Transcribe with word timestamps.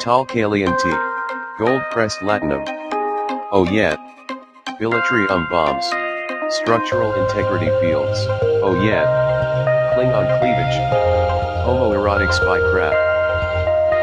Tal 0.00 0.24
Caliente. 0.24 0.90
Gold 1.58 1.82
pressed 1.90 2.20
latinum. 2.20 2.64
Oh 3.52 3.68
yeah. 3.70 3.96
Bilitrium 4.80 5.46
bombs. 5.50 5.84
Structural 6.54 7.12
integrity 7.12 7.66
fields. 7.82 8.18
Oh 8.64 8.80
yeah. 8.82 9.04
Klingon 9.94 10.40
cleavage. 10.40 10.76
Homoerotic 11.66 12.32
spy 12.32 12.60
crap. 12.70 12.94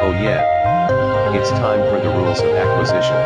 Oh 0.04 0.12
yeah. 0.12 1.34
It's 1.34 1.49
time 1.49 1.80
for 1.89 2.00
the 2.00 2.14
rules 2.16 2.41
of 2.41 2.52
acquisition. 2.52 3.18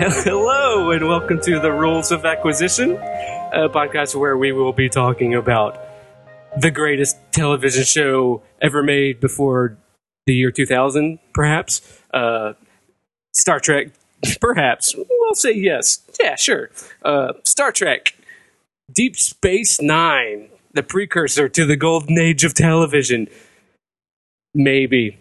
Hello, 0.22 0.90
and 0.90 1.08
welcome 1.08 1.40
to 1.40 1.58
the 1.58 1.72
Rules 1.72 2.12
of 2.12 2.26
Acquisition, 2.26 2.96
a 2.96 3.70
podcast 3.70 4.14
where 4.14 4.36
we 4.36 4.52
will 4.52 4.74
be 4.74 4.90
talking 4.90 5.34
about 5.34 5.80
the 6.60 6.70
greatest 6.70 7.16
television 7.32 7.84
show 7.84 8.42
ever 8.60 8.82
made 8.82 9.20
before 9.20 9.78
the 10.30 10.36
year 10.36 10.52
2000, 10.52 11.18
perhaps. 11.34 11.80
Uh, 12.14 12.52
Star 13.34 13.58
Trek, 13.58 13.88
perhaps. 14.40 14.94
We'll 14.94 15.34
say 15.34 15.52
yes. 15.52 16.02
Yeah, 16.20 16.36
sure. 16.36 16.70
Uh, 17.04 17.32
Star 17.44 17.72
Trek, 17.72 18.14
Deep 18.92 19.16
Space 19.16 19.80
Nine, 19.80 20.48
the 20.72 20.84
precursor 20.84 21.48
to 21.48 21.66
the 21.66 21.74
golden 21.74 22.16
age 22.16 22.44
of 22.44 22.54
television. 22.54 23.26
Maybe. 24.54 25.18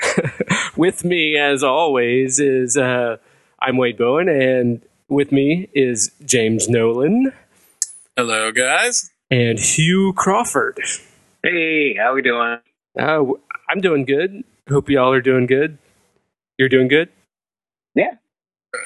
with 0.76 1.04
me, 1.04 1.36
as 1.38 1.62
always, 1.62 2.40
is 2.40 2.76
uh, 2.76 3.18
I'm 3.62 3.76
Wade 3.76 3.96
Bowen, 3.96 4.28
and 4.28 4.82
with 5.08 5.30
me 5.30 5.68
is 5.72 6.10
James 6.24 6.68
Nolan 6.68 7.32
Hello, 8.16 8.50
guys. 8.50 9.08
and 9.30 9.56
Hugh 9.60 10.14
Crawford. 10.16 10.80
Hey, 11.44 11.94
how 11.94 12.12
we 12.14 12.22
doing? 12.22 12.58
Uh, 12.98 13.22
I'm 13.70 13.80
doing 13.80 14.04
good. 14.04 14.42
Hope 14.68 14.90
y'all 14.90 15.12
are 15.12 15.20
doing 15.20 15.46
good. 15.46 15.78
You're 16.58 16.68
doing 16.68 16.88
good? 16.88 17.08
Yeah. 17.94 18.14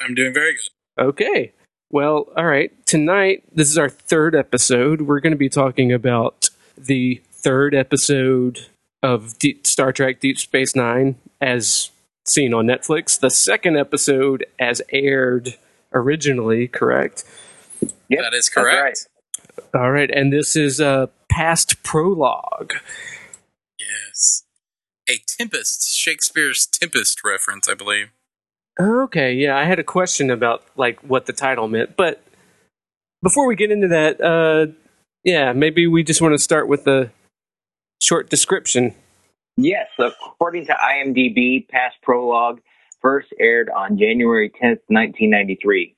I'm 0.03 0.13
doing 0.13 0.31
very 0.31 0.53
good. 0.53 1.03
Okay. 1.03 1.53
Well, 1.89 2.27
all 2.37 2.45
right. 2.45 2.71
Tonight, 2.85 3.43
this 3.51 3.67
is 3.67 3.79
our 3.79 3.89
third 3.89 4.35
episode. 4.35 5.01
We're 5.01 5.21
going 5.21 5.31
to 5.31 5.37
be 5.37 5.49
talking 5.49 5.91
about 5.91 6.51
the 6.77 7.19
third 7.31 7.73
episode 7.73 8.67
of 9.01 9.39
Deep, 9.39 9.65
Star 9.65 9.91
Trek 9.91 10.19
Deep 10.19 10.37
Space 10.37 10.75
Nine 10.75 11.15
as 11.41 11.89
seen 12.25 12.53
on 12.53 12.67
Netflix. 12.67 13.19
The 13.19 13.31
second 13.31 13.77
episode 13.77 14.45
as 14.59 14.83
aired 14.91 15.55
originally, 15.93 16.67
correct? 16.67 17.23
Yep, 17.81 17.91
that 18.09 18.33
is 18.35 18.45
that's 18.45 18.49
correct. 18.49 19.07
All 19.73 19.91
right. 19.91 20.11
And 20.11 20.31
this 20.31 20.55
is 20.55 20.79
a 20.79 21.09
past 21.27 21.81
prologue. 21.81 22.73
Yes. 23.79 24.44
A 25.07 25.19
Tempest, 25.27 25.95
Shakespeare's 25.95 26.65
Tempest 26.65 27.23
reference, 27.23 27.69
I 27.69 27.75
believe. 27.75 28.11
Okay, 28.79 29.33
yeah, 29.33 29.55
I 29.55 29.63
had 29.63 29.79
a 29.79 29.83
question 29.83 30.29
about 30.29 30.63
like 30.75 30.99
what 31.01 31.27
the 31.27 31.33
title 31.33 31.67
meant, 31.67 31.95
but 31.95 32.23
before 33.21 33.47
we 33.47 33.55
get 33.55 33.71
into 33.71 33.87
that, 33.87 34.21
uh, 34.21 34.71
yeah, 35.23 35.53
maybe 35.53 35.87
we 35.87 36.03
just 36.03 36.21
want 36.21 36.33
to 36.33 36.39
start 36.39 36.67
with 36.67 36.87
a 36.87 37.11
short 38.01 38.29
description. 38.29 38.93
Yes, 39.57 39.87
according 39.99 40.65
to 40.67 40.73
IMDb, 40.73 41.67
past 41.69 41.95
prologue 42.03 42.59
first 43.01 43.27
aired 43.39 43.69
on 43.69 43.97
January 43.97 44.49
10th, 44.49 44.81
1993. 44.87 45.95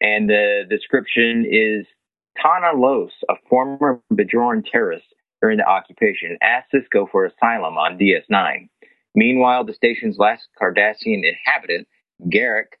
And 0.00 0.28
the 0.28 0.62
description 0.68 1.44
is 1.48 1.86
Tahna 2.42 2.78
Los, 2.78 3.10
a 3.28 3.34
former 3.48 4.00
Bajoran 4.12 4.64
terrorist 4.70 5.07
during 5.40 5.58
the 5.58 5.68
occupation, 5.68 6.36
asked 6.42 6.72
Sisko 6.72 7.08
for 7.10 7.24
asylum 7.24 7.76
on 7.76 7.98
DS9. 7.98 8.68
Meanwhile, 9.14 9.64
the 9.64 9.74
station's 9.74 10.18
last 10.18 10.48
Cardassian 10.60 11.22
inhabitant, 11.24 11.88
Garak, 12.28 12.76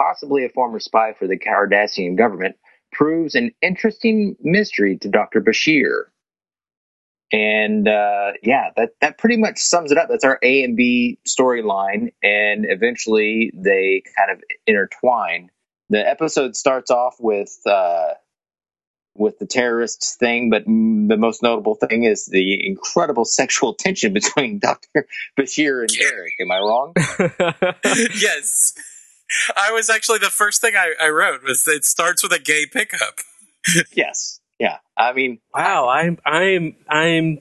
possibly 0.00 0.44
a 0.44 0.48
former 0.48 0.80
spy 0.80 1.14
for 1.18 1.26
the 1.26 1.38
Cardassian 1.38 2.16
government, 2.16 2.56
proves 2.92 3.34
an 3.34 3.52
interesting 3.62 4.36
mystery 4.40 4.98
to 4.98 5.08
Dr. 5.08 5.40
Bashir. 5.40 6.04
And 7.32 7.88
uh, 7.88 8.32
yeah, 8.42 8.70
that 8.76 8.90
that 9.00 9.16
pretty 9.16 9.38
much 9.38 9.58
sums 9.58 9.90
it 9.90 9.96
up. 9.96 10.08
That's 10.10 10.24
our 10.24 10.38
A 10.42 10.62
and 10.64 10.76
B 10.76 11.18
storyline, 11.26 12.12
and 12.22 12.66
eventually 12.68 13.52
they 13.54 14.02
kind 14.16 14.30
of 14.30 14.42
intertwine. 14.66 15.50
The 15.88 16.06
episode 16.06 16.56
starts 16.56 16.90
off 16.90 17.16
with 17.18 17.58
uh, 17.64 18.08
with 19.14 19.38
the 19.38 19.46
terrorists 19.46 20.16
thing, 20.16 20.48
but 20.50 20.64
the 20.64 21.16
most 21.18 21.42
notable 21.42 21.74
thing 21.74 22.04
is 22.04 22.26
the 22.26 22.66
incredible 22.66 23.24
sexual 23.24 23.74
tension 23.74 24.12
between 24.14 24.58
Doctor 24.58 25.06
Bashir 25.38 25.80
and 25.80 25.88
Derek. 25.90 26.32
Am 26.40 26.50
I 26.50 26.58
wrong? 26.58 26.92
yes. 28.18 28.74
I 29.56 29.70
was 29.72 29.88
actually 29.90 30.18
the 30.18 30.30
first 30.30 30.60
thing 30.60 30.74
I, 30.76 30.92
I 31.00 31.08
wrote 31.08 31.42
was 31.42 31.66
it 31.66 31.84
starts 31.84 32.22
with 32.22 32.32
a 32.32 32.38
gay 32.38 32.66
pickup. 32.66 33.20
yes. 33.92 34.40
Yeah. 34.58 34.78
I 34.96 35.12
mean, 35.12 35.38
wow, 35.54 35.88
I'm 35.88 36.18
I'm 36.24 36.76
I'm 36.88 37.38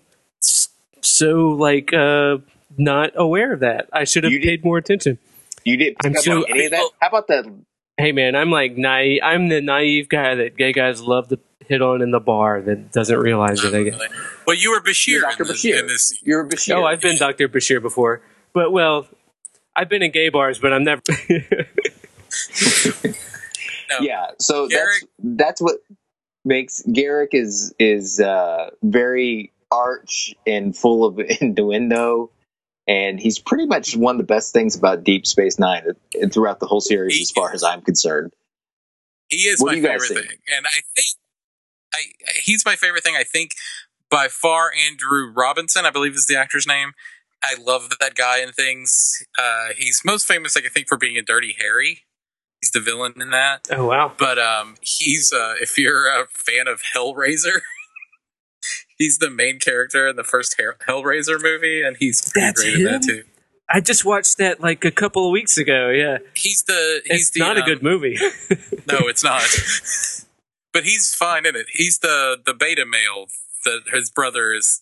so 1.01 1.49
like 1.49 1.93
uh 1.93 2.37
not 2.77 3.11
aware 3.15 3.53
of 3.53 3.59
that. 3.61 3.89
I 3.91 4.05
should 4.05 4.23
have 4.23 4.31
You 4.31 4.39
did- 4.39 4.47
paid 4.47 4.63
more 4.65 4.77
attention. 4.77 5.17
you 5.65 5.77
didn't 5.77 5.97
I'm 6.03 6.11
pick 6.11 6.19
up 6.19 6.23
so- 6.23 6.37
on 6.39 6.45
any 6.49 6.65
of 6.65 6.71
that. 6.71 6.89
How 7.01 7.07
about 7.09 7.27
the 7.27 7.53
Hey 7.97 8.13
man, 8.13 8.35
I'm 8.35 8.49
like 8.49 8.77
naive. 8.77 9.21
I'm 9.23 9.49
the 9.49 9.61
naive 9.61 10.07
guy 10.09 10.35
that 10.35 10.57
gay 10.57 10.71
guys 10.71 11.01
love 11.01 11.27
to 11.27 11.39
hit 11.71 11.81
on 11.81 12.01
in 12.01 12.11
the 12.11 12.19
bar 12.19 12.61
that 12.61 12.91
doesn't 12.91 13.17
realize 13.17 13.61
that 13.61 13.69
they 13.71 13.85
get. 13.85 13.99
Well, 14.45 14.55
you 14.55 14.71
were 14.71 14.81
Bashir, 14.81 15.07
You're 15.07 15.23
in, 15.23 15.29
Dr. 15.37 15.43
this, 15.45 15.63
Bashir? 15.65 15.79
in 15.79 15.87
this. 15.87 16.19
You're 16.21 16.45
Bashir. 16.47 16.75
Oh, 16.75 16.85
I've 16.85 17.01
been 17.01 17.17
Dr. 17.17 17.47
Bashir 17.49 17.81
before, 17.81 18.21
but 18.53 18.71
well, 18.71 19.07
I've 19.75 19.89
been 19.89 20.03
in 20.03 20.11
gay 20.11 20.29
bars, 20.29 20.59
but 20.59 20.73
I'm 20.73 20.83
never. 20.83 21.01
No. 23.89 23.97
yeah 23.99 24.27
so 24.39 24.69
Garak- 24.69 24.71
that's 24.71 25.05
that's 25.19 25.61
what 25.61 25.75
makes 26.45 26.81
Garak 26.83 27.29
is 27.33 27.73
is 27.77 28.21
uh 28.21 28.69
very 28.81 29.51
arch 29.69 30.33
and 30.47 30.73
full 30.75 31.03
of 31.03 31.19
innuendo 31.41 32.31
and 32.87 33.19
he's 33.19 33.37
pretty 33.37 33.65
much 33.65 33.97
one 33.97 34.15
of 34.15 34.17
the 34.19 34.23
best 34.33 34.53
things 34.53 34.77
about 34.77 35.03
Deep 35.03 35.27
Space 35.27 35.59
Nine 35.59 35.83
throughout 36.31 36.61
the 36.61 36.67
whole 36.67 36.79
series 36.79 37.15
He- 37.17 37.21
as 37.23 37.31
far 37.31 37.51
as 37.53 37.63
I'm 37.65 37.81
concerned 37.81 38.31
He 39.27 39.39
is 39.49 39.59
What 39.61 39.67
my 39.67 39.75
do 39.75 39.81
you 39.81 39.87
guys 39.87 40.07
favorite 40.07 40.19
think? 40.19 40.29
thing, 40.29 40.55
and 40.55 40.65
I 40.65 40.79
think 40.95 41.07
I 41.93 41.99
he's 42.43 42.65
my 42.65 42.75
favorite 42.75 43.03
thing. 43.03 43.15
I 43.17 43.23
think 43.23 43.51
by 44.09 44.27
far 44.27 44.71
Andrew 44.73 45.31
Robinson, 45.35 45.85
I 45.85 45.89
believe 45.91 46.13
is 46.15 46.25
the 46.27 46.37
actor's 46.37 46.67
name. 46.67 46.91
I 47.43 47.55
love 47.59 47.89
that 47.99 48.13
guy 48.15 48.39
and 48.39 48.53
things. 48.53 49.23
Uh, 49.39 49.69
he's 49.75 50.01
most 50.05 50.27
famous, 50.27 50.55
I 50.55 50.61
think, 50.61 50.87
for 50.87 50.97
being 50.97 51.17
a 51.17 51.23
Dirty 51.23 51.55
Harry. 51.59 52.01
He's 52.61 52.71
the 52.71 52.79
villain 52.79 53.13
in 53.19 53.31
that. 53.31 53.61
oh 53.71 53.87
wow! 53.87 54.11
But 54.17 54.37
um, 54.37 54.75
he's 54.81 55.33
uh, 55.33 55.55
if 55.59 55.77
you're 55.77 56.07
a 56.07 56.27
fan 56.27 56.67
of 56.67 56.81
Hellraiser, 56.95 57.61
he's 58.99 59.17
the 59.17 59.31
main 59.31 59.59
character 59.59 60.07
in 60.07 60.15
the 60.15 60.23
first 60.23 60.55
Hellraiser 60.87 61.41
movie, 61.41 61.81
and 61.81 61.97
he's 61.99 62.21
pretty 62.31 62.45
That's 62.45 62.61
great 62.61 62.75
in 62.75 62.83
that 62.83 62.93
him? 62.95 63.01
too. 63.01 63.23
I 63.73 63.79
just 63.79 64.05
watched 64.05 64.37
that 64.37 64.59
like 64.59 64.85
a 64.85 64.91
couple 64.91 65.25
of 65.25 65.31
weeks 65.31 65.57
ago. 65.57 65.89
Yeah, 65.89 66.17
He's 66.35 66.63
the 66.63 67.01
he's 67.05 67.21
it's 67.21 67.29
the 67.31 67.39
not 67.39 67.57
a 67.57 67.61
um, 67.61 67.65
good 67.65 67.81
movie. 67.81 68.17
No, 68.87 69.07
it's 69.07 69.23
not. 69.23 69.41
but 70.73 70.83
he's 70.83 71.13
fine 71.13 71.45
in 71.45 71.55
it. 71.55 71.67
He's 71.73 71.99
the 71.99 72.37
the 72.45 72.53
beta 72.53 72.85
male 72.85 73.27
that 73.65 73.81
his 73.93 74.09
brother 74.09 74.53
is 74.53 74.81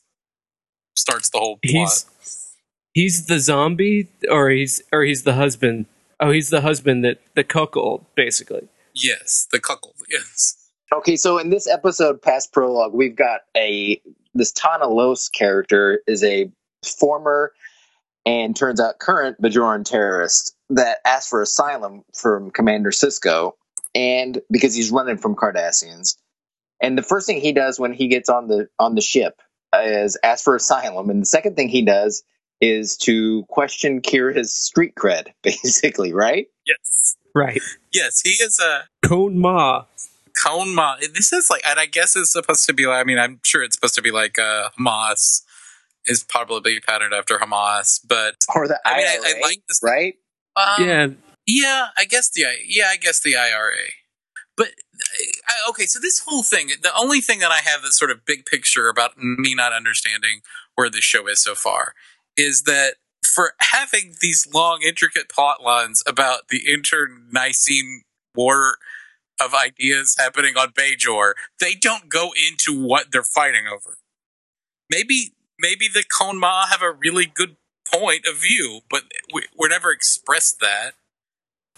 starts 0.95 1.29
the 1.29 1.39
whole 1.39 1.57
plot. 1.57 2.05
he's 2.21 2.55
he's 2.93 3.25
the 3.27 3.39
zombie, 3.39 4.09
or 4.29 4.49
he's 4.49 4.81
or 4.91 5.03
he's 5.03 5.23
the 5.23 5.33
husband. 5.33 5.85
Oh, 6.19 6.31
he's 6.31 6.49
the 6.49 6.61
husband 6.61 7.05
that 7.05 7.19
the 7.35 7.43
cuckold, 7.43 8.05
basically. 8.15 8.67
yes, 8.93 9.47
the 9.51 9.59
cuckold. 9.59 9.95
Yes, 10.09 10.59
okay 10.93 11.15
so 11.15 11.37
in 11.37 11.49
this 11.49 11.67
episode 11.67 12.21
past 12.21 12.51
prologue 12.51 12.93
we've 12.93 13.15
got 13.15 13.41
a 13.55 14.01
this 14.33 14.51
Tahna 14.53 14.89
Los 14.89 15.29
character 15.29 16.01
is 16.07 16.23
a 16.23 16.51
former 16.99 17.51
and 18.25 18.55
turns 18.55 18.79
out 18.79 18.99
current 18.99 19.41
Bajoran 19.41 19.85
terrorist 19.85 20.55
that 20.69 20.99
asked 21.05 21.29
for 21.29 21.41
asylum 21.41 22.03
from 22.13 22.51
Commander 22.51 22.91
Sisko 22.91 23.53
and 23.95 24.41
because 24.51 24.73
he's 24.75 24.91
running 24.91 25.17
from 25.17 25.35
Cardassians. 25.35 26.15
And 26.81 26.97
the 26.97 27.03
first 27.03 27.27
thing 27.27 27.41
he 27.41 27.51
does 27.51 27.79
when 27.79 27.91
he 27.93 28.07
gets 28.07 28.29
on 28.29 28.47
the 28.47 28.69
on 28.79 28.95
the 28.95 29.01
ship 29.01 29.41
is 29.75 30.17
ask 30.23 30.43
for 30.43 30.55
asylum, 30.55 31.09
and 31.09 31.21
the 31.21 31.25
second 31.25 31.55
thing 31.55 31.67
he 31.69 31.81
does 31.83 32.23
is 32.61 32.97
to 32.97 33.43
question 33.49 34.01
Kira's 34.01 34.53
street 34.53 34.95
cred, 34.95 35.27
basically, 35.43 36.13
right? 36.13 36.47
yes, 36.65 37.15
Right, 37.35 37.61
yes. 37.93 38.21
He 38.21 38.31
is 38.31 38.59
a 38.59 38.83
Kon 39.07 39.37
Ma. 39.39 39.85
Kohn-Ma. 40.41 40.95
This 41.13 41.33
is 41.33 41.49
like, 41.49 41.61
and 41.67 41.79
I 41.79 41.85
guess 41.85 42.15
it's 42.15 42.31
supposed 42.31 42.65
to 42.67 42.73
be. 42.73 42.85
like 42.87 43.01
I 43.01 43.03
mean, 43.03 43.19
I'm 43.19 43.41
sure 43.43 43.61
it's 43.61 43.75
supposed 43.75 43.95
to 43.95 44.01
be 44.01 44.11
like 44.11 44.39
uh, 44.39 44.69
Hamas 44.79 45.41
is 46.05 46.23
probably 46.23 46.79
patterned 46.79 47.13
after 47.13 47.37
Hamas, 47.37 47.99
but 48.07 48.35
Or 48.55 48.67
the 48.67 48.79
I 48.85 48.97
mean, 48.97 49.07
I- 49.07 49.19
I 49.35 49.39
like 49.41 49.61
this- 49.67 49.81
right? 49.83 50.13
um, 50.55 50.87
yeah, 50.87 51.07
Yeah, 51.51 51.87
I 51.97 52.05
guess 52.05 52.29
the 52.29 52.45
yeah, 52.67 52.89
I 52.91 52.97
guess 52.97 53.19
the 53.21 53.35
IRA. 53.35 53.89
But 54.55 54.67
I, 55.47 55.69
okay, 55.69 55.85
so 55.85 55.99
this 55.99 56.21
whole 56.27 56.43
thing, 56.43 56.67
the 56.83 56.91
only 56.95 57.21
thing 57.21 57.39
that 57.39 57.51
I 57.51 57.61
have 57.61 57.81
that's 57.81 57.97
sort 57.97 58.11
of 58.11 58.23
big 58.23 58.45
picture 58.45 58.87
about 58.87 59.17
me 59.17 59.55
not 59.55 59.73
understanding 59.73 60.41
where 60.75 60.91
this 60.91 61.03
show 61.03 61.27
is 61.27 61.41
so 61.41 61.55
far 61.55 61.93
is 62.37 62.63
that 62.63 62.95
for 63.25 63.53
having 63.59 64.15
these 64.21 64.47
long, 64.53 64.81
intricate 64.85 65.27
plot 65.27 65.63
lines 65.63 66.03
about 66.05 66.49
the 66.49 66.61
internecine 66.71 68.03
war 68.35 68.77
of 69.41 69.55
ideas 69.55 70.15
happening 70.19 70.55
on 70.55 70.69
Bajor, 70.69 71.33
they 71.59 71.73
don't 71.73 72.09
go 72.09 72.31
into 72.47 72.79
what 72.79 73.07
they're 73.11 73.23
fighting 73.23 73.65
over. 73.65 73.97
Maybe 74.87 75.33
maybe 75.57 75.87
the 75.91 76.03
Kohn-Ma 76.03 76.67
have 76.67 76.83
a 76.83 76.91
really 76.91 77.25
good 77.25 77.55
point 77.91 78.25
of 78.27 78.37
view, 78.37 78.81
but 78.87 79.03
we, 79.33 79.47
we're 79.57 79.69
never 79.69 79.89
expressed 79.89 80.59
that. 80.59 80.91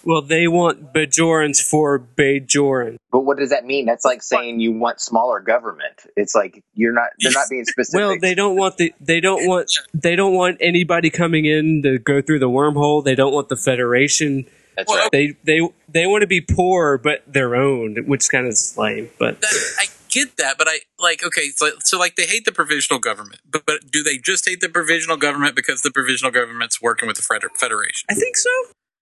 Well, 0.03 0.21
they 0.21 0.47
want 0.47 0.93
Bajorans 0.93 1.61
for 1.61 1.99
Bajoran. 1.99 2.97
But 3.11 3.21
what 3.21 3.37
does 3.37 3.49
that 3.49 3.65
mean? 3.65 3.85
That's 3.85 4.05
like 4.05 4.23
saying 4.23 4.59
you 4.59 4.71
want 4.71 4.99
smaller 4.99 5.39
government. 5.39 6.05
It's 6.15 6.35
like 6.35 6.63
you're 6.73 6.93
not. 6.93 7.09
They're 7.19 7.31
not 7.31 7.47
being 7.49 7.65
specific. 7.67 7.99
Well, 7.99 8.17
they 8.19 8.33
don't 8.33 8.55
want 8.55 8.77
the 8.77 8.93
they 8.99 9.19
don't 9.19 9.47
want 9.47 9.71
they 9.93 10.15
don't 10.15 10.33
want 10.33 10.57
anybody 10.59 11.09
coming 11.09 11.45
in 11.45 11.81
to 11.83 11.99
go 11.99 12.21
through 12.21 12.39
the 12.39 12.49
wormhole. 12.49 13.03
They 13.03 13.15
don't 13.15 13.33
want 13.33 13.49
the 13.49 13.55
Federation. 13.57 14.45
That's 14.75 14.89
Well, 14.89 14.99
right. 14.99 15.11
They 15.11 15.35
they 15.43 15.69
they 15.89 16.07
want 16.07 16.21
to 16.21 16.27
be 16.27 16.41
poor 16.41 16.97
but 16.97 17.23
their 17.27 17.55
own, 17.55 17.97
which 18.07 18.29
kind 18.29 18.47
of 18.47 18.57
lame. 18.77 19.09
But 19.19 19.41
That, 19.41 19.73
I 19.79 19.85
get 20.09 20.37
that, 20.37 20.57
but 20.57 20.67
I 20.67 20.79
like 20.99 21.23
okay, 21.23 21.49
so, 21.55 21.71
so 21.79 21.97
like 21.97 22.15
they 22.15 22.25
hate 22.25 22.45
the 22.45 22.51
provisional 22.51 22.99
government, 22.99 23.41
but 23.49 23.65
but 23.65 23.91
do 23.91 24.03
they 24.03 24.17
just 24.17 24.47
hate 24.47 24.61
the 24.61 24.69
provisional 24.69 25.17
government 25.17 25.55
because 25.55 25.81
the 25.81 25.91
provisional 25.91 26.31
government's 26.31 26.81
working 26.81 27.07
with 27.07 27.17
the 27.17 27.23
feder- 27.23 27.51
Federation? 27.55 28.07
I 28.09 28.13
think 28.13 28.37
so. 28.37 28.49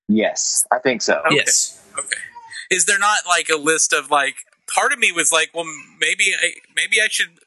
Yes, 0.10 0.66
I 0.72 0.80
think 0.80 1.02
so. 1.02 1.22
Okay. 1.28 1.36
Yes. 1.36 1.82
Okay. 1.98 2.18
Is 2.72 2.86
there 2.86 3.00
not 3.00 3.20
like 3.28 3.48
a 3.50 3.58
list 3.58 3.94
of 3.94 4.12
like 4.12 4.36
part 4.68 4.92
of 4.92 5.00
me 5.00 5.12
was 5.12 5.32
like, 5.32 5.52
well 5.54 5.66
maybe 6.00 6.34
I 6.38 6.54
maybe 6.76 7.00
I 7.02 7.08
should 7.10 7.40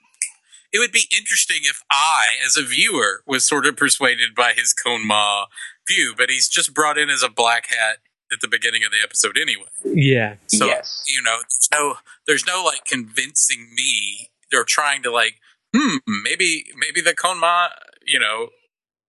it 0.72 0.78
would 0.78 0.92
be 0.92 1.06
interesting 1.14 1.58
if 1.64 1.82
I, 1.90 2.24
as 2.44 2.56
a 2.56 2.62
viewer, 2.62 3.22
was 3.26 3.46
sort 3.46 3.66
of 3.66 3.76
persuaded 3.76 4.34
by 4.34 4.54
his 4.56 4.72
Kohn-Ma 4.72 5.44
view, 5.86 6.14
but 6.16 6.30
he's 6.30 6.48
just 6.48 6.72
brought 6.72 6.96
in 6.96 7.10
as 7.10 7.22
a 7.22 7.28
black 7.28 7.66
hat 7.68 7.98
at 8.32 8.40
the 8.40 8.48
beginning 8.48 8.82
of 8.82 8.90
the 8.90 8.96
episode 9.04 9.36
anyway. 9.36 9.68
Yeah. 9.84 10.36
So 10.46 10.66
Yes. 10.66 11.04
you 11.06 11.20
know, 11.20 11.36
there's 11.40 11.68
no 11.72 11.94
there's 12.26 12.46
no 12.46 12.64
like 12.64 12.86
convincing 12.86 13.68
me 13.74 14.30
or 14.54 14.64
trying 14.64 15.02
to 15.02 15.10
like, 15.10 15.34
hmm, 15.76 15.96
maybe 16.24 16.64
maybe 16.76 17.00
the 17.02 17.14
Kohn-Ma, 17.14 17.68
you 18.06 18.18
know, 18.18 18.48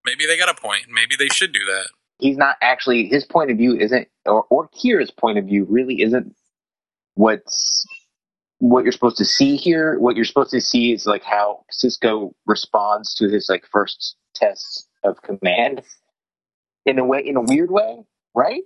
maybe 0.06 0.26
they 0.26 0.38
got 0.38 0.50
a 0.50 0.60
point. 0.60 0.86
Maybe 0.90 1.16
they 1.16 1.30
should 1.30 1.54
do 1.54 1.66
that. 1.66 1.88
He's 2.20 2.38
not 2.38 2.56
actually. 2.62 3.08
His 3.08 3.26
point 3.26 3.52
of 3.52 3.58
view 3.58 3.76
isn't, 3.78 4.08
or 4.26 4.46
or 4.50 4.70
Kira's 4.70 5.12
point 5.12 5.38
of 5.38 5.46
view 5.46 5.66
really 5.70 6.02
isn't 6.02 6.36
what's 7.16 7.86
what 8.60 8.84
you're 8.84 8.94
supposed 8.94 9.18
to 9.18 9.26
see 9.26 9.56
here. 9.58 10.00
What 10.00 10.16
you're 10.16 10.26
supposed 10.26 10.52
to 10.52 10.62
see 10.62 10.94
is 10.94 11.06
like 11.06 11.24
how 11.24 11.66
Sisko 11.74 12.34
responds 12.46 13.14
to 13.16 13.28
his 13.30 13.48
like 13.50 13.66
first 13.72 14.16
test 14.36 14.88
of 15.04 15.22
command 15.22 15.82
in 16.86 17.00
a 17.00 17.06
way, 17.06 17.22
in 17.26 17.36
a 17.36 17.42
weird 17.42 17.72
way, 17.72 18.04
right? 18.34 18.64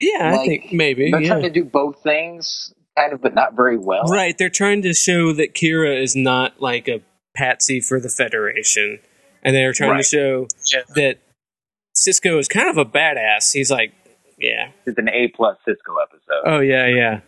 Yeah, 0.00 0.32
I 0.40 0.46
think 0.46 0.72
maybe. 0.72 1.10
They're 1.10 1.20
yeah. 1.20 1.28
trying 1.28 1.42
to 1.42 1.50
do 1.50 1.64
both 1.64 2.02
things, 2.02 2.72
kind 2.96 3.12
of, 3.12 3.20
but 3.20 3.34
not 3.34 3.54
very 3.54 3.76
well. 3.78 4.04
Right, 4.04 4.36
they're 4.36 4.48
trying 4.48 4.82
to 4.82 4.94
show 4.94 5.32
that 5.34 5.54
Kira 5.54 6.00
is 6.02 6.16
not 6.16 6.60
like 6.60 6.88
a 6.88 7.02
patsy 7.36 7.80
for 7.80 8.00
the 8.00 8.08
Federation, 8.08 9.00
and 9.42 9.54
they're 9.54 9.72
trying 9.72 9.90
Right. 9.90 10.04
to 10.04 10.08
show 10.08 10.46
Yeah. 10.72 10.82
that 10.94 11.18
Sisko 12.06 12.38
is 12.38 12.48
kind 12.48 12.68
of 12.68 12.76
a 12.78 12.84
badass. 12.84 13.52
He's 13.52 13.70
like, 13.70 13.92
yeah, 14.38 14.70
It's 14.86 14.98
an 14.98 15.08
A 15.08 15.28
plus 15.28 15.56
Sisko 15.68 15.94
episode. 16.02 16.42
oh 16.46 16.60
yeah, 16.60 16.86
yeah, 16.86 17.20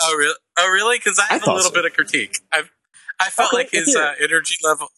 Oh 0.00 0.14
really? 0.16 0.34
Oh 0.58 0.68
really? 0.70 0.98
Because 0.98 1.18
I 1.18 1.24
I 1.30 1.38
have 1.38 1.46
a 1.46 1.52
little 1.52 1.70
so. 1.70 1.74
bit 1.74 1.84
of 1.86 1.92
critique. 1.92 2.36
I've 2.52 2.70
I 3.18 3.28
felt 3.30 3.52
Okay, 3.52 3.56
like 3.64 3.70
his 3.70 3.94
uh, 3.96 4.14
energy 4.22 4.54
level. 4.62 4.88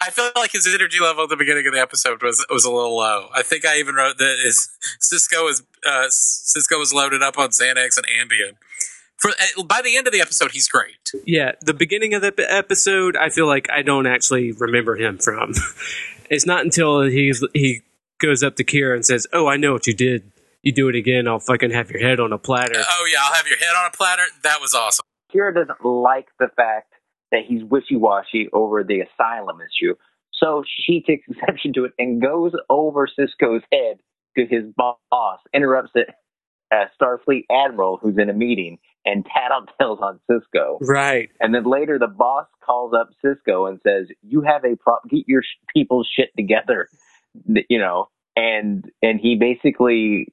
I 0.00 0.10
felt 0.10 0.34
like 0.36 0.50
his 0.52 0.66
energy 0.66 0.98
level 1.00 1.22
at 1.24 1.28
the 1.30 1.36
beginning 1.36 1.66
of 1.68 1.72
the 1.72 1.80
episode 1.80 2.22
was 2.22 2.44
was 2.50 2.64
a 2.64 2.70
little 2.70 2.96
low. 2.96 3.28
I 3.32 3.42
think 3.42 3.64
I 3.64 3.78
even 3.78 3.94
wrote 3.94 4.18
that 4.18 4.36
is 4.44 4.68
Sisko 5.00 5.48
is 5.48 5.62
uh, 5.86 6.08
Sisko 6.10 6.78
was 6.78 6.92
loaded 6.92 7.22
up 7.22 7.38
on 7.38 7.50
Xanax 7.50 7.96
and 7.96 8.06
Ambien. 8.06 8.56
For 9.16 9.30
uh, 9.30 9.62
by 9.62 9.80
the 9.82 9.96
end 9.96 10.06
of 10.06 10.12
the 10.12 10.20
episode, 10.20 10.50
he's 10.50 10.68
great. 10.68 11.12
yeah. 11.24 11.52
The 11.62 11.72
beginning 11.72 12.12
of 12.14 12.20
the 12.22 12.34
episode, 12.52 13.16
I 13.16 13.30
feel 13.30 13.46
like 13.46 13.70
I 13.70 13.82
don't 13.82 14.06
actually 14.06 14.52
remember 14.52 14.96
him 14.96 15.16
from. 15.18 15.52
it's 16.30 16.44
not 16.44 16.64
until 16.64 17.02
he's 17.02 17.42
he 17.54 17.82
goes 18.18 18.42
up 18.42 18.56
to 18.56 18.64
Kira 18.64 18.94
and 18.94 19.04
says, 19.04 19.26
"Oh, 19.32 19.46
I 19.46 19.56
know 19.56 19.72
what 19.72 19.86
you 19.86 19.94
did. 19.94 20.32
You 20.62 20.72
do 20.72 20.88
it 20.88 20.96
again, 20.96 21.28
I'll 21.28 21.38
fucking 21.38 21.70
have 21.70 21.90
your 21.90 22.00
head 22.00 22.20
on 22.20 22.32
a 22.32 22.38
platter." 22.38 22.74
Oh 22.78 23.08
yeah, 23.12 23.18
I'll 23.22 23.34
have 23.34 23.46
your 23.46 23.58
head 23.58 23.74
on 23.78 23.86
a 23.86 23.96
platter. 23.96 24.22
That 24.42 24.60
was 24.60 24.74
awesome. 24.74 25.04
Kira 25.34 25.54
doesn't 25.54 25.84
like 25.84 26.26
the 26.38 26.48
fact 26.56 26.92
that 27.32 27.42
he's 27.46 27.62
wishy-washy 27.64 28.48
over 28.52 28.84
the 28.84 29.00
asylum 29.00 29.58
issue. 29.60 29.94
So 30.32 30.64
she 30.66 31.02
takes 31.02 31.26
exception 31.28 31.72
to 31.74 31.84
it 31.84 31.92
and 31.98 32.20
goes 32.22 32.52
over 32.68 33.08
Sisko's 33.08 33.62
head 33.72 33.98
to 34.36 34.46
his 34.46 34.64
boss, 34.76 35.40
interrupts 35.54 35.92
it, 35.94 36.08
uh, 36.70 36.84
Starfleet 37.00 37.44
Admiral 37.50 37.98
who's 38.00 38.18
in 38.18 38.28
a 38.28 38.34
meeting, 38.34 38.78
and 39.04 39.24
tattletales 39.24 40.00
on 40.02 40.20
Sisko. 40.30 40.78
Right. 40.80 41.30
And 41.40 41.54
then 41.54 41.64
later 41.64 41.98
the 41.98 42.06
boss 42.06 42.46
calls 42.64 42.92
up 42.92 43.10
Sisko 43.24 43.68
and 43.68 43.80
says, 43.82 44.08
"You 44.22 44.42
have 44.42 44.64
a 44.64 44.76
pro- 44.76 44.98
get 45.08 45.26
your 45.26 45.42
sh- 45.42 45.58
people's 45.74 46.08
shit 46.14 46.30
together," 46.36 46.88
you 47.68 47.78
know. 47.78 48.08
And 48.36 48.84
and 49.02 49.18
he 49.18 49.36
basically 49.36 50.32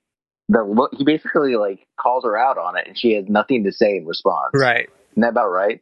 the 0.50 0.64
look 0.64 0.92
he 0.98 1.06
basically 1.06 1.56
like 1.56 1.88
calls 2.00 2.26
her 2.26 2.38
out 2.38 2.58
on 2.58 2.78
it, 2.78 2.86
and 2.88 2.98
she 3.00 3.14
has 3.14 3.26
nothing 3.30 3.64
to 3.64 3.72
say 3.72 3.96
in 3.98 4.06
response. 4.06 4.52
Right. 4.54 4.90
Isn't 5.12 5.22
that 5.22 5.30
about 5.30 5.50
right? 5.50 5.82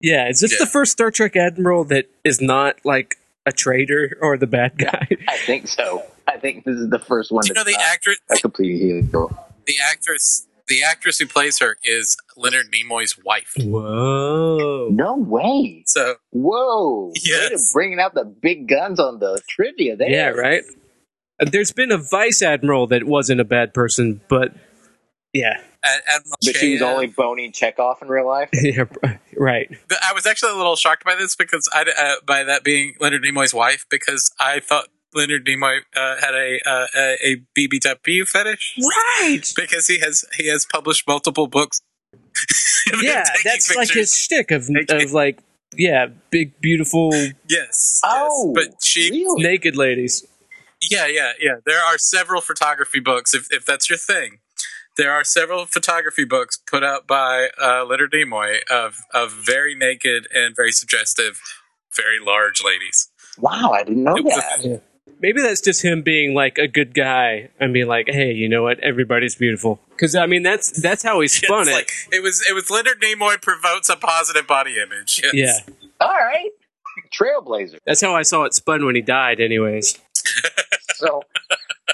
Yeah, 0.00 0.28
is 0.28 0.40
this 0.40 0.52
Yeah. 0.52 0.58
the 0.60 0.66
first 0.66 0.92
Star 0.92 1.10
Trek 1.10 1.36
admiral 1.36 1.84
that 1.84 2.06
is 2.24 2.40
not 2.40 2.76
like 2.84 3.16
a 3.44 3.52
traitor 3.52 4.16
or 4.22 4.38
the 4.38 4.46
bad 4.46 4.78
guy? 4.78 5.08
I 5.28 5.36
think 5.36 5.68
so. 5.68 6.02
I 6.26 6.38
think 6.38 6.64
this 6.64 6.76
is 6.76 6.88
the 6.88 6.98
first 6.98 7.30
one. 7.32 7.42
Do 7.42 7.48
you 7.48 7.54
know 7.54 7.64
the 7.64 7.72
not 7.72 7.82
actress? 7.82 8.18
a 8.30 8.36
complete 8.38 8.78
heel. 8.80 9.02
The 9.66 9.74
actress, 9.90 10.46
the 10.68 10.82
actress 10.82 11.18
who 11.18 11.26
plays 11.26 11.58
her 11.60 11.76
is 11.84 12.16
Leonard 12.36 12.66
Nimoy's 12.72 13.16
wife. 13.22 13.54
Whoa. 13.58 14.88
No 14.90 15.16
way. 15.16 15.82
So 15.86 16.16
Whoa. 16.30 17.08
Way 17.08 17.12
to 17.14 17.20
Yes. 17.52 17.72
bringing 17.72 18.00
out 18.00 18.14
the 18.14 18.24
big 18.24 18.68
guns 18.68 19.00
on 19.00 19.18
the 19.18 19.40
trivia 19.48 19.96
there. 19.96 20.10
Yeah, 20.10 20.28
right? 20.28 20.62
Uh, 21.40 21.46
There's 21.50 21.72
been 21.72 21.92
a 21.92 21.98
vice 21.98 22.42
admiral 22.42 22.86
that 22.88 23.04
wasn't 23.04 23.40
a 23.40 23.44
bad 23.44 23.72
person, 23.74 24.20
but 24.28 24.54
yeah. 25.32 25.60
Ad- 25.84 26.02
Admiral 26.08 26.36
But 26.44 26.56
she 26.56 26.72
was 26.72 26.82
only 26.82 27.06
boning 27.06 27.52
Chekhov 27.52 27.98
in 28.02 28.08
real 28.08 28.26
life. 28.26 28.48
yeah, 28.52 28.84
right. 29.36 29.68
I 30.02 30.12
was 30.12 30.26
actually 30.26 30.52
a 30.52 30.56
little 30.56 30.74
shocked 30.74 31.04
by 31.04 31.14
this 31.14 31.36
because 31.36 31.68
I 31.72 31.82
uh, 31.82 32.14
by 32.26 32.42
that 32.44 32.64
being 32.64 32.94
Leonard 32.98 33.22
Nimoy's 33.22 33.54
wife 33.54 33.86
because 33.88 34.32
I 34.40 34.58
thought 34.60 34.88
Leonard 35.14 35.46
Nimoy 35.46 35.78
uh, 35.96 36.16
had 36.20 36.34
a 36.34 36.58
uh, 36.66 36.86
a 36.96 37.16
a 37.24 37.36
BBW 37.58 38.26
fetish 38.28 38.78
Right. 38.80 39.52
because 39.56 39.86
he 39.86 39.98
has 40.00 40.24
he 40.36 40.48
has 40.48 40.66
published 40.70 41.06
multiple 41.08 41.46
books. 41.46 41.80
Yeah, 43.02 43.22
taking 43.24 43.40
that's 43.44 43.76
like 43.76 43.90
his 43.90 44.16
shtick 44.16 44.50
of, 44.50 44.66
Taking- 44.66 45.02
of 45.02 45.12
like, 45.12 45.40
yeah, 45.76 46.06
big, 46.30 46.58
beautiful, 46.60 47.10
yes. 47.46 48.00
Oh, 48.02 48.54
yes. 48.56 48.66
but 48.70 48.82
she 48.82 49.10
really? 49.10 49.42
naked 49.42 49.76
ladies. 49.76 50.24
Yeah, 50.90 51.06
yeah, 51.06 51.32
yeah. 51.38 51.56
There 51.66 51.80
are 51.80 51.98
several 51.98 52.40
photography 52.40 53.00
books, 53.00 53.34
if, 53.34 53.46
if 53.52 53.66
that's 53.66 53.90
your 53.90 53.98
thing. 53.98 54.38
There 54.96 55.12
are 55.12 55.22
several 55.22 55.66
photography 55.66 56.24
books 56.24 56.56
put 56.66 56.82
out 56.82 57.06
by 57.06 57.48
uh, 57.60 57.84
Leonard 57.84 58.12
Nimoy 58.12 58.60
of, 58.70 59.02
of 59.12 59.32
very 59.32 59.74
naked 59.74 60.26
and 60.34 60.56
very 60.56 60.72
suggestive, 60.72 61.40
very 61.94 62.18
large 62.24 62.62
ladies. 62.64 63.10
Wow, 63.38 63.72
I 63.74 63.82
didn't 63.84 64.02
know 64.04 64.16
It 64.16 64.24
was 64.24 64.34
that. 64.34 64.64
a- 64.64 64.80
Maybe 65.20 65.42
that's 65.42 65.60
just 65.60 65.82
him 65.84 66.02
being 66.02 66.34
like 66.34 66.58
a 66.58 66.68
good 66.68 66.94
guy 66.94 67.50
and 67.58 67.72
being 67.72 67.88
like, 67.88 68.06
hey, 68.08 68.32
you 68.32 68.48
know 68.48 68.62
what? 68.62 68.78
Everybody's 68.80 69.34
beautiful. 69.34 69.80
Because 69.90 70.14
I 70.14 70.26
mean, 70.26 70.42
that's 70.42 70.80
that's 70.80 71.02
how 71.02 71.20
he 71.20 71.28
spun 71.28 71.62
It's 71.62 71.70
it. 71.70 71.72
like- 71.74 71.92
it 72.12 72.22
was 72.22 72.44
it 72.48 72.52
was 72.54 72.70
Leonard 72.70 73.00
Nimoy 73.00 73.40
promotes 73.42 73.88
a 73.88 73.96
positive 73.96 74.46
body 74.46 74.76
image. 74.78 75.20
Yes. 75.32 75.62
Yeah, 75.66 75.74
All 76.00 76.08
right. 76.14 76.50
Trailblazer. 77.12 77.78
that's 77.86 78.00
how 78.00 78.14
I 78.14 78.22
saw 78.22 78.44
it 78.44 78.54
spun 78.54 78.84
when 78.84 78.94
he 78.94 79.00
died. 79.02 79.40
Anyways, 79.40 79.98
So, 80.96 81.22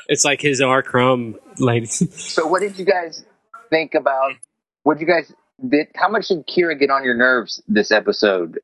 it's 0.09 0.25
like 0.25 0.41
his 0.41 0.61
R. 0.61 0.83
Crumb 0.83 1.37
lady. 1.59 1.87
So, 1.87 2.47
what 2.47 2.61
did 2.61 2.79
you 2.79 2.85
guys 2.87 3.25
think 3.71 3.95
about? 3.95 4.33
What 4.83 4.99
did 4.99 5.07
you 5.07 5.15
guys 5.15 5.33
did? 5.69 5.89
How 5.95 6.09
much 6.09 6.29
did 6.29 6.47
Kira 6.47 6.79
get 6.79 6.91
on 6.91 7.05
your 7.05 7.15
nerves 7.15 7.63
this 7.69 7.91
episode, 7.91 8.59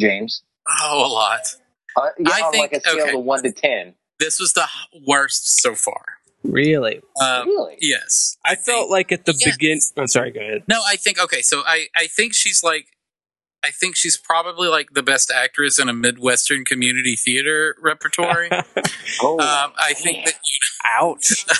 James? 0.00 0.42
Oh, 0.82 1.06
a 1.06 1.08
lot. 1.12 1.40
Uh, 1.96 2.10
yeah, 2.18 2.30
I 2.32 2.40
on 2.42 2.52
think- 2.52 2.62
like 2.62 2.72
a 2.72 2.80
scale 2.88 3.02
okay. 3.02 3.14
of 3.16 3.24
one 3.24 3.42
to 3.42 3.52
ten. 3.52 3.94
This 4.18 4.38
was 4.40 4.52
the 4.54 4.66
worst 5.06 5.60
so 5.60 5.74
far. 5.74 6.04
really? 6.42 7.00
Um, 7.20 7.48
really? 7.48 7.76
Yes. 7.80 8.36
I 8.46 8.54
felt 8.54 8.88
like 8.90 9.12
at 9.12 9.24
the 9.26 9.34
Yes. 9.38 9.56
begin. 9.56 9.78
I'm 9.96 10.06
sorry. 10.06 10.30
Go 10.30 10.40
ahead. 10.40 10.62
No, 10.68 10.80
I 10.86 10.96
think 10.96 11.18
okay. 11.22 11.42
So 11.42 11.62
I 11.66 11.86
I 11.94 12.06
think 12.06 12.32
she's 12.34 12.62
like, 12.62 12.86
I 13.64 13.70
think 13.70 13.96
she's 13.96 14.16
probably 14.16 14.68
like 14.68 14.90
the 14.92 15.02
best 15.02 15.30
actress 15.30 15.78
in 15.78 15.88
a 15.88 15.92
midwestern 15.92 16.64
community 16.64 17.16
theater 17.16 17.74
repertory. 17.82 18.50
um, 18.52 18.64
Oh, 19.22 19.72
I 19.78 19.92
think 19.94 20.24
that, 20.26 20.34
Ouch. 20.84 21.44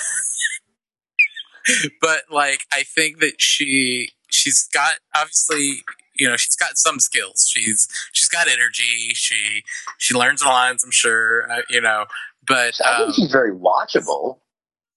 but 2.00 2.22
like 2.30 2.60
I 2.72 2.82
think 2.84 3.18
that 3.20 3.40
she 3.40 4.10
she's 4.30 4.68
got 4.72 4.96
obviously 5.14 5.82
you 6.18 6.28
know 6.28 6.36
she's 6.36 6.56
got 6.56 6.76
some 6.76 7.00
skills. 7.00 7.48
She's 7.52 7.88
she's 8.12 8.28
got 8.28 8.48
energy. 8.48 9.14
She 9.14 9.62
she 9.98 10.14
learns 10.14 10.42
the 10.42 10.48
lines. 10.48 10.84
I'm 10.84 10.90
sure 10.90 11.50
uh, 11.50 11.62
you 11.68 11.80
know. 11.80 12.06
but 12.46 12.80
I 12.84 12.98
think 12.98 13.08
um, 13.08 13.12
she's 13.12 13.32
very 13.32 13.52
watchable. 13.52 14.38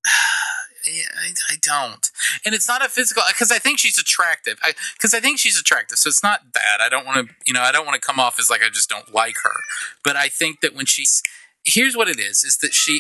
yeah, 0.88 1.03
I, 1.17 1.33
I 1.51 1.55
don't, 1.61 2.09
and 2.45 2.55
it's 2.55 2.67
not 2.67 2.85
a 2.85 2.89
physical 2.89 3.23
because 3.27 3.51
I 3.51 3.59
think 3.59 3.79
she's 3.79 3.97
attractive. 3.97 4.59
Because 4.93 5.13
I, 5.13 5.19
think 5.19 5.39
she's 5.39 5.59
attractive, 5.59 5.97
so 5.97 6.07
it's 6.07 6.23
not 6.23 6.53
that 6.53 6.79
I 6.81 6.89
don't 6.89 7.05
want 7.05 7.27
to, 7.27 7.35
you 7.45 7.53
know, 7.53 7.61
I 7.61 7.71
don't 7.71 7.85
want 7.85 8.01
to 8.01 8.05
come 8.05 8.19
off 8.19 8.39
as 8.39 8.49
like 8.49 8.63
I 8.63 8.69
just 8.69 8.89
don't 8.89 9.13
like 9.13 9.35
her. 9.43 9.55
But 10.03 10.15
I 10.15 10.29
think 10.29 10.61
that 10.61 10.75
when 10.75 10.85
she's 10.85 11.21
here's 11.65 11.95
what 11.95 12.07
it 12.07 12.19
is: 12.19 12.43
is 12.43 12.57
that 12.57 12.73
she 12.73 12.99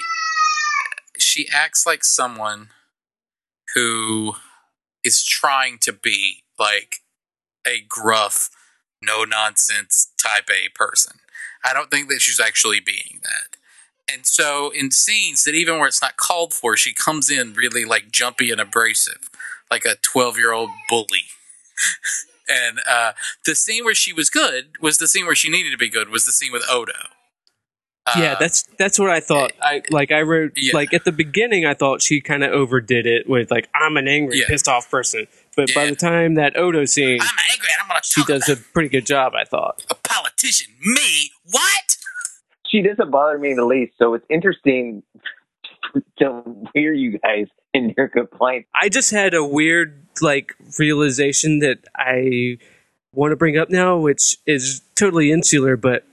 she 1.17 1.47
acts 1.51 1.85
like 1.85 2.03
someone 2.03 2.69
who 3.75 4.33
is 5.03 5.23
trying 5.23 5.77
to 5.79 5.93
be 5.93 6.43
like 6.57 6.97
a 7.69 7.85
gruff, 7.87 8.49
no 9.01 9.23
nonsense 9.23 10.11
type 10.21 10.49
A 10.49 10.69
person. 10.75 11.17
I 11.63 11.73
don't 11.73 11.91
think 11.91 12.09
that 12.09 12.19
she's 12.21 12.39
actually 12.39 12.79
being 12.79 13.19
that. 13.23 13.57
And 14.11 14.25
so 14.25 14.71
in 14.71 14.89
scenes 14.91 15.43
that 15.43 15.53
even 15.53 15.77
where 15.77 15.87
it's 15.87 16.01
not 16.01 16.17
called 16.17 16.53
for, 16.53 16.75
she 16.75 16.93
comes 16.93 17.29
in 17.29 17.53
really 17.53 17.85
like 17.85 18.11
jumpy 18.11 18.49
and 18.51 18.59
abrasive, 18.59 19.29
like 19.69 19.85
a 19.85 19.95
12 20.01 20.37
year 20.37 20.51
old 20.51 20.69
bully. 20.89 21.25
and 22.49 22.79
uh, 22.89 23.11
the 23.45 23.55
scene 23.55 23.85
where 23.85 23.93
she 23.95 24.11
was 24.13 24.29
good 24.29 24.69
was 24.81 24.97
the 24.97 25.07
scene 25.07 25.25
where 25.25 25.35
she 25.35 25.49
needed 25.49 25.69
to 25.71 25.77
be 25.77 25.89
good 25.89 26.09
was 26.09 26.25
the 26.25 26.31
scene 26.31 26.51
with 26.51 26.63
Odo. 26.69 26.93
yeah, 28.17 28.33
Uh, 28.33 28.39
that's 28.39 28.63
that's 28.79 28.97
what 28.97 29.09
I 29.11 29.19
thought. 29.19 29.51
I 29.61 29.83
like 29.91 30.11
I 30.11 30.21
wrote 30.21 30.53
Yeah. 30.55 30.73
like 30.73 30.93
at 30.93 31.05
the 31.05 31.11
beginning 31.11 31.65
I 31.67 31.75
thought 31.75 32.01
she 32.01 32.19
kind 32.21 32.43
of 32.43 32.51
overdid 32.51 33.05
it 33.05 33.29
with 33.29 33.51
like 33.51 33.69
I'm 33.75 33.97
an 33.97 34.07
angry, 34.07 34.39
Yeah. 34.39 34.47
pissed 34.47 34.67
off 34.67 34.89
person. 34.89 35.27
But 35.59 35.75
by 35.75 35.87
the 35.87 35.95
time 35.95 36.35
that 36.35 36.57
Odo 36.57 36.85
scene, 36.85 37.19
I'm 37.21 37.37
angry 37.51 37.67
and 37.73 37.81
I'm 37.83 37.89
going 37.89 38.01
to 38.01 38.07
she 38.07 38.21
talk 38.21 38.27
does 38.29 38.49
a 38.49 38.55
pretty 38.55 38.89
good 38.89 39.05
job. 39.05 39.33
I 39.35 39.43
thought. 39.43 39.83
a 39.89 39.95
politician. 39.95 40.73
Me? 40.81 41.31
What? 41.51 41.97
She 42.67 42.81
doesn't 42.81 43.11
bother 43.11 43.37
me 43.37 43.51
in 43.51 43.57
the 43.57 43.65
least, 43.65 43.93
so 43.97 44.13
it's 44.13 44.25
interesting 44.29 45.03
to 46.19 46.43
hear 46.73 46.93
you 46.93 47.19
guys 47.19 47.47
in 47.73 47.93
your 47.97 48.07
complaints. 48.07 48.69
I 48.73 48.89
just 48.89 49.11
had 49.11 49.33
a 49.33 49.43
weird 49.43 50.05
like 50.21 50.53
realization 50.77 51.59
that 51.59 51.79
I 51.95 52.57
want 53.13 53.31
to 53.31 53.35
bring 53.35 53.57
up 53.57 53.69
now, 53.69 53.97
which 53.97 54.37
is 54.45 54.81
totally 54.95 55.31
insular, 55.31 55.75
but 55.75 56.05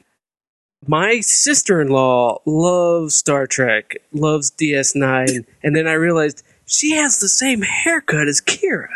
my 0.86 1.20
sister-in-law 1.20 2.38
loves 2.46 3.14
Star 3.14 3.46
Trek, 3.46 3.96
loves 4.12 4.50
DS9, 4.50 5.44
and 5.62 5.76
then 5.76 5.86
I 5.86 5.92
realized 5.92 6.42
she 6.66 6.92
has 6.92 7.18
the 7.20 7.28
same 7.28 7.62
haircut 7.62 8.28
as 8.28 8.40
Kira. 8.40 8.88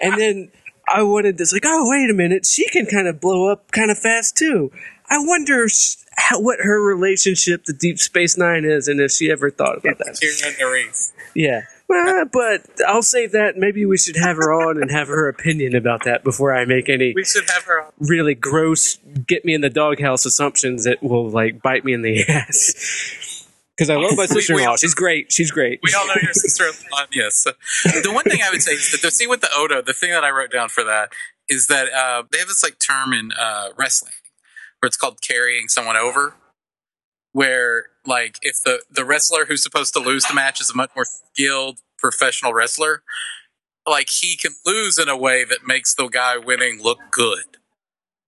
and 0.00 0.18
then 0.18 0.50
I 0.88 1.02
wanted 1.02 1.38
this 1.38 1.52
like, 1.52 1.62
oh 1.64 1.88
wait 1.90 2.10
a 2.10 2.14
minute, 2.14 2.46
she 2.46 2.68
can 2.68 2.86
kind 2.86 3.06
of 3.08 3.20
blow 3.20 3.50
up 3.50 3.70
kind 3.72 3.90
of 3.90 3.98
fast 3.98 4.36
too. 4.36 4.72
I 5.10 5.18
wonder 5.18 5.68
sh- 5.68 5.96
how, 6.16 6.40
what 6.40 6.58
her 6.60 6.80
relationship 6.80 7.64
to 7.64 7.72
Deep 7.72 7.98
Space 7.98 8.36
Nine 8.38 8.64
is, 8.64 8.88
and 8.88 9.00
if 9.00 9.10
she 9.12 9.30
ever 9.30 9.50
thought 9.50 9.78
about 9.78 9.98
that. 9.98 10.18
Nerys. 10.60 11.12
Yeah. 11.34 11.62
Well, 11.88 12.24
but 12.32 12.62
I'll 12.86 13.02
say 13.02 13.26
that. 13.26 13.58
Maybe 13.58 13.84
we 13.84 13.98
should 13.98 14.16
have 14.16 14.36
her 14.36 14.50
on 14.52 14.80
and 14.80 14.90
have 14.90 15.08
her 15.08 15.28
opinion 15.28 15.74
about 15.74 16.04
that 16.04 16.24
before 16.24 16.54
I 16.54 16.64
make 16.64 16.88
any 16.88 17.12
We 17.14 17.24
should 17.24 17.48
have 17.50 17.64
her 17.64 17.82
on. 17.82 17.92
really 17.98 18.34
gross, 18.34 18.96
get 19.26 19.44
me 19.44 19.52
in 19.52 19.60
the 19.60 19.68
doghouse 19.68 20.24
assumptions 20.24 20.84
that 20.84 21.02
will 21.02 21.28
like 21.28 21.60
bite 21.60 21.84
me 21.84 21.92
in 21.92 22.00
the 22.00 22.22
ass. 22.28 23.31
Because 23.82 23.90
I 23.90 24.00
love 24.00 24.16
my 24.16 24.26
sister 24.26 24.56
in 24.56 24.64
law. 24.64 24.76
She's 24.76 24.94
great. 24.94 25.32
She's 25.32 25.50
great. 25.50 25.80
We 25.82 25.92
all 25.92 26.06
know 26.06 26.14
your 26.22 26.32
sister 26.34 26.66
in 26.66 26.72
law. 26.92 27.04
Yes. 27.12 27.42
The 27.82 28.12
one 28.12 28.22
thing 28.22 28.40
I 28.40 28.50
would 28.50 28.62
say 28.62 28.72
is 28.72 28.92
that 28.92 29.02
the 29.02 29.10
scene 29.10 29.28
with 29.28 29.40
the 29.40 29.48
Odo, 29.56 29.82
the 29.82 29.92
thing 29.92 30.12
that 30.12 30.22
I 30.22 30.30
wrote 30.30 30.52
down 30.52 30.68
for 30.68 30.84
that 30.84 31.12
is 31.48 31.66
that 31.66 31.92
uh, 31.92 32.22
they 32.30 32.38
have 32.38 32.46
this 32.46 32.62
like 32.62 32.78
term 32.78 33.12
in 33.12 33.32
uh, 33.32 33.70
wrestling 33.76 34.12
where 34.78 34.86
it's 34.86 34.96
called 34.96 35.20
carrying 35.20 35.66
someone 35.66 35.96
over. 35.96 36.34
Where 37.32 37.86
like 38.06 38.36
if 38.42 38.62
the 38.64 38.82
the 38.88 39.04
wrestler 39.04 39.46
who's 39.46 39.64
supposed 39.64 39.94
to 39.94 40.00
lose 40.00 40.24
the 40.26 40.34
match 40.34 40.60
is 40.60 40.70
a 40.70 40.76
much 40.76 40.90
more 40.94 41.04
skilled 41.04 41.80
professional 41.98 42.54
wrestler, 42.54 43.02
like 43.84 44.10
he 44.10 44.36
can 44.36 44.52
lose 44.64 44.96
in 44.96 45.08
a 45.08 45.16
way 45.16 45.44
that 45.44 45.66
makes 45.66 45.92
the 45.92 46.06
guy 46.06 46.36
winning 46.36 46.80
look 46.80 46.98
good. 47.10 47.56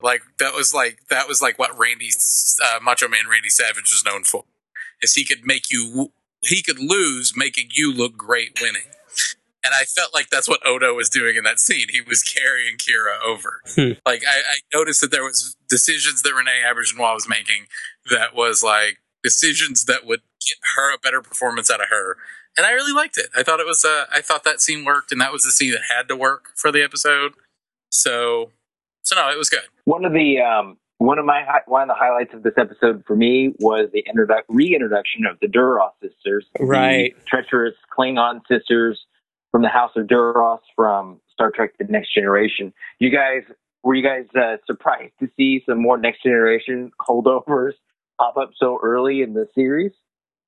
Like 0.01 0.23
that 0.41 0.55
was 0.55 0.75
like 0.75 0.99
that 1.11 1.29
was 1.29 1.41
like 1.41 1.59
what 1.59 1.79
Randy 1.79 2.09
uh, 2.61 2.81
Macho 2.83 3.07
Man 3.07 3.29
Randy 3.31 3.51
Savage 3.51 3.93
was 3.93 4.03
known 4.05 4.25
for, 4.25 4.45
is 5.05 5.15
he 5.15 5.25
could 5.25 5.45
make 5.45 5.71
you 5.71 6.13
he 6.43 6.63
could 6.63 6.79
lose 6.79 7.35
making 7.37 7.69
you 7.75 7.93
look 7.93 8.17
great 8.17 8.61
winning. 8.61 8.83
And 9.65 9.73
I 9.73 9.85
felt 9.85 10.13
like 10.13 10.29
that's 10.29 10.49
what 10.49 10.67
Odo 10.67 10.93
was 10.93 11.09
doing 11.09 11.37
in 11.37 11.45
that 11.45 11.59
scene. 11.59 11.87
He 11.91 12.03
was 12.03 12.23
carrying 12.23 12.77
Kira 12.77 13.17
over. 13.25 13.63
Hmm. 13.75 13.93
Like 14.05 14.23
I, 14.29 14.41
I 14.41 14.57
noticed 14.75 15.01
that 15.01 15.11
there 15.11 15.25
was 15.25 15.57
decisions 15.71 16.21
that 16.23 16.35
René 16.35 16.63
Auberjonois 16.63 17.15
was 17.15 17.29
making 17.29 17.67
that 18.11 18.35
was 18.35 18.63
like 18.63 18.99
decisions 19.23 19.87
that 19.87 20.05
would 20.05 20.21
get 20.47 20.59
her 20.77 20.95
a 20.95 20.99
better 20.99 21.23
performance 21.23 21.71
out 21.71 21.81
of 21.81 21.89
her. 21.89 22.19
And 22.59 22.67
I 22.67 22.73
really 22.73 22.93
liked 22.93 23.17
it. 23.17 23.31
I 23.35 23.43
thought 23.43 23.59
it 23.59 23.67
was 23.67 23.85
uh, 23.85 24.05
I 24.13 24.21
thought 24.21 24.45
that 24.45 24.61
scene 24.61 24.85
worked 24.85 25.13
and 25.13 25.21
that 25.21 25.33
was 25.33 25.45
the 25.45 25.53
scene 25.53 25.73
that 25.73 25.83
had 25.89 26.09
to 26.09 26.17
work 26.17 26.51
for 26.57 26.71
the 26.71 26.83
episode. 26.83 27.33
So 27.91 28.51
so 29.03 29.17
no, 29.17 29.31
it 29.31 29.39
was 29.39 29.49
good. 29.49 29.65
One 29.85 30.05
of 30.05 30.13
the 30.13 30.41
um, 30.41 30.77
one 30.99 31.19
of 31.19 31.25
my 31.25 31.45
one 31.67 31.83
of 31.83 31.89
the 31.89 31.95
highlights 31.95 32.33
of 32.35 32.43
this 32.43 32.55
episode 32.57 33.05
for 33.07 33.17
me 33.17 33.55
was 33.59 33.89
the 33.93 34.05
introdu- 34.05 34.43
reintroduction 34.49 35.27
of 35.31 35.39
the 35.41 35.49
Duras 35.49 35.93
sisters, 36.03 36.47
the 36.59 36.65
Right. 36.65 37.15
treacherous 37.27 37.75
Klingon 37.97 38.41
sisters 38.49 39.05
from 39.51 39.63
the 39.63 39.69
House 39.69 39.93
of 39.97 40.07
Duras 40.09 40.61
from 40.77 41.21
Star 41.33 41.51
Trek: 41.51 41.73
The 41.79 41.85
Next 41.89 42.15
Generation. 42.15 42.73
You 43.01 43.11
guys 43.11 43.43
were 43.83 43.95
you 43.95 44.03
guys 44.03 44.25
uh, 44.35 44.57
surprised 44.67 45.13
to 45.21 45.29
see 45.37 45.63
some 45.69 45.81
more 45.83 45.99
Next 45.99 46.23
Generation 46.23 46.91
holdovers 47.07 47.73
pop 48.19 48.37
up 48.37 48.51
so 48.57 48.79
early 48.83 49.21
in 49.23 49.35
the 49.35 49.47
series? 49.55 49.93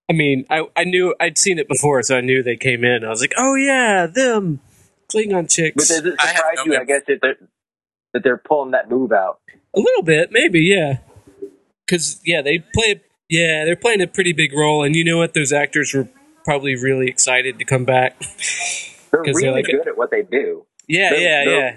I 0.09 0.12
mean, 0.12 0.47
I, 0.49 0.62
I 0.76 0.85
knew 0.85 1.15
I'd 1.19 1.37
seen 1.37 1.59
it 1.59 1.69
before, 1.69 2.00
so 2.05 2.17
I 2.17 2.21
knew 2.21 2.43
they 2.43 2.57
came 2.57 2.85
in. 2.85 3.05
I 3.05 3.09
was 3.09 3.21
like, 3.21 3.33
oh 3.37 3.57
yeah, 3.57 4.07
them 4.07 4.61
Klingon 5.12 5.43
But 5.43 5.50
chicks. 5.50 5.88
does 5.88 6.05
it 6.07 6.15
I 6.21 6.26
have 6.29 6.37
surprise 6.37 6.57
no 6.59 6.65
you? 6.73 6.79
I 6.79 6.85
guess 6.85 7.03
that 7.09 7.19
they're, 7.21 7.37
that 8.15 8.23
they're 8.23 8.38
pulling 8.38 8.71
that 8.71 8.88
move 8.88 9.11
out. 9.12 9.41
A 9.76 9.80
little 9.80 10.02
bit, 10.02 10.30
maybe, 10.33 10.61
yeah. 10.61 10.99
Because 11.87 12.21
yeah, 12.25 12.42
they 12.42 12.64
play. 12.75 13.02
Yeah, 13.28 13.64
they're 13.64 13.76
playing 13.76 14.00
a 14.02 14.06
pretty 14.06 14.33
big 14.33 14.52
role, 14.52 14.83
and 14.85 14.95
you 14.95 15.04
know 15.04 15.18
what? 15.18 15.35
Those 15.35 15.52
actors 15.52 15.92
were 15.95 16.09
probably 16.45 16.76
really 16.76 17.09
excited 17.09 17.59
to 17.59 17.64
come 17.64 17.85
back. 17.85 18.18
They're 19.11 19.23
'Cause 19.25 19.35
they're 19.40 19.50
really 19.50 19.62
like- 19.62 19.66
good 19.66 19.88
at 19.88 19.97
what 19.97 20.11
they 20.11 20.23
do. 20.23 20.66
Yeah, 20.88 21.11
They're- 21.11 21.18
yeah, 21.21 21.45
they're- 21.45 21.59
yeah. 21.59 21.76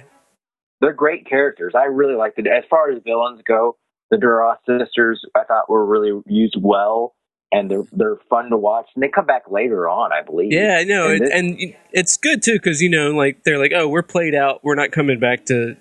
they're 0.82 0.94
great 0.94 1.28
characters. 1.28 1.74
I 1.76 1.86
really 1.86 2.16
liked 2.16 2.38
it. 2.40 2.48
As 2.48 2.64
far 2.70 2.92
as 2.92 3.02
villains 3.04 3.42
go, 3.48 3.78
the 4.12 4.18
Duras 4.18 4.58
sisters 4.68 5.24
I 5.36 5.44
thought 5.44 5.70
were 5.70 5.86
really 5.86 6.22
used 6.28 6.56
well, 6.60 7.16
and 7.52 7.70
they're 7.70 7.84
they're 7.92 8.18
fun 8.30 8.50
to 8.52 8.58
watch. 8.58 8.88
And 8.96 9.04
they 9.04 9.10
come 9.10 9.26
back 9.26 9.44
later 9.50 9.88
on, 9.90 10.12
I 10.12 10.22
believe. 10.24 10.52
Yeah, 10.54 10.78
I 10.80 10.84
know, 10.84 11.10
And 11.10 11.24
it, 11.24 11.32
and 11.32 11.76
it's 11.92 12.18
good 12.18 12.42
too 12.44 12.54
because 12.54 12.82
you 12.82 12.90
know, 12.90 13.12
like 13.12 13.44
they're 13.44 13.58
like, 13.60 13.72
oh, 13.76 13.88
we're 13.88 14.04
played 14.04 14.36
out. 14.36 14.64
We're 14.64 14.76
not 14.76 14.92
coming 14.92 15.20
back 15.20 15.46
to 15.46 15.76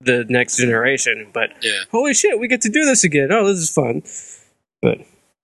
the 0.00 0.24
next 0.28 0.56
generation. 0.56 1.30
But 1.32 1.50
Yeah. 1.62 1.80
holy 1.90 2.14
shit, 2.14 2.38
we 2.38 2.48
get 2.48 2.60
to 2.62 2.68
do 2.70 2.84
this 2.84 3.04
again. 3.04 3.28
Oh, 3.32 3.46
this 3.46 3.58
is 3.58 3.70
fun. 3.70 4.02
But 4.82 4.98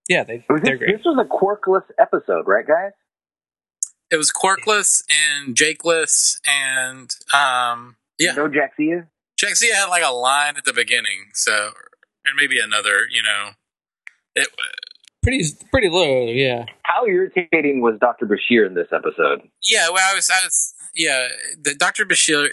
yeah, 0.08 0.24
they 0.24 0.44
Was 0.48 0.62
they're 0.62 0.72
this, 0.74 0.78
great. 0.78 0.96
this 0.96 1.04
was 1.04 1.18
a 1.18 1.28
quirkless 1.28 1.84
episode, 1.98 2.46
right, 2.46 2.66
guys? 2.66 2.92
It 4.10 4.16
was 4.16 4.30
Quarkless 4.32 5.02
and 5.10 5.56
Jakeless 5.56 6.38
and 6.46 7.10
um 7.34 7.96
yeah. 8.18 8.32
No 8.32 8.48
Jadzia. 8.48 9.08
Jadzia 9.40 9.72
had 9.74 9.86
like 9.86 10.04
a 10.04 10.12
line 10.12 10.54
at 10.56 10.64
the 10.64 10.72
beginning, 10.72 11.30
so 11.34 11.72
and 12.24 12.34
maybe 12.36 12.58
another, 12.60 13.06
you 13.10 13.22
know. 13.22 13.50
It 14.34 14.48
Pretty 15.22 15.42
pretty 15.72 15.88
low, 15.88 16.26
yeah. 16.28 16.66
How 16.84 17.04
irritating 17.04 17.80
was 17.80 17.98
Dr. 18.00 18.26
Bashir 18.26 18.64
in 18.64 18.74
this 18.74 18.86
episode? 18.92 19.42
yeah, 19.68 19.88
well 19.90 20.08
I 20.10 20.14
was 20.14 20.30
I 20.30 20.38
was 20.44 20.72
yeah, 20.94 21.28
the 21.60 21.74
Dr. 21.74 22.06
Bashir 22.06 22.48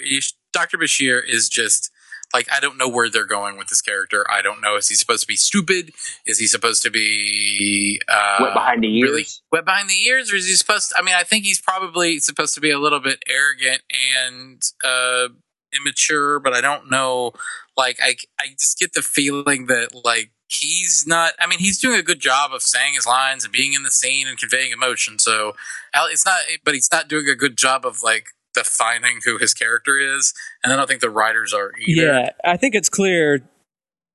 Dr. 0.54 0.78
Bashir 0.78 1.22
is 1.28 1.50
just 1.50 1.92
like 2.34 2.48
I 2.52 2.60
don't 2.60 2.78
know 2.78 2.90
where 2.90 3.10
they're 3.10 3.26
going 3.26 3.58
with 3.58 3.68
this 3.68 3.82
character. 3.82 4.26
I 4.30 4.42
don't 4.42 4.62
know 4.62 4.76
is 4.76 4.90
he 4.90 4.96
supposed 4.96 5.22
to 5.22 5.28
be 5.28 5.36
stupid? 5.36 5.92
Is 6.26 6.40
he 6.40 6.48
supposed 6.48 6.84
to 6.84 6.90
be 6.90 8.02
uh 8.08 8.38
Wet 8.40 8.54
behind 8.54 8.84
the 8.84 8.98
ears. 8.98 9.10
really 9.10 9.26
wet 9.52 9.66
behind 9.66 9.90
the 9.90 10.02
ears 10.08 10.32
or 10.32 10.36
is 10.36 10.48
he 10.48 10.54
supposed 10.54 10.90
to, 10.90 10.96
I 10.98 11.04
mean 11.04 11.16
I 11.16 11.24
think 11.24 11.46
he's 11.46 11.62
probably 11.62 12.20
supposed 12.20 12.56
to 12.56 12.62
be 12.62 12.72
a 12.72 12.80
little 12.80 13.00
bit 13.00 13.24
arrogant 13.28 13.82
and 14.18 14.62
uh 14.84 15.30
immature, 15.76 16.40
but 16.40 16.54
I 16.54 16.62
don't 16.62 16.90
know 16.90 17.34
like 17.78 18.00
I 18.02 18.16
I 18.40 18.48
just 18.60 18.80
get 18.80 18.94
the 18.94 19.02
feeling 19.02 19.68
that 19.68 19.90
like 20.04 20.32
he's 20.48 21.06
not 21.08 21.34
I 21.40 21.48
mean 21.48 21.60
he's 21.60 21.80
doing 21.80 22.00
a 22.00 22.04
good 22.04 22.20
job 22.20 22.52
of 22.54 22.62
saying 22.62 22.96
his 22.96 23.08
lines 23.08 23.44
and 23.44 23.54
being 23.54 23.74
in 23.74 23.84
the 23.84 23.92
scene 23.92 24.28
and 24.28 24.38
conveying 24.38 24.72
emotion. 24.72 25.20
So 25.20 25.54
it's 25.96 26.26
not 26.26 26.40
but 26.64 26.74
he's 26.74 26.90
not 26.92 27.08
doing 27.08 27.28
a 27.28 27.36
good 27.36 27.58
job 27.58 27.86
of 27.86 28.02
like 28.04 28.28
defining 28.54 29.20
who 29.26 29.38
his 29.38 29.54
character 29.54 29.98
is. 29.98 30.34
And 30.64 30.72
I 30.72 30.76
don't 30.76 30.88
think 30.88 31.02
the 31.02 31.10
writers 31.10 31.54
are 31.54 31.72
either. 31.88 32.02
Yeah, 32.02 32.30
I 32.44 32.58
think 32.58 32.76
it's 32.76 32.90
clear 32.90 33.42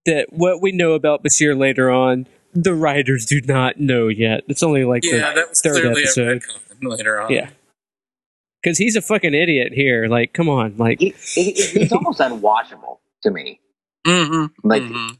that 0.06 0.28
what 0.32 0.62
we 0.62 0.72
know 0.72 0.92
about 0.92 1.22
Bashir 1.22 1.58
later 1.58 1.90
on, 1.90 2.26
the 2.54 2.74
writers 2.74 3.26
do 3.26 3.40
not 3.40 3.78
know 3.78 4.08
yet. 4.08 4.42
It's 4.48 4.62
only 4.62 4.84
like 4.84 5.04
Yeah, 5.04 5.30
the 5.30 5.40
that 5.40 5.48
was 5.50 5.60
third 5.60 5.80
clearly 5.80 6.02
episode. 6.02 6.42
retcon 6.42 6.96
later 6.96 7.20
on. 7.20 7.32
Yeah. 7.32 7.50
Because 8.62 8.78
he's 8.78 8.96
a 8.96 9.02
fucking 9.02 9.34
idiot 9.34 9.72
here. 9.72 10.06
Like, 10.08 10.32
come 10.32 10.48
on. 10.48 10.76
Like, 10.76 11.00
He, 11.00 11.14
he, 11.34 11.52
he's 11.52 11.92
almost 11.92 12.18
unwatchable 12.20 12.98
to 13.22 13.30
me. 13.30 13.60
Mm-hmm. 14.06 14.66
Like 14.66 14.82
mm-hmm. 14.82 15.14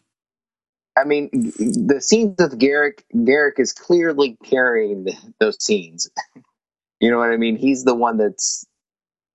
I 0.97 1.05
mean, 1.05 1.31
the 1.33 2.01
scenes 2.01 2.35
with 2.39 2.59
Garak, 2.59 3.03
Garak 3.15 3.59
is 3.59 3.73
clearly 3.73 4.37
carrying 4.45 5.05
the, 5.05 5.15
those 5.39 5.63
scenes. 5.63 6.11
you 7.01 7.11
know 7.11 7.19
what 7.19 7.31
I 7.31 7.37
mean? 7.37 7.57
He's 7.57 7.85
the 7.85 7.95
one 7.95 8.17
that's 8.17 8.67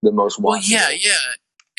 the 0.03 0.12
most 0.12 0.39
watched. 0.39 0.69
Well, 0.72 0.91
yeah, 0.91 0.98
yeah. 1.01 1.17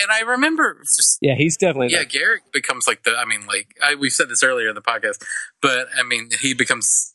And 0.01 0.11
I 0.11 0.21
remember 0.23 0.79
just 0.83 1.19
Yeah, 1.23 1.37
he's 1.37 1.57
definitely. 1.57 1.93
yeah, 1.93 2.01
the- 2.01 2.07
Garak 2.07 2.53
becomes 2.53 2.87
like 2.89 3.05
the. 3.05 3.13
I 3.13 3.25
mean, 3.25 3.47
like 3.47 3.69
I, 3.83 3.95
we 3.95 4.11
said 4.11 4.29
this 4.29 4.43
earlier 4.43 4.69
in 4.69 4.75
the 4.75 4.83
podcast, 4.83 5.23
but 5.63 5.87
I 5.97 6.03
mean, 6.03 6.31
he 6.41 6.53
becomes. 6.55 7.15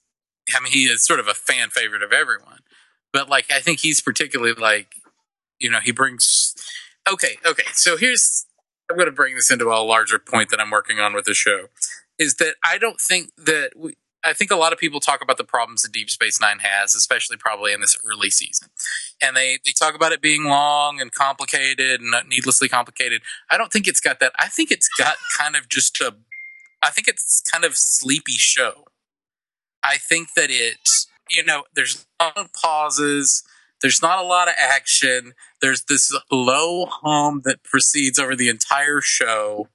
I 0.56 0.60
mean, 0.62 0.72
he 0.72 0.86
is 0.86 1.06
sort 1.06 1.20
of 1.20 1.28
a 1.28 1.34
fan 1.34 1.70
favorite 1.70 2.02
of 2.02 2.12
everyone. 2.14 2.60
But 3.12 3.28
like, 3.30 3.52
I 3.52 3.60
think 3.60 3.80
he's 3.82 4.02
particularly 4.02 4.54
like, 4.54 4.94
you 5.60 5.70
know, 5.70 5.80
he 5.84 5.92
brings. 5.92 6.54
Okay, 7.12 7.36
okay. 7.46 7.64
So 7.74 7.98
here's. 7.98 8.46
I'm 8.90 8.96
going 8.98 9.06
to 9.08 9.12
bring 9.12 9.36
this 9.36 9.52
into 9.52 9.68
a 9.68 9.84
larger 9.84 10.18
point 10.18 10.50
that 10.50 10.60
I'm 10.60 10.72
working 10.72 11.00
on 11.00 11.14
with 11.14 11.26
the 11.26 11.36
show, 11.36 11.66
is 12.18 12.36
that 12.36 12.56
I 12.64 12.78
don't 12.78 13.00
think 13.00 13.32
that 13.38 13.72
we. 13.76 13.96
I 14.24 14.34
think 14.34 14.52
a 14.52 14.56
lot 14.58 14.74
of 14.74 14.80
people 14.80 15.00
talk 15.00 15.22
about 15.22 15.38
the 15.38 15.44
problems 15.46 15.84
that 15.84 15.92
Deep 15.94 16.10
Space 16.10 16.42
Nine 16.42 16.60
has, 16.60 16.94
especially 16.96 17.38
probably 17.38 17.72
in 17.72 17.82
this 17.82 17.98
early 18.06 18.30
season, 18.30 18.70
and 19.22 19.36
they 19.36 19.60
they 19.66 19.72
talk 19.72 19.96
about 19.96 20.12
it 20.12 20.22
being 20.22 20.46
long 20.46 21.00
and 21.00 21.12
complicated 21.12 22.02
and 22.02 22.14
needlessly 22.28 22.70
complicated. 22.70 23.22
I 23.50 23.58
don't 23.58 23.72
think 23.72 23.88
it's 23.88 24.00
got 24.00 24.20
that. 24.20 24.34
I 24.38 24.48
think 24.48 24.72
it's 24.72 24.90
got 24.98 25.16
kind 25.38 25.56
of 25.56 25.70
just 25.70 26.00
a. 26.02 26.16
I 26.82 26.90
think 26.92 27.08
it's 27.08 27.42
kind 27.52 27.66
of 27.66 27.76
sleepy 27.76 28.34
show. 28.34 28.86
I 29.84 29.98
think 29.98 30.30
that 30.36 30.50
it, 30.50 30.78
you 31.30 31.44
know, 31.44 31.64
there's 31.76 32.06
a 32.20 32.32
of 32.38 32.54
pauses. 32.54 33.44
There's 33.82 34.02
not 34.02 34.20
a 34.20 34.28
lot 34.28 34.48
of 34.48 34.56
action. 34.58 35.34
There's 35.62 35.84
this 35.84 36.14
low 36.32 36.86
hum 36.86 37.42
that 37.46 37.64
proceeds 37.64 38.20
over 38.20 38.36
the 38.36 38.50
entire 38.50 39.02
show. 39.02 39.70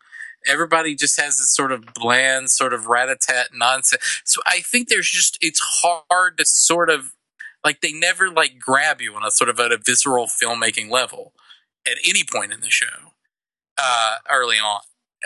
Everybody 0.46 0.94
just 0.94 1.18
has 1.18 1.38
this 1.38 1.54
sort 1.54 1.72
of 1.72 1.94
bland, 1.94 2.50
sort 2.50 2.74
of 2.74 2.86
rat-a-tat 2.86 3.48
nonsense. 3.54 4.20
So 4.24 4.42
I 4.46 4.60
think 4.60 4.88
there's 4.88 5.08
just 5.08 5.38
it's 5.40 5.60
hard 5.82 6.36
to 6.38 6.44
sort 6.44 6.90
of 6.90 7.12
like 7.64 7.80
they 7.80 7.92
never 7.92 8.30
like 8.30 8.58
grab 8.58 9.00
you 9.00 9.14
on 9.14 9.24
a 9.24 9.30
sort 9.30 9.50
of 9.50 9.58
at 9.58 9.72
a 9.72 9.78
visceral 9.84 10.26
filmmaking 10.26 10.90
level 10.90 11.32
at 11.86 11.96
any 12.06 12.22
point 12.22 12.52
in 12.52 12.60
the 12.60 12.70
show 12.70 13.12
uh, 13.78 14.16
early 14.30 14.56
on, 14.56 14.80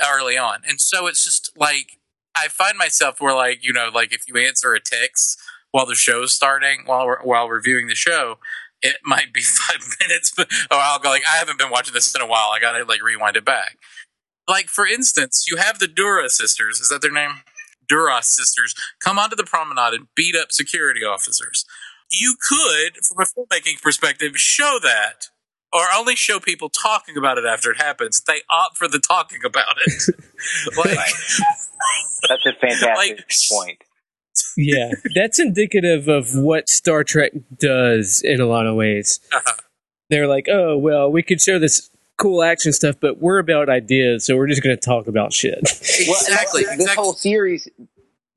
early 0.06 0.38
on, 0.38 0.60
and 0.66 0.80
so 0.80 1.06
it's 1.06 1.24
just 1.24 1.50
like 1.56 1.98
I 2.36 2.48
find 2.48 2.78
myself 2.78 3.20
where 3.20 3.34
like 3.34 3.58
you 3.62 3.72
know 3.72 3.90
like 3.92 4.12
if 4.12 4.22
you 4.28 4.36
answer 4.36 4.72
a 4.74 4.80
text 4.80 5.38
while 5.70 5.86
the 5.86 5.94
show's 5.94 6.32
starting 6.32 6.82
while 6.86 7.06
we're, 7.06 7.22
while 7.22 7.48
reviewing 7.48 7.88
the 7.88 7.94
show. 7.94 8.38
It 8.80 8.96
might 9.04 9.32
be 9.32 9.40
five 9.40 9.80
minutes, 10.00 10.32
but 10.36 10.48
or 10.70 10.78
I'll 10.78 11.00
go 11.00 11.08
like 11.08 11.24
I 11.28 11.36
haven't 11.36 11.58
been 11.58 11.70
watching 11.70 11.94
this 11.94 12.14
in 12.14 12.20
a 12.20 12.26
while. 12.26 12.50
I 12.52 12.60
gotta 12.60 12.84
like 12.84 13.02
rewind 13.02 13.36
it 13.36 13.44
back. 13.44 13.76
Like 14.46 14.68
for 14.68 14.86
instance, 14.86 15.46
you 15.50 15.56
have 15.56 15.78
the 15.78 15.88
Dura 15.88 16.30
sisters. 16.30 16.80
Is 16.80 16.88
that 16.88 17.02
their 17.02 17.12
name? 17.12 17.42
Duras 17.88 18.26
sisters 18.28 18.74
come 19.02 19.18
onto 19.18 19.34
the 19.34 19.44
promenade 19.44 19.94
and 19.94 20.08
beat 20.14 20.36
up 20.36 20.52
security 20.52 21.04
officers. 21.04 21.64
You 22.10 22.36
could, 22.40 23.04
from 23.04 23.18
a 23.20 23.26
filmmaking 23.26 23.82
perspective, 23.82 24.36
show 24.36 24.78
that, 24.82 25.26
or 25.72 25.82
only 25.94 26.16
show 26.16 26.40
people 26.40 26.70
talking 26.70 27.16
about 27.16 27.36
it 27.38 27.44
after 27.44 27.70
it 27.70 27.76
happens. 27.78 28.22
They 28.26 28.40
opt 28.50 28.76
for 28.78 28.88
the 28.88 28.98
talking 28.98 29.40
about 29.44 29.74
it. 29.86 29.92
like, 30.76 30.86
That's 32.28 32.46
a 32.46 32.52
fantastic 32.60 32.96
Like- 33.18 33.28
point. 33.50 33.78
yeah, 34.56 34.92
that's 35.14 35.38
indicative 35.40 36.08
of 36.08 36.34
what 36.34 36.68
Star 36.68 37.04
Trek 37.04 37.32
does 37.58 38.22
in 38.24 38.40
a 38.40 38.46
lot 38.46 38.66
of 38.66 38.76
ways. 38.76 39.20
Uh-huh. 39.32 39.54
They're 40.10 40.26
like, 40.28 40.46
oh 40.50 40.78
well, 40.78 41.10
we 41.10 41.22
could 41.22 41.40
show 41.40 41.58
this 41.58 41.90
cool 42.16 42.42
action 42.42 42.72
stuff, 42.72 42.96
but 43.00 43.20
we're 43.20 43.38
about 43.38 43.68
ideas, 43.68 44.24
so 44.26 44.36
we're 44.36 44.46
just 44.48 44.62
going 44.62 44.74
to 44.76 44.80
talk 44.80 45.06
about 45.06 45.32
shit. 45.32 45.58
Well, 46.08 46.16
exactly, 46.20 46.62
This 46.62 46.72
exactly. 46.74 46.94
whole 46.96 47.12
series, 47.12 47.68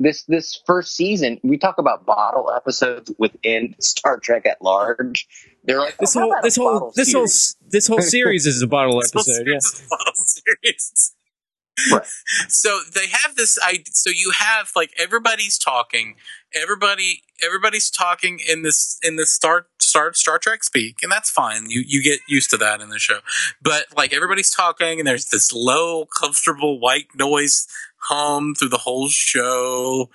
this 0.01 0.23
this 0.23 0.61
first 0.65 0.95
season, 0.95 1.39
we 1.43 1.57
talk 1.57 1.77
about 1.77 2.05
bottle 2.05 2.51
episodes 2.55 3.11
within 3.17 3.75
Star 3.79 4.19
Trek 4.19 4.45
at 4.45 4.61
large. 4.61 5.27
They're 5.63 5.79
like 5.79 5.97
this 5.97 6.15
"Oh, 6.15 6.21
whole 6.21 6.35
this 6.41 6.55
whole 6.55 6.91
this 6.95 7.13
whole 7.13 7.27
series?" 7.27 7.31
s- 7.31 7.55
this 7.69 7.87
whole 7.87 8.01
series 8.01 8.45
is 8.45 8.61
a 8.61 8.67
bottle 8.67 8.99
This 9.01 9.11
whole 9.13 9.21
episode. 9.21 9.47
Yeah, 9.47 9.57
is 9.57 9.83
a 9.85 9.89
bottle. 9.89 10.13
Right. 11.91 12.05
So 12.47 12.81
they 12.93 13.07
have 13.07 13.35
this 13.35 13.57
idea. 13.59 13.85
So 13.93 14.09
you 14.09 14.33
have 14.37 14.71
like 14.75 14.91
everybody's 14.97 15.57
talking. 15.57 16.15
Everybody, 16.53 17.23
everybody's 17.43 17.89
talking 17.89 18.39
in 18.47 18.61
this 18.61 18.99
in 19.01 19.15
this 19.15 19.31
Star 19.31 19.67
Star 19.79 20.13
Star 20.13 20.37
Trek 20.37 20.63
speak, 20.63 20.97
and 21.01 21.11
that's 21.11 21.29
fine. 21.29 21.69
You 21.69 21.83
you 21.87 22.03
get 22.03 22.19
used 22.27 22.49
to 22.51 22.57
that 22.57 22.81
in 22.81 22.89
the 22.89 22.99
show. 22.99 23.19
But 23.61 23.85
like 23.95 24.13
everybody's 24.13 24.51
talking, 24.51 24.99
and 24.99 25.07
there's 25.07 25.27
this 25.29 25.53
low, 25.53 26.05
comfortable 26.05 26.79
white 26.79 27.07
noise 27.15 27.67
hum 28.09 28.55
through 28.55 28.69
the 28.69 28.77
whole 28.77 29.09
show, 29.09 30.09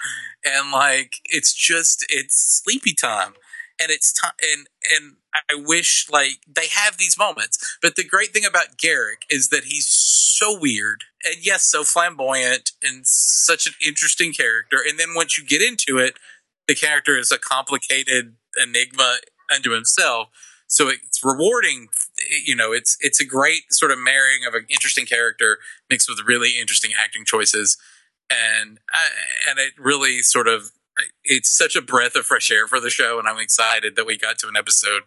and 0.44 0.70
like 0.70 1.14
it's 1.25 1.55
just 1.55 2.05
it's 2.09 2.62
sleepy 2.64 2.94
time 2.94 3.35
and 3.81 3.90
it's 3.90 4.12
time 4.12 4.33
and 4.42 4.66
and 4.90 5.16
I 5.35 5.55
wish 5.55 6.07
like 6.11 6.38
they 6.46 6.66
have 6.72 6.96
these 6.96 7.18
moments. 7.18 7.79
But 7.83 7.96
the 7.96 8.05
great 8.05 8.33
thing 8.33 8.44
about 8.44 8.79
Garak 8.79 9.25
is 9.31 9.49
that 9.49 9.64
he's 9.64 9.88
so 9.88 10.59
weird 10.59 11.05
and 11.25 11.44
yes, 11.44 11.64
so 11.64 11.85
flamboyant 11.85 12.72
and 12.83 13.07
such 13.07 13.66
an 13.66 13.75
interesting 13.85 14.33
character. 14.33 14.79
And 14.87 14.99
then 14.99 15.14
once 15.14 15.37
you 15.37 15.44
get 15.44 15.62
into 15.62 15.99
it, 15.99 16.14
the 16.68 16.75
character 16.75 17.18
is 17.18 17.31
a 17.31 17.38
complicated 17.38 18.35
enigma 18.61 19.18
unto 19.55 19.70
himself. 19.70 20.29
So 20.68 20.88
it's 20.88 21.20
rewarding. 21.22 21.88
You 22.44 22.56
know, 22.56 22.72
it's 22.72 22.96
it's 23.00 23.20
a 23.20 23.24
great 23.26 23.72
sort 23.72 23.90
of 23.90 23.98
marrying 23.98 24.44
of 24.46 24.54
an 24.54 24.66
interesting 24.68 25.06
character 25.06 25.58
mixed 25.90 26.08
with 26.08 26.18
really 26.26 26.58
interesting 26.60 26.90
acting 26.98 27.24
choices, 27.24 27.76
and 28.30 28.78
I, 28.92 29.06
and 29.50 29.58
it 29.58 29.72
really 29.78 30.20
sort 30.22 30.48
of 30.48 30.70
it's 31.24 31.54
such 31.56 31.76
a 31.76 31.82
breath 31.82 32.16
of 32.16 32.24
fresh 32.24 32.50
air 32.50 32.66
for 32.66 32.80
the 32.80 32.90
show, 32.90 33.18
and 33.18 33.28
I'm 33.28 33.38
excited 33.38 33.96
that 33.96 34.06
we 34.06 34.16
got 34.16 34.38
to 34.38 34.48
an 34.48 34.56
episode 34.56 35.02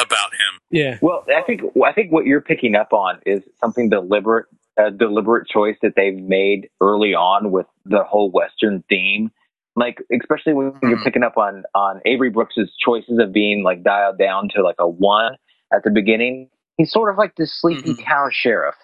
about 0.00 0.32
him. 0.32 0.60
yeah. 0.70 0.98
Well, 1.02 1.24
I 1.34 1.42
think 1.42 1.62
I 1.84 1.92
think 1.92 2.12
what 2.12 2.24
you're 2.26 2.40
picking 2.40 2.74
up 2.74 2.92
on 2.92 3.20
is 3.26 3.42
something 3.60 3.88
deliberate, 3.90 4.46
a 4.78 4.90
deliberate 4.90 5.48
choice 5.48 5.76
that 5.82 5.94
they've 5.96 6.16
made 6.16 6.68
early 6.80 7.14
on 7.14 7.50
with 7.50 7.66
the 7.84 8.04
whole 8.04 8.30
Western 8.30 8.84
theme. 8.88 9.30
Like, 9.76 9.98
especially 10.12 10.52
when 10.52 10.72
you're 10.82 10.98
Mhm. 10.98 11.04
picking 11.04 11.22
up 11.22 11.36
on 11.38 11.64
on 11.74 12.00
Avery 12.04 12.30
Brooks's 12.30 12.70
choices 12.84 13.18
of 13.18 13.32
being 13.32 13.62
like 13.62 13.82
dialed 13.82 14.18
down 14.18 14.48
to 14.54 14.62
like 14.62 14.76
a 14.78 14.88
one 14.88 15.36
at 15.72 15.82
the 15.84 15.90
beginning. 15.90 16.50
He's 16.80 16.90
sort 16.92 17.10
of 17.10 17.18
like 17.18 17.34
this 17.36 17.52
sleepy 17.60 17.92
Mhm. 17.94 18.04
town 18.06 18.30
sheriff 18.32 18.74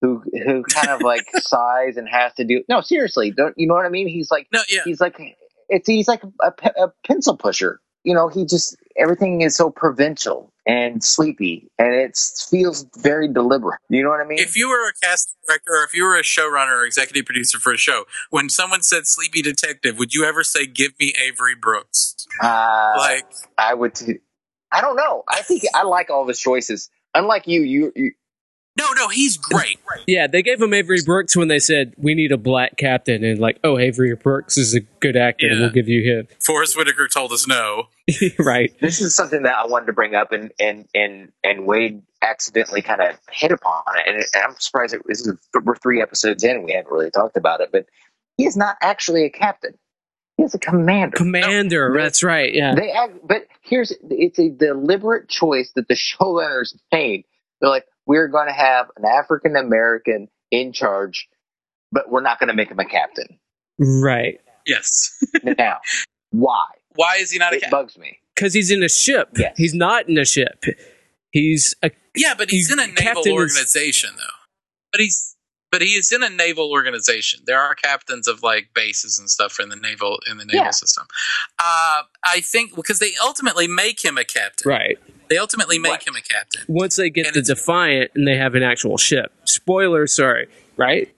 who 0.00 0.22
who 0.46 0.62
kind 0.62 0.88
of 0.88 1.02
like 1.02 1.26
sighs 1.36 1.98
and 1.98 2.08
has 2.08 2.32
to 2.34 2.44
do. 2.44 2.64
No, 2.66 2.80
seriously, 2.80 3.30
don't 3.30 3.52
you 3.58 3.66
know 3.68 3.74
what 3.74 3.84
I 3.84 3.90
mean? 3.90 4.08
He's 4.08 4.30
like 4.30 4.48
No, 4.52 4.60
yeah, 4.70 4.80
he's 4.86 5.00
like 5.02 5.20
it's 5.68 5.86
he's 5.86 6.08
like 6.08 6.22
a, 6.42 6.52
a 6.82 6.88
pencil 7.06 7.36
pusher. 7.36 7.80
You 8.04 8.14
know, 8.14 8.28
he 8.28 8.46
just 8.46 8.74
everything 8.96 9.42
is 9.42 9.54
so 9.54 9.68
provincial 9.70 10.50
and 10.66 11.04
sleepy, 11.04 11.68
and 11.78 11.94
it 11.94 12.18
feels 12.50 12.86
very 12.96 13.28
deliberate. 13.28 13.80
You 13.90 14.02
know 14.02 14.08
what 14.08 14.20
I 14.20 14.24
mean? 14.24 14.38
if 14.38 14.56
you 14.56 14.70
were 14.70 14.88
a 14.88 14.92
cast 15.04 15.34
director, 15.46 15.72
or 15.72 15.84
if 15.84 15.94
you 15.94 16.04
were 16.04 16.16
a 16.16 16.22
showrunner 16.22 16.80
or 16.82 16.84
executive 16.86 17.26
producer 17.26 17.58
for 17.58 17.72
a 17.74 17.76
show, 17.76 18.04
when 18.30 18.48
someone 18.48 18.82
said 18.82 19.06
"sleepy 19.06 19.42
detective," 19.42 19.98
would 19.98 20.14
you 20.14 20.24
ever 20.24 20.42
say, 20.42 20.66
"Give 20.66 20.92
me 20.98 21.12
Avery 21.22 21.54
Brooks"? 21.54 22.16
uh, 22.42 22.94
Like, 22.96 23.26
I 23.58 23.74
would. 23.74 23.94
T- 23.94 24.18
I 24.72 24.80
don't 24.80 24.96
know. 24.96 25.22
I 25.28 25.42
think 25.42 25.64
I 25.74 25.82
like 25.82 26.08
all 26.08 26.26
his 26.26 26.40
choices. 26.40 26.88
Unlike 27.14 27.46
you, 27.46 27.62
you, 27.62 27.92
you 27.94 28.12
no, 28.78 28.90
no, 28.94 29.08
he's 29.08 29.36
great. 29.36 29.78
Yeah, 30.06 30.26
they 30.26 30.42
gave 30.42 30.60
him 30.60 30.72
Avery 30.72 31.00
Brooks 31.04 31.36
when 31.36 31.48
they 31.48 31.58
said 31.58 31.92
we 31.98 32.14
need 32.14 32.32
a 32.32 32.38
black 32.38 32.78
captain, 32.78 33.22
and 33.22 33.38
like, 33.38 33.58
oh, 33.62 33.78
Avery 33.78 34.14
Brooks 34.14 34.56
is 34.56 34.74
a 34.74 34.80
good 34.80 35.14
actor, 35.14 35.46
Yeah. 35.48 35.60
we'll 35.60 35.70
give 35.70 35.88
you 35.88 36.02
him. 36.02 36.28
Forest 36.40 36.76
Whitaker 36.76 37.06
told 37.06 37.32
us 37.32 37.46
no. 37.46 37.88
right? 38.38 38.72
this 38.80 39.02
is 39.02 39.14
something 39.14 39.42
that 39.42 39.54
I 39.54 39.66
wanted 39.66 39.86
to 39.86 39.92
bring 39.92 40.14
up, 40.14 40.32
and 40.32 40.52
and 40.58 40.88
and 40.94 41.32
and 41.44 41.66
Wade 41.66 42.02
accidentally 42.22 42.80
kind 42.80 43.02
of 43.02 43.18
hit 43.30 43.52
upon 43.52 43.82
it, 43.96 44.04
and, 44.06 44.16
and 44.16 44.42
I'm 44.42 44.54
surprised 44.58 44.94
it, 44.94 45.02
this 45.06 45.20
is 45.20 45.36
we're 45.62 45.76
three 45.76 46.00
episodes 46.00 46.42
in, 46.42 46.52
and 46.52 46.64
we 46.64 46.72
haven't 46.72 46.90
really 46.90 47.10
talked 47.10 47.36
about 47.36 47.60
it, 47.60 47.68
but 47.72 47.84
he 48.38 48.46
is 48.46 48.56
not 48.56 48.76
actually 48.80 49.24
a 49.24 49.30
captain. 49.30 49.74
He 50.36 50.44
is 50.44 50.54
a 50.54 50.58
commander. 50.58 51.16
Commander, 51.16 51.90
No. 51.94 52.02
that's 52.02 52.22
right. 52.22 52.52
Yeah, 52.54 52.74
They 52.74 52.90
act, 52.90 53.12
but 53.26 53.46
here's 53.60 53.92
it's 54.10 54.38
a 54.38 54.48
deliberate 54.50 55.28
choice 55.28 55.72
that 55.76 55.88
the 55.88 55.94
showrunners 56.20 56.74
made. 56.92 57.24
They're 57.60 57.70
like, 57.70 57.84
we're 58.06 58.28
going 58.28 58.48
to 58.48 58.52
have 58.54 58.86
an 58.96 59.04
African 59.04 59.56
American 59.56 60.28
in 60.50 60.72
charge, 60.72 61.28
but 61.92 62.10
we're 62.10 62.22
not 62.22 62.38
going 62.40 62.48
to 62.48 62.54
make 62.54 62.70
him 62.70 62.78
a 62.78 62.84
captain. 62.84 63.38
right. 63.78 64.40
Yes. 64.66 65.18
Now, 65.58 65.78
why? 66.30 66.66
Why 66.94 67.16
is 67.20 67.30
he 67.32 67.38
not 67.38 67.52
a 67.52 67.56
It 67.56 67.62
cat? 67.62 67.70
bugs 67.70 67.98
me. 67.98 68.18
Because 68.34 68.54
he's 68.54 68.70
in 68.70 68.82
a 68.82 68.88
ship. 68.88 69.30
Yes. 69.36 69.54
He's 69.56 69.74
not 69.74 70.08
in 70.08 70.16
a 70.18 70.24
ship. 70.24 70.64
He's 71.30 71.74
a 71.82 71.90
Yeah, 72.14 72.34
but 72.36 72.50
he's 72.50 72.68
He's 72.68 72.72
in 72.72 72.78
a 72.78 72.86
naval 72.86 73.02
captain 73.02 73.32
is- 73.32 73.38
organization, 73.38 74.10
though. 74.16 74.22
But 74.92 75.00
he's 75.00 75.31
but 75.72 75.82
he 75.82 75.94
is 75.94 76.12
in 76.12 76.22
a 76.22 76.30
naval 76.30 76.70
organization. 76.70 77.40
There 77.46 77.60
are 77.60 77.74
captains 77.74 78.28
of 78.28 78.42
like 78.44 78.68
bases 78.74 79.18
and 79.18 79.28
stuff 79.28 79.58
in 79.58 79.70
the 79.70 79.76
naval 79.76 80.20
in 80.30 80.36
the 80.38 80.44
naval 80.44 80.66
Yeah. 80.66 80.70
system. 80.70 81.06
Uh, 81.58 82.02
I 82.24 82.40
think 82.40 82.76
because 82.76 83.00
they 83.00 83.12
ultimately 83.20 83.66
make 83.66 84.04
him 84.04 84.16
a 84.18 84.24
captain. 84.24 84.68
right. 84.70 84.98
They 85.28 85.38
ultimately 85.38 85.78
make 85.78 85.92
Right. 85.92 86.08
him 86.08 86.14
a 86.14 86.20
captain. 86.20 86.62
Once 86.68 86.96
they 86.96 87.08
get 87.08 87.26
And 87.28 87.34
the 87.34 87.40
Defiant 87.42 88.10
and 88.14 88.28
they 88.28 88.36
have 88.36 88.54
an 88.54 88.62
actual 88.62 88.98
ship. 88.98 89.32
Spoiler, 89.44 90.06
sorry. 90.06 90.46
Right? 90.76 91.14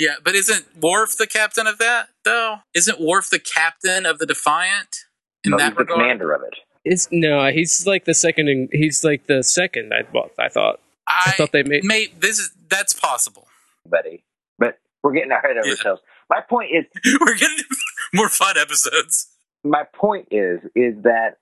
Yeah, 0.00 0.16
but 0.22 0.34
isn't 0.34 0.66
Worf 0.82 1.16
the 1.16 1.26
captain 1.28 1.66
of 1.68 1.78
that 1.78 2.08
though? 2.24 2.56
Isn't 2.74 3.00
Worf 3.00 3.30
the 3.30 3.38
captain 3.38 4.04
of 4.04 4.18
the 4.18 4.26
Defiant 4.26 5.04
in 5.44 5.52
No, 5.52 5.58
that 5.58 5.64
he's 5.68 5.74
the 5.74 5.78
regard? 5.80 6.00
commander 6.00 6.32
of 6.32 6.42
it. 6.42 6.54
It's 6.84 7.06
no, 7.12 7.46
he's 7.52 7.86
like 7.86 8.04
the 8.04 8.14
second. 8.14 8.48
In, 8.48 8.68
he's 8.72 9.04
like 9.04 9.26
the 9.28 9.44
second. 9.44 9.94
I 9.94 10.02
well, 10.12 10.30
I 10.38 10.48
thought. 10.48 10.80
I, 11.06 11.22
I, 11.26 11.30
thought 11.32 11.52
they 11.52 11.62
made. 11.62 11.84
may 11.84 12.08
this 12.18 12.38
is 12.40 12.50
that's 12.68 12.92
possible. 12.92 13.46
Buddy. 13.88 14.24
But 14.58 14.78
we're 15.02 15.12
getting 15.12 15.32
ahead 15.32 15.56
of 15.56 15.64
Yeah. 15.66 15.72
ourselves. 15.72 16.02
My 16.30 16.40
point 16.40 16.70
is, 16.72 16.84
We're 17.20 17.34
getting 17.34 17.58
more 18.14 18.28
fun 18.28 18.56
episodes. 18.58 19.28
my 19.64 19.84
point 19.94 20.28
is, 20.30 20.60
is 20.74 21.02
that 21.02 21.36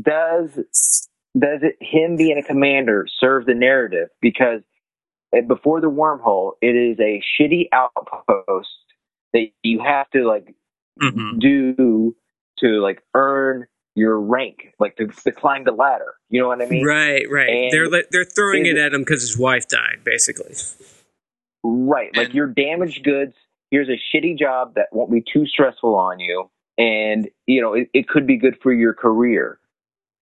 does 0.00 0.50
does 1.38 1.60
it 1.62 1.76
him 1.80 2.16
being 2.16 2.38
a 2.38 2.42
commander 2.42 3.06
serve 3.20 3.46
the 3.46 3.54
narrative? 3.54 4.08
Because 4.20 4.62
uh, 5.36 5.42
before 5.42 5.80
the 5.80 5.90
wormhole, 5.90 6.52
it 6.62 6.74
is 6.76 6.98
a 7.00 7.22
shitty 7.38 7.68
outpost 7.72 8.68
that 9.32 9.48
you 9.62 9.80
have 9.80 10.08
to 10.10 10.26
like 10.26 10.54
Mhm. 11.02 11.38
do 11.40 12.16
to 12.60 12.66
like 12.80 13.02
earn 13.14 13.66
your 13.94 14.18
rank, 14.18 14.72
like 14.78 14.96
to, 14.96 15.06
to 15.08 15.32
climb 15.32 15.64
the 15.64 15.72
ladder. 15.72 16.14
You 16.30 16.40
know 16.40 16.48
what 16.48 16.62
I 16.62 16.66
mean? 16.66 16.84
Right, 16.84 17.24
right. 17.30 17.48
And 17.48 17.70
they're 17.72 17.88
they're 18.10 18.24
throwing 18.24 18.64
it 18.66 18.76
it- 18.76 18.80
at 18.80 18.94
him 18.94 19.02
because 19.02 19.20
his 19.22 19.36
wife 19.38 19.68
died, 19.68 20.00
basically. 20.04 20.54
Right. 21.66 22.14
Like 22.16 22.26
And- 22.26 22.34
you're 22.34 22.46
damaged 22.48 23.02
goods. 23.04 23.34
Here's 23.70 23.88
a 23.88 23.98
shitty 24.16 24.38
job 24.38 24.74
that 24.76 24.86
won't 24.92 25.10
be 25.10 25.20
too 25.32 25.44
stressful 25.46 25.94
on 25.96 26.20
you. 26.20 26.50
And, 26.78 27.28
you 27.46 27.60
know, 27.60 27.74
it, 27.74 27.88
it 27.94 28.08
could 28.08 28.26
be 28.26 28.36
good 28.36 28.56
for 28.62 28.72
your 28.72 28.94
career. 28.94 29.58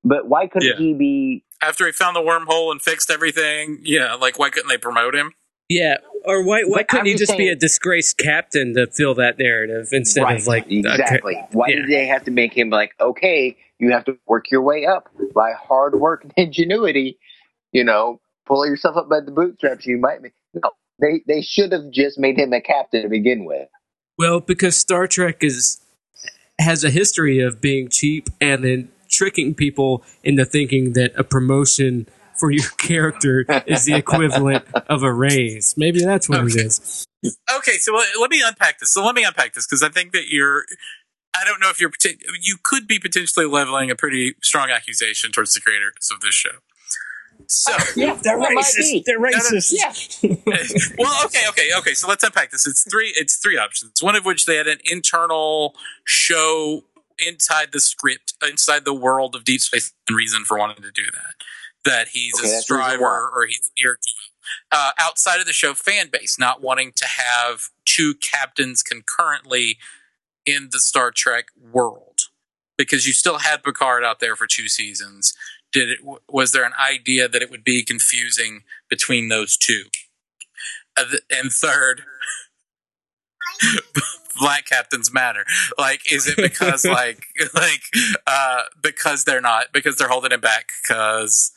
But 0.02 0.28
why 0.28 0.46
couldn't 0.46 0.68
Yeah. 0.68 0.76
he 0.78 0.94
be 0.94 1.44
After 1.62 1.84
he 1.86 1.92
found 1.92 2.16
the 2.16 2.20
wormhole 2.20 2.70
and 2.70 2.80
fixed 2.80 3.10
everything, 3.10 3.80
yeah, 3.82 4.14
like 4.14 4.38
why 4.38 4.50
couldn't 4.50 4.68
they 4.68 4.78
promote 4.78 5.14
him? 5.14 5.32
Yeah, 5.68 5.96
or 6.26 6.44
why 6.44 6.62
why 6.64 6.78
But 6.80 6.88
couldn't 6.88 7.00
I'm 7.02 7.06
he 7.06 7.12
just 7.14 7.30
just 7.30 7.38
be 7.38 7.48
a 7.48 7.56
disgraced 7.56 8.18
captain 8.18 8.74
to 8.74 8.86
fill 8.86 9.14
that 9.14 9.38
narrative 9.38 9.88
instead 9.92 10.22
right, 10.24 10.38
of 10.40 10.46
like 10.46 10.66
a- 10.66 10.78
exactly. 10.78 11.36
Why 11.52 11.68
yeah. 11.68 11.76
did 11.76 11.88
they 11.88 12.06
have 12.06 12.24
to 12.24 12.30
make 12.30 12.52
him 12.56 12.68
like, 12.70 12.92
okay, 13.00 13.56
you 13.78 13.92
have 13.92 14.04
to 14.04 14.18
work 14.26 14.50
your 14.50 14.62
way 14.62 14.84
up 14.86 15.08
by 15.34 15.52
hard 15.52 15.98
work 15.98 16.22
and 16.24 16.32
ingenuity? 16.36 17.18
You 17.72 17.84
know, 17.84 18.20
pull 18.46 18.66
yourself 18.66 18.96
up 18.96 19.08
by 19.08 19.20
the 19.24 19.30
bootstraps. 19.32 19.86
You 19.86 19.96
might 19.98 20.22
be. 20.22 20.28
No, 20.52 20.70
they 21.00 21.22
they 21.26 21.42
should 21.42 21.72
have 21.72 21.90
just 21.90 22.18
made 22.18 22.38
him 22.38 22.52
a 22.52 22.60
captain 22.60 23.02
to 23.02 23.08
begin 23.08 23.44
with. 23.44 23.68
Well, 24.18 24.40
because 24.40 24.76
Star 24.76 25.06
Trek 25.06 25.38
is 25.42 25.80
has 26.58 26.84
a 26.84 26.90
history 26.90 27.40
of 27.40 27.60
being 27.60 27.88
cheap 27.88 28.28
and 28.40 28.64
then 28.64 28.88
tricking 29.10 29.54
people 29.54 30.04
into 30.22 30.44
thinking 30.44 30.92
that 30.92 31.12
a 31.16 31.24
promotion 31.24 32.06
for 32.38 32.50
your 32.50 32.68
character 32.78 33.44
is 33.66 33.84
the 33.84 33.94
equivalent 33.94 34.64
of 34.88 35.02
a 35.02 35.12
raise. 35.12 35.74
Maybe 35.76 36.04
that's 36.04 36.28
what 36.28 36.40
Okay. 36.40 36.54
it 36.60 36.66
is. 36.66 37.04
Okay, 37.56 37.78
so 37.78 37.94
let, 37.94 38.08
let 38.20 38.30
me 38.30 38.42
unpack 38.44 38.78
this. 38.80 38.92
So 38.92 39.04
let 39.04 39.14
me 39.14 39.24
unpack 39.24 39.54
this 39.54 39.66
because 39.66 39.82
I 39.82 39.88
think 39.88 40.12
that 40.12 40.28
you're. 40.28 40.64
I 41.34 41.44
don't 41.44 41.58
know 41.58 41.70
if 41.70 41.80
you're. 41.80 41.90
You 42.40 42.56
could 42.62 42.86
be 42.86 42.98
potentially 42.98 43.46
leveling 43.46 43.90
a 43.90 43.96
pretty 43.96 44.34
strong 44.42 44.70
accusation 44.70 45.32
towards 45.32 45.54
the 45.54 45.60
creators 45.60 46.10
of 46.12 46.20
this 46.20 46.34
show. 46.34 46.58
So, 47.48 47.72
Yeah, 47.96 48.14
They're 48.22 48.38
that 48.38 48.38
might 48.38 48.56
racist. 48.56 48.78
be. 48.78 49.02
They're 49.06 49.18
no, 49.18 49.28
racist. 49.28 49.72
Yeah. 49.72 49.92
well, 50.98 51.24
okay, 51.26 51.42
okay, 51.48 51.68
okay. 51.78 51.94
So 51.94 52.08
let's 52.08 52.24
unpack 52.24 52.50
this. 52.50 52.66
It's 52.66 52.84
three. 52.90 53.12
It's 53.16 53.36
three 53.36 53.58
options. 53.58 54.02
One 54.02 54.16
of 54.16 54.24
which 54.24 54.46
they 54.46 54.56
had 54.56 54.66
an 54.66 54.78
internal 54.84 55.74
show 56.04 56.84
inside 57.18 57.72
the 57.72 57.80
script, 57.80 58.34
inside 58.48 58.84
the 58.84 58.94
world 58.94 59.34
of 59.34 59.44
Deep 59.44 59.60
Space, 59.60 59.92
and 60.08 60.16
reason 60.16 60.44
for 60.44 60.58
wanting 60.58 60.82
to 60.82 60.90
do 60.90 61.04
that. 61.06 61.44
That 61.84 62.08
he's 62.08 62.34
Okay, 62.38 62.48
a 62.48 62.50
that's 62.52 62.66
the 62.66 62.74
reason 62.74 62.90
striver 62.92 63.30
or 63.34 63.46
he's 63.46 63.70
near 63.82 63.94
to. 63.96 64.10
Uh, 64.72 64.90
outside 64.98 65.40
of 65.40 65.46
the 65.46 65.52
show 65.52 65.74
fan 65.74 66.08
base, 66.10 66.38
not 66.38 66.62
wanting 66.62 66.92
to 66.96 67.06
have 67.06 67.68
two 67.84 68.14
captains 68.14 68.82
concurrently 68.82 69.78
in 70.46 70.68
the 70.72 70.80
Star 70.80 71.10
Trek 71.10 71.46
world, 71.72 72.20
because 72.76 73.06
you 73.06 73.12
still 73.12 73.38
had 73.38 73.62
Picard 73.62 74.04
out 74.04 74.20
there 74.20 74.36
for 74.36 74.46
two 74.46 74.68
seasons. 74.68 75.34
Did 75.74 75.90
it? 75.90 75.98
Was 76.30 76.52
there 76.52 76.64
an 76.64 76.72
idea 76.80 77.28
that 77.28 77.42
it 77.42 77.50
would 77.50 77.64
be 77.64 77.84
confusing 77.84 78.62
between 78.88 79.28
those 79.28 79.56
two? 79.56 79.84
Uh, 80.96 81.16
and 81.30 81.52
third, 81.52 82.02
black 84.38 84.66
captains 84.66 85.12
matter. 85.12 85.44
Like, 85.78 86.00
is 86.10 86.26
it 86.26 86.36
because 86.36 86.84
like 86.84 87.26
like 87.54 87.82
uh 88.26 88.62
because 88.82 89.24
they're 89.24 89.40
not 89.40 89.66
because 89.72 89.96
they're 89.96 90.08
holding 90.08 90.32
it 90.32 90.40
back 90.40 90.70
because 90.82 91.52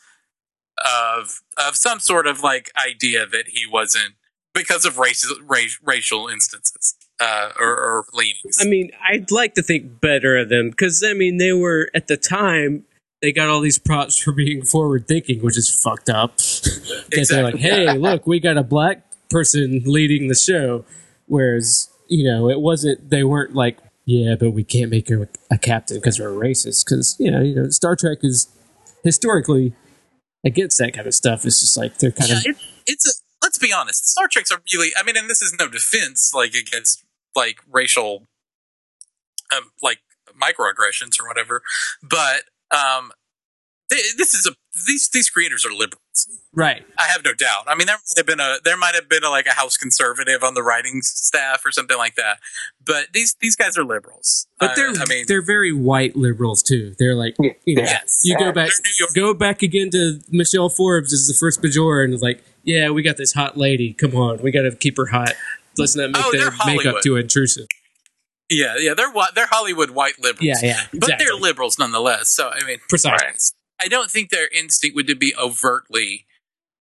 of 0.84 1.40
of 1.56 1.76
some 1.76 2.00
sort 2.00 2.26
of 2.26 2.42
like 2.42 2.70
idea 2.76 3.26
that 3.26 3.48
he 3.48 3.66
wasn't 3.70 4.14
because 4.54 4.84
of 4.84 4.98
racial 4.98 5.36
race, 5.46 5.78
racial 5.82 6.28
instances 6.28 6.96
uh 7.20 7.50
or, 7.58 7.68
or 7.68 8.04
leanings. 8.12 8.58
I 8.60 8.64
mean, 8.64 8.90
I'd 9.08 9.30
like 9.30 9.54
to 9.54 9.62
think 9.62 10.00
better 10.00 10.36
of 10.36 10.48
them 10.48 10.70
because 10.70 11.04
I 11.06 11.14
mean 11.14 11.38
they 11.38 11.52
were 11.52 11.90
at 11.94 12.06
the 12.06 12.16
time 12.16 12.84
they 13.20 13.32
got 13.32 13.48
all 13.48 13.60
these 13.60 13.78
props 13.78 14.18
for 14.18 14.32
being 14.32 14.64
forward 14.64 15.08
thinking, 15.08 15.40
which 15.40 15.58
is 15.58 15.68
fucked 15.70 16.08
up. 16.08 16.36
that 16.36 17.26
they're 17.28 17.42
like, 17.42 17.56
hey, 17.56 17.96
look, 17.98 18.26
we 18.26 18.40
got 18.40 18.56
a 18.56 18.62
black 18.62 19.02
person 19.30 19.82
leading 19.84 20.28
the 20.28 20.34
show, 20.34 20.84
whereas 21.26 21.90
you 22.08 22.30
know 22.30 22.48
it 22.48 22.60
wasn't. 22.60 23.10
They 23.10 23.24
weren't 23.24 23.54
like, 23.54 23.78
yeah, 24.04 24.36
but 24.38 24.50
we 24.50 24.64
can't 24.64 24.90
make 24.90 25.08
her 25.08 25.28
a 25.50 25.58
captain 25.58 25.98
because 25.98 26.18
we're 26.18 26.28
racist. 26.28 26.84
Because 26.84 27.16
you 27.18 27.30
know, 27.30 27.40
you 27.40 27.54
know, 27.54 27.70
Star 27.70 27.96
Trek 27.96 28.18
is 28.22 28.48
historically 29.02 29.74
against 30.44 30.78
that 30.78 30.94
kind 30.94 31.06
of 31.06 31.14
stuff. 31.14 31.44
It's 31.44 31.60
just 31.60 31.76
like 31.76 31.98
they're 31.98 32.12
kind 32.12 32.30
yeah, 32.30 32.38
of 32.38 32.46
it, 32.46 32.56
it's 32.86 33.06
a 33.06 33.10
let's 33.42 33.58
be 33.58 33.72
honest. 33.72 34.08
Star 34.08 34.28
Trek's 34.30 34.52
are 34.52 34.62
really. 34.72 34.90
I 34.98 35.02
mean, 35.02 35.16
and 35.16 35.28
this 35.28 35.42
is 35.42 35.54
no 35.58 35.68
defense 35.68 36.32
like 36.34 36.54
against 36.54 37.04
like 37.34 37.58
racial, 37.70 38.26
um, 39.54 39.70
like 39.82 39.98
microaggressions 40.40 41.20
or 41.20 41.26
whatever, 41.26 41.62
but 42.02 42.44
um, 42.70 43.10
th- 43.90 44.16
this 44.16 44.34
is 44.34 44.46
a 44.46 44.54
these 44.86 45.08
these 45.08 45.28
creators 45.30 45.64
are 45.66 45.72
liberals. 45.72 46.02
right. 46.52 46.84
I 46.98 47.04
have 47.08 47.24
no 47.24 47.32
doubt. 47.34 47.64
I 47.66 47.74
mean, 47.74 47.86
there 47.86 47.96
might 47.96 48.16
have 48.18 48.26
been 48.26 48.40
a 48.40 48.56
there 48.64 48.76
might 48.76 48.94
have 48.94 49.08
been 49.08 49.24
a, 49.24 49.30
like 49.30 49.46
a 49.46 49.52
house 49.54 49.76
conservative 49.76 50.42
on 50.44 50.54
the 50.54 50.62
writing 50.62 51.00
staff 51.02 51.62
or 51.66 51.72
something 51.72 51.96
like 51.96 52.14
that, 52.16 52.38
but 52.84 53.06
these 53.12 53.34
these 53.40 53.56
guys 53.56 53.76
are 53.76 53.84
liberals. 53.84 54.46
But 54.60 54.70
Uh, 54.72 54.74
they're 54.76 54.90
I 54.90 55.04
mean, 55.08 55.24
they're 55.26 55.42
very 55.44 55.72
white 55.72 56.16
liberals 56.16 56.62
too. 56.62 56.94
They're 56.98 57.14
like 57.16 57.34
Yeah. 57.40 57.52
you 57.64 57.76
know, 57.76 57.82
Yes. 57.82 58.20
you 58.24 58.36
go 58.38 58.52
back 58.52 58.70
They're 58.70 58.82
New 58.84 58.96
York- 59.00 59.14
go 59.14 59.34
back 59.34 59.62
again 59.62 59.90
to 59.90 60.20
Michelle 60.30 60.68
Forbes 60.68 61.12
as 61.12 61.26
the 61.26 61.34
first 61.34 61.60
Bajoran 61.62 62.20
like, 62.22 62.44
yeah, 62.64 62.90
we 62.90 63.02
got 63.02 63.16
this 63.16 63.32
hot 63.32 63.56
lady. 63.56 63.92
Come 63.94 64.14
on, 64.14 64.38
we 64.42 64.50
got 64.52 64.62
to 64.62 64.72
keep 64.76 64.96
her 64.96 65.06
hot. 65.06 65.32
Let's 65.76 65.94
not 65.96 66.10
make 66.10 66.22
Oh, 66.24 66.32
their 66.32 66.50
makeup 66.66 67.02
too 67.02 67.16
intrusive. 67.16 67.66
Yeah, 68.50 68.76
yeah, 68.78 68.94
they're 68.94 69.12
they're 69.34 69.46
Hollywood 69.46 69.90
white 69.90 70.18
liberals. 70.18 70.42
Yeah, 70.42 70.54
yeah, 70.62 70.86
but 70.92 71.12
they're 71.18 71.34
liberals 71.34 71.78
nonetheless. 71.78 72.30
So 72.30 72.50
I 72.50 72.64
mean, 72.64 72.78
Precise. 72.88 73.52
I 73.80 73.88
don't 73.88 74.10
think 74.10 74.30
their 74.30 74.48
instinct 74.48 74.96
would 74.96 75.06
to 75.06 75.14
be 75.14 75.34
overtly. 75.40 76.26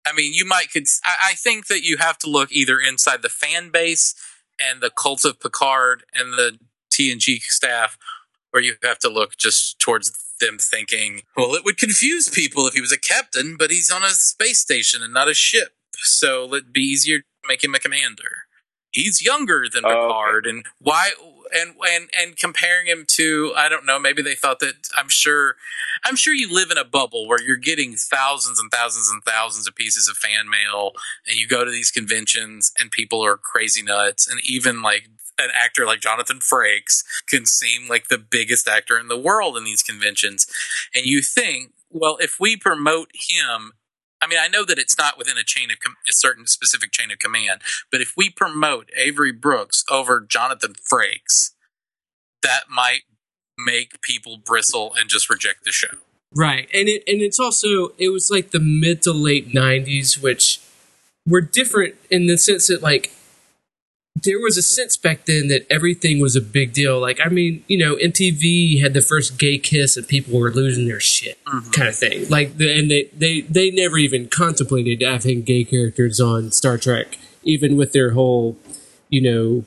I 0.06 0.12
mean, 0.12 0.32
you 0.34 0.44
might 0.46 0.72
could. 0.72 0.84
I, 1.04 1.30
I 1.30 1.34
think 1.34 1.66
that 1.68 1.82
you 1.82 1.98
have 1.98 2.18
to 2.18 2.30
look 2.30 2.50
either 2.50 2.78
inside 2.80 3.22
the 3.22 3.28
fan 3.28 3.70
base 3.70 4.14
and 4.60 4.80
the 4.80 4.90
cult 4.90 5.24
of 5.24 5.40
Picard 5.40 6.04
and 6.14 6.34
the 6.34 6.58
TNG 6.92 7.40
staff, 7.42 7.96
or 8.52 8.60
you 8.60 8.74
have 8.82 8.98
to 9.00 9.08
look 9.08 9.36
just 9.36 9.78
towards 9.78 10.12
them 10.40 10.58
thinking, 10.58 11.22
well, 11.36 11.54
it 11.54 11.64
would 11.64 11.76
confuse 11.76 12.28
people 12.28 12.66
if 12.66 12.74
he 12.74 12.80
was 12.80 12.92
a 12.92 12.98
captain, 12.98 13.56
but 13.56 13.70
he's 13.70 13.90
on 13.90 14.02
a 14.02 14.10
space 14.10 14.58
station 14.58 15.02
and 15.02 15.14
not 15.14 15.28
a 15.28 15.34
ship, 15.34 15.72
so 15.96 16.52
it'd 16.54 16.72
be 16.72 16.80
easier 16.80 17.18
to 17.18 17.24
make 17.46 17.62
him 17.62 17.74
a 17.74 17.78
commander. 17.78 18.46
He's 18.90 19.22
younger 19.22 19.66
than 19.72 19.84
Oh, 19.84 19.88
okay. 19.88 20.00
Picard, 20.00 20.46
and 20.46 20.66
why? 20.78 21.12
And 21.54 21.74
and 21.86 22.08
and 22.18 22.36
comparing 22.36 22.86
him 22.86 23.04
to, 23.08 23.52
I 23.56 23.68
don't 23.68 23.84
know. 23.84 23.98
Maybe 23.98 24.22
they 24.22 24.34
thought 24.34 24.58
that. 24.60 24.88
I'm 24.96 25.08
sure 25.08 25.56
I'm 26.04 26.16
sure 26.16 26.32
you 26.32 26.52
live 26.52 26.70
in 26.70 26.78
a 26.78 26.84
bubble 26.84 27.28
where 27.28 27.42
you're 27.42 27.56
getting 27.56 27.94
thousands 27.94 28.58
and 28.58 28.70
thousands 28.70 29.10
and 29.10 29.22
thousands 29.22 29.68
of 29.68 29.74
pieces 29.74 30.08
of 30.08 30.16
fan 30.16 30.48
mail, 30.48 30.92
and 31.26 31.38
you 31.38 31.46
go 31.46 31.64
to 31.64 31.70
these 31.70 31.90
conventions, 31.90 32.72
and 32.78 32.90
people 32.90 33.24
are 33.24 33.36
crazy 33.36 33.82
nuts, 33.82 34.26
and 34.26 34.40
even 34.44 34.82
like 34.82 35.08
an 35.38 35.50
actor 35.54 35.84
like 35.84 36.00
Jonathan 36.00 36.38
Frakes 36.38 37.04
can 37.26 37.44
seem 37.44 37.88
like 37.88 38.08
the 38.08 38.18
biggest 38.18 38.66
actor 38.66 38.98
in 38.98 39.08
the 39.08 39.18
world 39.18 39.56
in 39.56 39.64
these 39.64 39.82
conventions, 39.82 40.46
and 40.94 41.04
you 41.04 41.20
think, 41.20 41.72
well, 41.90 42.16
if 42.20 42.38
we 42.40 42.56
promote 42.56 43.10
him. 43.14 43.72
I 44.22 44.28
mean, 44.28 44.38
I 44.40 44.46
know 44.46 44.64
that 44.64 44.78
it's 44.78 44.96
not 44.96 45.18
within 45.18 45.36
a 45.36 45.42
chain 45.42 45.70
of 45.70 45.80
com- 45.80 45.96
a 46.08 46.12
certain 46.12 46.46
specific 46.46 46.92
chain 46.92 47.10
of 47.10 47.18
command, 47.18 47.60
but 47.90 48.00
if 48.00 48.14
we 48.16 48.30
promote 48.30 48.88
Avery 48.96 49.32
Brooks 49.32 49.84
over 49.90 50.20
Jonathan 50.20 50.74
Frakes, 50.74 51.50
that 52.42 52.70
might 52.70 53.02
make 53.58 54.00
people 54.00 54.38
bristle 54.38 54.94
and 54.98 55.10
just 55.10 55.28
reject 55.28 55.64
the 55.64 55.72
show. 55.72 55.98
Right, 56.34 56.68
and 56.72 56.88
it 56.88 57.02
and 57.06 57.20
it's 57.20 57.38
also 57.38 57.92
it 57.98 58.08
was 58.08 58.30
like 58.30 58.52
the 58.52 58.60
mid 58.60 59.02
to 59.02 59.12
late 59.12 59.52
'90s, 59.52 60.22
which 60.22 60.60
were 61.26 61.40
different 61.40 61.96
in 62.10 62.26
the 62.26 62.38
sense 62.38 62.68
that 62.68 62.80
like 62.80 63.12
there 64.14 64.38
was 64.38 64.56
a 64.56 64.62
sense 64.62 64.96
back 64.96 65.24
then 65.24 65.48
that 65.48 65.66
everything 65.70 66.20
was 66.20 66.36
a 66.36 66.40
big 66.40 66.72
deal. 66.72 67.00
Like, 67.00 67.18
I 67.24 67.28
mean, 67.28 67.64
you 67.66 67.78
know, 67.78 67.96
MTV 67.96 68.80
had 68.80 68.94
the 68.94 69.00
first 69.00 69.38
gay 69.38 69.58
kiss, 69.58 69.96
and 69.96 70.06
people 70.06 70.38
were 70.38 70.50
losing 70.50 70.86
their 70.86 71.00
shit, 71.00 71.42
mm-hmm. 71.44 71.70
kind 71.70 71.88
of 71.88 71.96
thing. 71.96 72.28
Like, 72.28 72.58
the, 72.58 72.72
and 72.78 72.90
they 72.90 73.08
they 73.16 73.40
they 73.42 73.70
never 73.70 73.98
even 73.98 74.28
contemplated 74.28 75.02
having 75.02 75.42
gay 75.42 75.64
characters 75.64 76.20
on 76.20 76.52
Star 76.52 76.78
Trek, 76.78 77.18
even 77.42 77.76
with 77.76 77.92
their 77.92 78.10
whole 78.10 78.56
you 79.08 79.22
know 79.22 79.64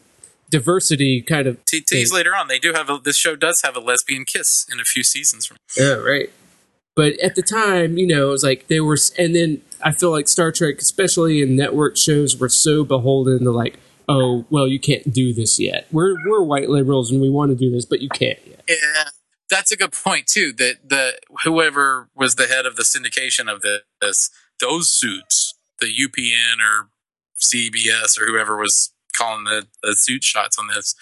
diversity 0.51 1.21
kind 1.21 1.47
of 1.47 1.63
T- 1.65 1.81
tease 1.81 2.13
later 2.13 2.36
on. 2.36 2.47
They 2.47 2.60
do 2.60 2.71
have 2.73 2.89
a, 2.89 2.99
this 3.03 3.17
show 3.17 3.36
does 3.36 3.62
have 3.63 3.75
a 3.75 3.79
lesbian 3.79 4.25
kiss 4.25 4.65
in 4.71 4.79
a 4.79 4.84
few 4.84 5.03
seasons. 5.03 5.47
From 5.47 5.58
yeah 5.75 5.95
oh, 5.97 6.03
right 6.03 6.29
but 6.95 7.19
at 7.19 7.36
the 7.36 7.41
time 7.41 7.97
you 7.97 8.08
know 8.08 8.29
it 8.29 8.31
was 8.31 8.43
like 8.43 8.67
they 8.67 8.79
were 8.79 8.97
and 9.19 9.36
then 9.36 9.62
i 9.84 9.91
feel 9.91 10.12
like 10.12 10.27
star 10.27 10.51
trek 10.51 10.75
especially 10.79 11.41
in 11.41 11.55
network 11.55 11.97
shows 11.97 12.38
were 12.38 12.49
so 12.49 12.84
beholden 12.84 13.43
to 13.43 13.51
like 13.51 13.77
oh 14.07 14.45
well 14.49 14.67
you 14.67 14.79
can't 14.79 15.11
do 15.13 15.33
this 15.33 15.59
yet 15.59 15.87
we're 15.91 16.15
we're 16.27 16.41
white 16.43 16.69
liberals 16.69 17.11
and 17.11 17.19
we 17.21 17.29
want 17.29 17.49
to 17.51 17.55
do 17.55 17.71
this 17.71 17.85
but 17.85 18.01
you 18.01 18.09
can't 18.09 18.39
yet 18.45 18.63
yeah, 18.67 19.09
that's 19.49 19.71
a 19.71 19.77
good 19.77 19.91
point 19.91 20.25
too. 20.25 20.51
That 20.53 20.89
the 20.89 21.19
whoever 21.43 22.09
was 22.15 22.33
the 22.33 22.47
head 22.47 22.65
of 22.65 22.75
the 22.77 22.81
syndication 22.83 23.47
of 23.51 23.61
this, 23.61 24.31
those 24.59 24.89
suits, 24.89 25.53
the 25.79 25.85
UPN 25.85 26.57
or 26.59 26.89
CBS 27.39 28.19
or 28.19 28.25
whoever 28.25 28.57
was 28.57 28.91
calling 29.15 29.43
the, 29.43 29.67
the 29.83 29.93
suit 29.95 30.23
shots 30.23 30.57
on 30.57 30.67
this, 30.67 30.95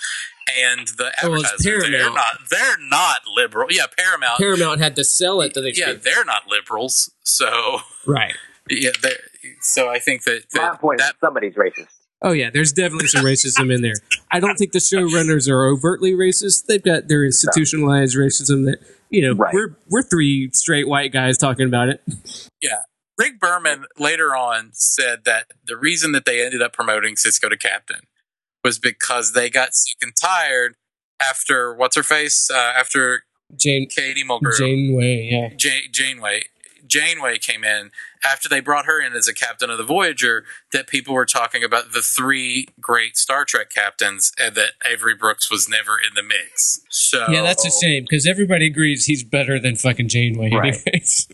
and 0.62 0.90
the 0.90 1.14
Oh, 1.24 1.34
it's 1.36 1.46
advertisers, 1.54 1.90
they're 1.90 2.14
not 2.14 2.38
they're 2.52 2.78
not 2.90 3.22
liberal. 3.34 3.68
Yeah, 3.72 3.86
Paramount. 3.98 4.40
paramount 4.40 4.82
had 4.82 4.96
to 4.98 5.06
sell 5.06 5.40
it 5.42 5.54
to 5.54 5.62
the 5.62 5.74
yeah, 5.74 5.94
they're 5.94 6.26
not 6.26 6.48
liberals. 6.50 7.12
So 7.24 7.80
right 8.06 8.34
yeah, 8.70 8.92
they're- 9.02 9.20
so 9.62 9.90
I 9.90 10.00
think 10.00 10.24
that, 10.24 10.44
My 10.54 10.62
that, 10.64 10.82
point 10.82 11.00
that 11.00 11.14
is 11.14 11.20
somebody's 11.22 11.54
racist. 11.56 11.88
Oh 12.24 12.32
yeah, 12.32 12.50
there's 12.52 12.72
definitely 12.72 13.08
some 13.08 13.26
racism 13.26 13.74
in 13.74 13.82
there. 13.82 13.96
I 14.32 14.40
don't 14.40 14.56
think 14.56 14.72
the 14.72 14.80
showrunners 14.80 15.50
are 15.50 15.68
overtly 15.68 16.14
racist. 16.14 16.66
They've 16.68 16.82
got 16.82 17.08
their 17.10 17.26
institutionalized 17.26 18.16
racism 18.16 18.66
that 18.66 18.78
you 19.10 19.22
know 19.22 19.36
Right. 19.36 19.54
we're 19.54 19.76
we're 19.90 20.04
three 20.04 20.50
straight 20.54 20.88
white 20.88 21.12
guys 21.12 21.38
talking 21.38 21.68
about 21.68 21.90
it. 21.90 22.02
Yeah, 22.62 22.80
Rick 23.18 23.40
Berman 23.42 23.86
later 24.00 24.36
on 24.36 24.70
said 24.72 25.26
that 25.26 25.48
the 25.66 25.76
reason 25.76 26.14
that 26.14 26.24
they 26.26 26.44
ended 26.44 26.62
up 26.62 26.72
promoting 26.74 27.16
Sisko 27.16 27.50
to 27.50 27.58
captain 27.58 28.02
was 28.64 28.80
because 28.80 29.34
they 29.34 29.50
got 29.50 29.74
sick 29.76 29.98
and 30.02 30.14
tired 30.16 30.76
after 31.22 31.74
what's 31.76 31.96
her 31.98 32.04
face 32.04 32.50
uh, 32.50 32.56
after 32.58 33.24
Jane 33.56 33.88
Katie 33.90 34.24
Mulgrew 34.24 34.58
Janeway, 34.58 35.30
yeah. 35.30 35.50
Ja- 35.60 35.88
Janeway 35.92 36.44
Janeway 36.94 37.40
came 37.40 37.64
in 37.64 37.90
after 38.24 38.48
they 38.48 38.60
brought 38.60 38.86
her 38.86 39.02
in 39.02 39.14
as 39.14 39.28
a 39.28 39.34
captain 39.34 39.72
of 39.72 39.80
the 39.80 39.84
Voyager 39.84 40.46
that 40.72 40.86
people 40.86 41.16
were 41.16 41.26
talking 41.26 41.64
about 41.64 41.92
the 41.92 42.04
three 42.04 42.68
great 42.80 43.18
Star 43.18 43.46
Trek 43.46 43.72
captains 43.72 44.32
and 44.40 44.54
that 44.54 44.74
Avery 44.86 45.16
Brooks 45.16 45.50
was 45.50 45.68
never 45.68 45.98
in 45.98 46.14
the 46.14 46.22
mix. 46.22 46.82
So 46.92 47.26
Yeah, 47.30 47.42
that's 47.42 47.66
a 47.66 47.72
shame 47.72 48.04
because 48.04 48.28
everybody 48.28 48.68
agrees 48.68 49.06
he's 49.06 49.24
better 49.24 49.60
than 49.60 49.76
fucking 49.76 50.08
Janeway. 50.08 50.52
Right. 50.52 50.76
Anyways. 50.86 51.28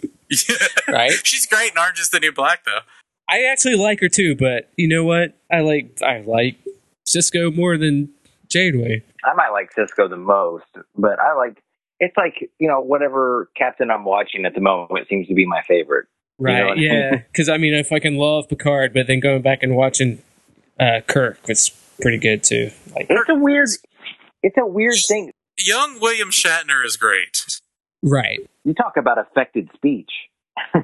Yeah. 0.47 0.55
Right. 0.87 1.11
She's 1.23 1.45
great 1.45 1.71
in 1.73 1.77
Orange 1.77 1.99
is 1.99 2.09
the 2.09 2.19
New 2.19 2.31
Black 2.31 2.63
though. 2.63 2.79
I 3.27 3.43
actually 3.43 3.75
like 3.75 3.99
her 3.99 4.09
too, 4.09 4.35
but 4.35 4.71
you 4.77 4.87
know 4.87 5.03
what? 5.03 5.37
I 5.51 5.59
like 5.59 5.99
I 6.01 6.21
like 6.21 6.57
Sisko 7.05 7.53
more 7.53 7.77
than 7.77 8.09
Janeway. 8.47 9.03
I 9.25 9.33
might 9.33 9.49
like 9.49 9.71
Sisko 9.75 10.09
the 10.09 10.17
most, 10.17 10.65
but 10.95 11.19
I 11.19 11.33
like 11.33 11.61
it's 11.99 12.15
like 12.17 12.49
you 12.59 12.67
know 12.67 12.81
whatever 12.81 13.49
captain 13.57 13.89
I'm 13.91 14.05
watching 14.05 14.45
at 14.45 14.53
the 14.55 14.61
moment 14.61 15.07
seems 15.09 15.27
to 15.27 15.33
be 15.33 15.45
my 15.45 15.61
favorite. 15.67 16.07
You 16.39 16.45
know 16.47 16.53
Right. 16.53 16.63
what 16.63 16.71
I 16.71 16.75
mean? 16.75 16.83
yeah. 16.91 17.15
Because 17.17 17.49
I 17.49 17.57
mean, 17.57 17.75
I 17.75 17.83
fucking 17.83 18.15
love 18.17 18.47
Picard, 18.49 18.93
but 18.93 19.07
then 19.07 19.19
going 19.19 19.41
back 19.41 19.61
and 19.63 19.75
watching 19.75 20.21
uh, 20.79 21.01
Kirk 21.07 21.39
was 21.47 21.69
pretty 22.01 22.17
good 22.17 22.43
too. 22.43 22.71
Like, 22.95 23.07
It's 23.09 23.29
a 23.29 23.35
weird, 23.35 23.67
it's 24.41 24.55
a 24.57 24.65
weird 24.65 24.95
thing. 25.07 25.31
Young 25.57 25.99
William 25.99 26.29
Shatner 26.29 26.85
is 26.85 26.95
great. 26.95 27.45
right. 28.01 28.39
You 28.63 28.73
talk 28.73 28.95
about 28.95 29.17
affected 29.17 29.69
speech. 29.75 30.09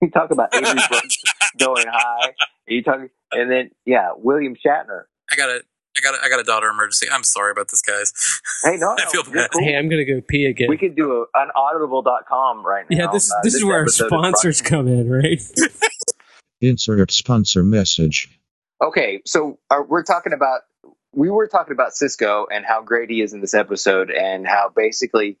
you 0.00 0.10
talk 0.10 0.30
about 0.30 0.54
Avery 0.54 0.78
going 1.58 1.86
high. 1.90 2.32
You 2.68 2.82
talk, 2.84 3.00
and 3.32 3.50
then 3.50 3.70
yeah, 3.84 4.10
William 4.16 4.54
Shatner. 4.54 5.04
I 5.30 5.34
got 5.36 5.48
a 5.48 5.54
I 5.56 5.62
got 6.02 6.14
a, 6.14 6.24
I 6.24 6.28
got 6.28 6.40
a 6.40 6.44
daughter 6.44 6.68
emergency. 6.68 7.06
I'm 7.10 7.24
sorry 7.24 7.50
about 7.52 7.68
this, 7.70 7.82
guys. 7.82 8.12
Hey, 8.64 8.76
no, 8.76 8.90
I 8.98 9.04
no, 9.04 9.10
feel 9.10 9.22
you're 9.24 9.34
bad. 9.34 9.50
cool. 9.52 9.62
Hey, 9.64 9.76
I'm 9.76 9.88
gonna 9.88 10.04
go 10.04 10.20
pee 10.26 10.46
again. 10.46 10.68
We 10.68 10.76
could 10.78 10.94
do 10.96 11.12
a, 11.34 11.40
an 11.40 11.48
audible.com 11.56 12.64
right 12.64 12.84
now. 12.90 12.96
yeah, 12.96 13.06
this 13.12 13.30
Uh, 13.32 13.36
this 13.42 13.54
is 13.54 13.64
where 13.64 13.80
our 13.80 13.88
sponsors 13.88 14.60
come 14.62 14.86
in, 14.88 15.10
right? 15.10 15.40
Insert 16.60 17.10
sponsor 17.10 17.62
message. 17.64 18.28
Okay, 18.80 19.20
so 19.26 19.58
uh, 19.70 19.82
we're 19.88 20.04
talking 20.04 20.32
about 20.32 20.60
we 21.12 21.28
were 21.28 21.46
talking 21.48 21.72
about 21.72 21.92
Sisko 21.92 22.46
and 22.52 22.64
how 22.64 22.82
great 22.82 23.10
he 23.10 23.20
is 23.20 23.32
in 23.32 23.40
this 23.40 23.54
episode, 23.54 24.10
and 24.10 24.46
how 24.46 24.70
basically 24.74 25.38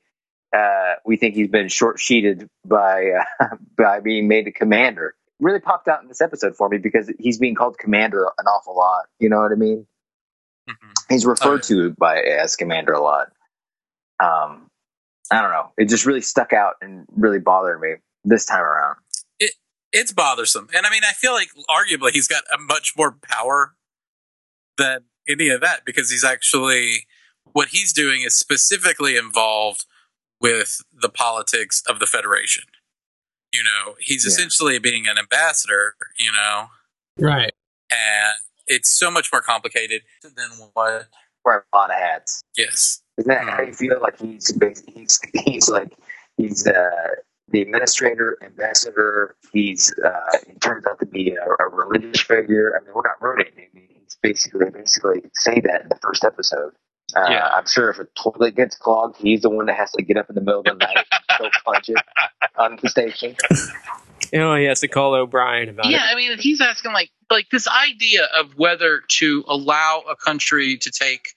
uh, 0.56 0.94
we 1.06 1.16
think 1.16 1.34
he's 1.36 1.48
been 1.48 1.68
short 1.68 2.00
sheeted 2.00 2.48
by 2.66 3.10
uh, 3.40 3.46
by 3.76 4.00
being 4.00 4.26
made 4.28 4.48
a 4.48 4.52
commander. 4.52 5.14
Really 5.38 5.60
popped 5.60 5.86
out 5.88 6.02
in 6.02 6.08
this 6.08 6.20
episode 6.20 6.56
for 6.56 6.68
me 6.68 6.78
because 6.78 7.10
he's 7.18 7.38
being 7.38 7.54
called 7.54 7.78
commander 7.78 8.24
an 8.38 8.46
awful 8.46 8.76
lot. 8.76 9.06
You 9.20 9.28
know 9.28 9.38
what 9.38 9.52
I 9.52 9.56
mean? 9.56 9.86
Mhm. 10.68 10.92
He's 11.08 11.26
referred 11.26 11.60
Oh, 11.64 11.68
to 11.68 11.90
by 11.98 12.20
as 12.20 12.56
commander 12.56 12.92
a 12.92 13.00
lot. 13.00 13.32
Um, 14.20 14.70
I 15.30 15.40
don't 15.42 15.50
know. 15.50 15.72
It 15.78 15.88
just 15.88 16.06
really 16.06 16.20
stuck 16.20 16.52
out 16.52 16.74
and 16.80 17.06
really 17.10 17.38
bothered 17.40 17.80
me 17.80 17.94
this 18.24 18.44
time 18.44 18.62
around. 18.62 18.98
It 19.40 19.52
It's 19.92 20.12
bothersome, 20.12 20.68
and 20.74 20.86
I 20.86 20.90
mean, 20.90 21.02
I 21.04 21.12
feel 21.12 21.32
like 21.32 21.50
arguably 21.70 22.12
he's 22.12 22.28
got 22.28 22.44
a 22.52 22.58
much 22.58 22.94
more 22.96 23.12
power 23.12 23.74
than 24.78 25.04
any 25.28 25.48
of 25.48 25.60
that 25.60 25.84
because 25.84 26.10
he's 26.10 26.24
actually 26.24 27.06
what 27.52 27.68
he's 27.68 27.92
doing 27.92 28.22
is 28.22 28.36
specifically 28.38 29.16
involved 29.16 29.84
with 30.40 30.80
the 30.92 31.08
politics 31.08 31.82
of 31.88 31.98
the 32.00 32.06
Federation. 32.06 32.64
You 33.52 33.62
know, 33.64 33.96
he's 34.00 34.24
Yeah. 34.24 34.28
essentially 34.28 34.78
being 34.78 35.06
an 35.06 35.18
ambassador. 35.18 35.96
You 36.18 36.32
know, 36.32 36.70
Right. 37.18 37.54
and 37.90 38.36
it's 38.76 38.90
so 38.90 39.10
much 39.10 39.30
more 39.32 39.42
complicated 39.42 40.02
than 40.22 40.50
what. 40.74 41.06
Wear 41.44 41.64
a 41.72 41.76
lot 41.76 41.90
of 41.90 41.96
hats. 41.96 42.40
Yes, 42.56 43.02
Isn't 43.18 43.28
that 43.28 43.42
how 43.48 43.62
you 43.62 43.72
feel 43.72 44.00
like 44.00 44.16
he's 44.20 44.56
he's 44.94 45.20
he's 45.44 45.68
like 45.68 45.92
he's 46.36 46.64
uh, 46.68 46.90
the 47.48 47.62
administrator, 47.62 48.38
ambassador. 48.44 49.34
He's 49.52 49.92
uh, 50.04 50.38
he 50.46 50.54
turns 50.60 50.86
out 50.86 51.00
to 51.00 51.06
be 51.06 51.34
a, 51.34 51.64
a 51.64 51.68
religious 51.68 52.20
figure. 52.20 52.78
I 52.80 52.84
mean, 52.84 52.94
we're 52.94 53.02
not 53.02 53.20
ruining 53.20 53.52
him. 53.56 53.68
He's 53.74 54.16
basically 54.22 54.70
basically 54.70 55.22
say 55.34 55.60
that 55.62 55.82
in 55.82 55.88
the 55.88 55.98
first 56.00 56.22
episode. 56.24 56.74
Uh, 57.16 57.26
Yeah. 57.28 57.48
I'm 57.48 57.66
sure 57.66 57.90
if 57.90 57.98
a 57.98 58.06
toilet 58.16 58.54
gets 58.54 58.76
clogged, 58.76 59.16
he's 59.18 59.42
the 59.42 59.50
one 59.50 59.66
that 59.66 59.76
has 59.76 59.90
to 59.98 60.02
get 60.04 60.16
up 60.16 60.28
in 60.28 60.36
the 60.36 60.40
middle 60.42 60.60
of 60.60 60.66
the 60.66 60.74
night 60.74 60.96
and 60.96 61.38
go 61.40 61.50
punch 61.64 61.88
it 61.88 61.96
on 62.56 62.78
the 62.80 62.88
station. 62.88 63.34
Oh, 64.40 64.56
he 64.56 64.64
has 64.64 64.80
to 64.80 64.88
call 64.88 65.14
O'Brien 65.14 65.68
about 65.68 65.86
yeah, 65.86 65.90
it. 65.90 66.00
Yeah, 66.00 66.06
I 66.10 66.14
mean, 66.16 66.38
he's 66.38 66.60
asking 66.60 66.92
like 66.92 67.10
like 67.30 67.50
this 67.50 67.68
idea 67.68 68.28
of 68.34 68.56
whether 68.56 69.02
to 69.18 69.44
allow 69.46 70.04
a 70.08 70.16
country 70.16 70.78
to 70.78 70.90
take 70.90 71.34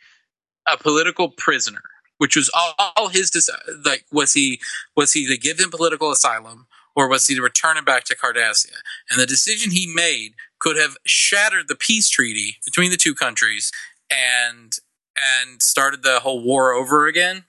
a 0.68 0.78
political 0.78 1.30
prisoner, 1.30 1.82
which 2.18 2.36
was 2.36 2.50
all, 2.54 2.94
all 2.96 3.10
his 3.10 3.32
deci- 3.32 3.86
like 3.86 4.06
was 4.12 4.34
he 4.34 4.60
was 4.96 5.14
he 5.14 5.28
to 5.28 5.38
give 5.38 5.60
him 5.60 5.72
political 5.72 6.12
asylum 6.12 6.68
or 6.96 7.10
was 7.10 7.28
he 7.28 7.36
to 7.36 7.42
return 7.42 7.78
him 7.78 7.86
back 7.86 8.06
to 8.06 8.16
Cardassia? 8.16 8.78
And 9.10 9.20
the 9.20 9.26
decision 9.26 9.72
he 9.72 9.92
made 9.94 10.34
could 10.60 10.78
have 10.78 10.96
shattered 11.06 11.68
the 11.68 11.76
peace 11.76 12.10
treaty 12.10 12.58
between 12.64 12.92
the 12.92 12.98
two 12.98 13.14
countries 13.14 13.72
and 14.10 14.78
and 15.18 15.62
started 15.62 16.04
the 16.04 16.22
whole 16.22 16.44
war 16.44 16.74
over 16.74 17.08
again. 17.08 17.46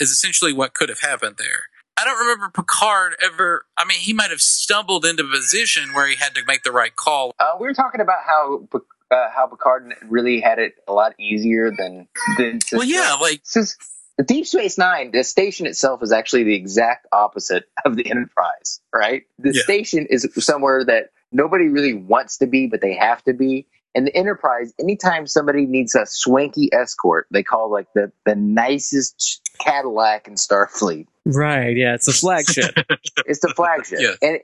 Is 0.00 0.10
essentially 0.10 0.52
what 0.52 0.74
could 0.74 0.88
have 0.88 1.00
happened 1.00 1.36
there. 1.38 1.67
I 1.98 2.04
don't 2.04 2.18
remember 2.18 2.50
Picard 2.50 3.16
ever. 3.20 3.66
I 3.76 3.84
mean, 3.84 3.98
he 3.98 4.12
might 4.12 4.30
have 4.30 4.40
stumbled 4.40 5.04
into 5.04 5.24
a 5.24 5.30
position 5.30 5.92
where 5.94 6.06
he 6.06 6.14
had 6.14 6.34
to 6.36 6.42
make 6.46 6.62
the 6.62 6.70
right 6.70 6.94
call. 6.94 7.32
Uh, 7.38 7.52
we 7.58 7.66
were 7.66 7.74
talking 7.74 8.00
about 8.00 8.18
how 8.26 8.68
uh, 9.10 9.30
how 9.34 9.46
Picard 9.46 9.94
really 10.08 10.40
had 10.40 10.58
it 10.58 10.74
a 10.86 10.92
lot 10.92 11.14
easier 11.18 11.72
than 11.76 12.06
than. 12.36 12.60
Well, 12.72 12.84
yeah, 12.84 13.16
like 13.20 13.40
Since 13.42 13.76
the 14.16 14.22
Deep 14.22 14.46
Space 14.46 14.78
Nine, 14.78 15.10
the 15.12 15.24
station 15.24 15.66
itself 15.66 16.02
is 16.02 16.12
actually 16.12 16.44
the 16.44 16.54
exact 16.54 17.06
opposite 17.12 17.64
of 17.84 17.96
the 17.96 18.08
Enterprise, 18.10 18.80
right? 18.94 19.24
The 19.38 19.52
Yeah. 19.54 19.62
station 19.62 20.06
is 20.08 20.28
somewhere 20.38 20.84
that 20.84 21.10
nobody 21.32 21.68
really 21.68 21.94
wants 21.94 22.38
to 22.38 22.46
be, 22.46 22.68
but 22.68 22.80
they 22.80 22.94
have 22.94 23.24
to 23.24 23.32
be. 23.32 23.66
And 23.94 24.06
the 24.06 24.14
Enterprise, 24.14 24.72
anytime 24.78 25.26
somebody 25.26 25.66
needs 25.66 25.94
a 25.94 26.04
swanky 26.04 26.68
escort, 26.72 27.26
they 27.30 27.42
call 27.42 27.70
like 27.72 27.86
the, 27.94 28.12
the 28.24 28.36
nicest 28.36 29.40
Cadillac 29.58 30.28
in 30.28 30.34
Starfleet. 30.34 31.06
Right. 31.28 31.76
Yeah, 31.76 31.94
it's 31.94 32.08
a 32.08 32.12
flagship. 32.12 32.74
It's 33.26 33.40
the 33.40 33.52
flagship. 33.54 33.98
Yeah. 34.00 34.14
And 34.22 34.38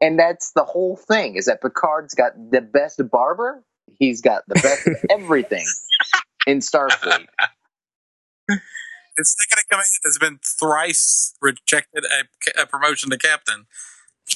and 0.00 0.18
that's 0.18 0.52
the 0.52 0.64
whole 0.64 0.96
thing 0.96 1.36
is 1.36 1.46
that 1.46 1.62
Picard's 1.62 2.14
got 2.14 2.32
the 2.50 2.60
best 2.60 3.00
barber, 3.10 3.62
he's 3.98 4.20
got 4.20 4.42
the 4.48 4.56
best 4.56 4.86
of 4.88 4.96
everything 5.10 5.64
in 6.46 6.58
Starfleet. 6.58 7.26
his 8.48 9.36
second 9.38 9.58
in 9.58 9.64
command 9.70 9.86
has 10.04 10.18
been 10.18 10.38
thrice 10.44 11.34
rejected 11.40 12.04
a, 12.04 12.62
a 12.62 12.66
promotion 12.66 13.10
to 13.10 13.18
captain. 13.18 13.66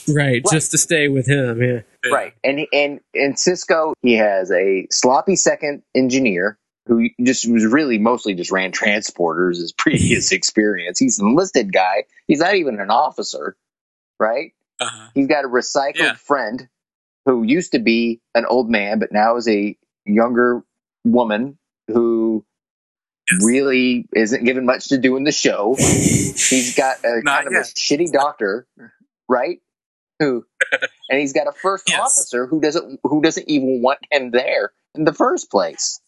right. 0.08 0.42
Just 0.50 0.70
to 0.70 0.78
stay 0.78 1.08
with 1.08 1.26
him. 1.26 1.60
Yeah. 1.60 1.80
Right. 2.10 2.34
And 2.44 2.66
and 2.72 3.00
and 3.14 3.34
Sisko, 3.34 3.94
he 4.02 4.14
has 4.14 4.52
a 4.52 4.86
sloppy 4.92 5.34
second 5.34 5.82
engineer 5.96 6.59
who 6.90 7.08
just 7.22 7.50
was 7.50 7.66
really 7.66 7.98
mostly 7.98 8.34
just 8.34 8.52
ran 8.52 8.72
transporters 8.72 9.58
his 9.58 9.72
previous 9.78 10.32
experience. 10.32 11.00
He's 11.00 11.20
an 11.20 11.28
enlisted 11.28 11.72
guy. 11.72 12.04
He's 12.28 12.40
not 12.40 12.56
even 12.56 12.80
an 12.80 12.90
officer, 12.90 13.56
right? 14.20 14.54
Uh-huh. 14.80 15.10
He's 15.14 15.28
got 15.28 15.46
a 15.46 15.48
recycled 15.48 15.96
Yeah. 15.96 16.14
friend 16.16 16.68
who 17.26 17.44
used 17.44 17.72
to 17.72 17.80
be 17.80 18.20
an 18.34 18.46
old 18.46 18.70
man, 18.70 18.98
but 19.00 19.12
now 19.12 19.36
is 19.36 19.48
a 19.48 19.76
younger 20.06 20.64
woman 21.04 21.58
who 21.88 22.44
Yes. 23.30 23.42
really 23.42 24.08
isn't 24.14 24.44
given 24.44 24.66
much 24.66 24.88
to 24.88 24.98
do 24.98 25.16
in 25.16 25.24
the 25.24 25.32
show. 25.32 25.76
He's 26.50 26.74
got 26.76 26.98
a 27.04 27.22
Not 27.22 27.44
kind 27.44 27.48
of 27.48 27.54
a 27.54 27.64
shitty 27.64 28.12
doctor, 28.12 28.66
right? 29.28 29.60
Who, 30.20 30.46
and 31.10 31.20
he's 31.20 31.32
got 31.34 31.48
a 31.48 31.52
first 31.52 31.88
Yes. 31.88 32.00
officer 32.00 32.46
who 32.46 32.60
doesn't 32.60 33.00
who 33.04 33.22
doesn't 33.22 33.48
even 33.48 33.82
want 33.82 34.00
him 34.10 34.30
there 34.32 34.72
in 34.96 35.04
the 35.04 35.14
first 35.14 35.50
place. 35.50 36.00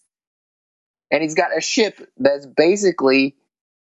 And 1.12 1.22
he's 1.22 1.35
got 1.37 1.57
a 1.57 1.61
ship 1.61 2.01
that's 2.18 2.46
basically 2.46 3.37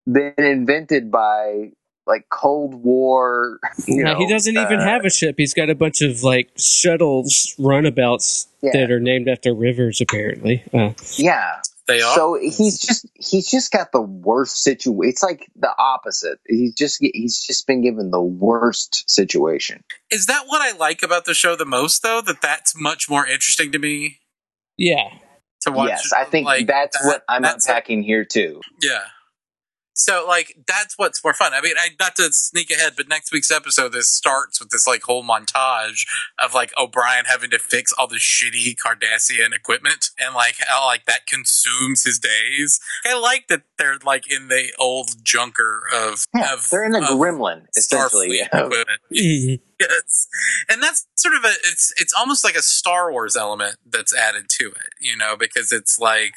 been 0.06 0.34
invented 0.38 1.12
by 1.12 1.72
like 2.06 2.28
Cold 2.32 2.76
War. 2.76 3.60
You 3.88 4.04
No, 4.04 4.14
know, 4.14 4.20
he 4.20 4.28
doesn't 4.28 4.56
even 4.56 4.80
uh, 4.80 4.86
have 4.86 5.04
a 5.04 5.10
ship. 5.10 5.36
He's 5.38 5.54
got 5.54 5.70
a 5.70 5.76
bunch 5.76 6.02
of 6.02 6.24
like 6.24 6.52
shuttles, 6.58 7.54
runabouts 7.60 8.48
Yeah. 8.62 8.72
that 8.74 8.92
are 8.92 9.00
named 9.02 9.28
after 9.28 9.54
rivers, 9.54 10.00
apparently. 10.00 10.64
Uh, 10.74 10.92
Yeah. 11.18 11.62
They 11.88 12.02
are. 12.02 12.16
So 12.16 12.38
he's 12.40 12.80
just 12.80 13.08
he's 13.16 13.50
just 13.50 13.72
got 13.72 13.94
the 13.94 14.02
worst 14.02 14.62
situation. 14.62 15.10
It's 15.10 15.24
like 15.24 15.50
the 15.56 15.74
opposite. 15.80 16.38
He's 16.46 16.76
just 16.76 16.98
he's 17.02 17.40
just 17.40 17.66
been 17.66 17.82
given 17.82 18.12
the 18.12 18.22
worst 18.22 19.10
situation. 19.10 19.84
Is 20.12 20.26
that 20.26 20.44
what 20.48 20.62
I 20.62 20.78
like 20.78 21.02
about 21.02 21.24
the 21.24 21.34
show 21.34 21.56
the 21.56 21.64
most, 21.66 22.04
though? 22.04 22.22
That 22.22 22.42
that's 22.42 22.78
much 22.78 23.10
more 23.10 23.26
interesting 23.26 23.72
to 23.72 23.80
me 23.80 24.20
yeah. 24.78 25.10
To 25.68 25.72
watch. 25.72 25.90
yes, 25.90 26.14
I 26.14 26.24
think 26.26 26.46
like, 26.46 26.68
that's 26.68 26.98
that- 27.00 27.06
what 27.08 27.24
I'm 27.30 27.42
that's 27.44 27.68
unpacking 27.68 28.04
here 28.04 28.26
too. 28.26 28.62
Yeah. 28.82 29.04
So 29.98 30.26
like 30.28 30.56
that's 30.68 30.98
what's 30.98 31.24
more 31.24 31.34
fun. 31.34 31.54
I 31.54 31.62
mean, 31.62 31.76
I 31.78 31.90
not 32.00 32.16
to 32.18 32.32
sneak 32.32 32.70
ahead, 32.72 32.94
but 32.96 33.08
next 33.08 33.32
week's 33.32 33.52
episode 33.52 33.94
this 33.94 34.10
starts 34.10 34.60
with 34.60 34.70
this 34.70 34.88
like 34.88 35.04
whole 35.04 35.24
montage 35.24 36.06
of 36.42 36.54
like 36.54 36.72
O'Brien 36.78 37.26
having 37.26 37.50
to 37.50 37.60
fix 37.60 37.92
all 37.94 38.08
the 38.08 38.18
shitty 38.18 38.76
Cardassian 38.76 39.54
equipment 39.54 40.12
and 40.20 40.36
like 40.36 40.56
how 40.60 40.86
like 40.86 41.06
that 41.06 41.26
consumes 41.26 42.04
his 42.04 42.20
days. 42.20 42.80
I 43.06 43.20
like 43.20 43.48
that 43.48 43.64
they're 43.78 43.98
like 44.06 44.32
in 44.32 44.48
the 44.48 44.72
old 44.80 45.24
junker 45.24 45.84
of 45.94 46.26
Yeah, 46.34 46.54
of 46.54 46.70
they're 46.70 46.86
in 46.86 46.92
the 46.92 47.00
gremlin 47.00 47.66
essentially. 47.76 48.40
Yes 49.80 50.28
and 50.70 50.82
that's 50.82 51.08
sort 51.16 51.36
of 51.36 51.44
a 51.44 51.54
it's 51.66 51.94
it's 51.98 52.14
almost 52.14 52.44
like 52.44 52.56
a 52.56 52.62
star 52.62 53.12
wars 53.12 53.36
element 53.36 53.76
that's 53.86 54.16
added 54.16 54.46
to 54.50 54.68
it 54.68 54.94
you 55.00 55.16
know 55.16 55.36
because 55.38 55.72
it's 55.72 56.00
like 56.00 56.34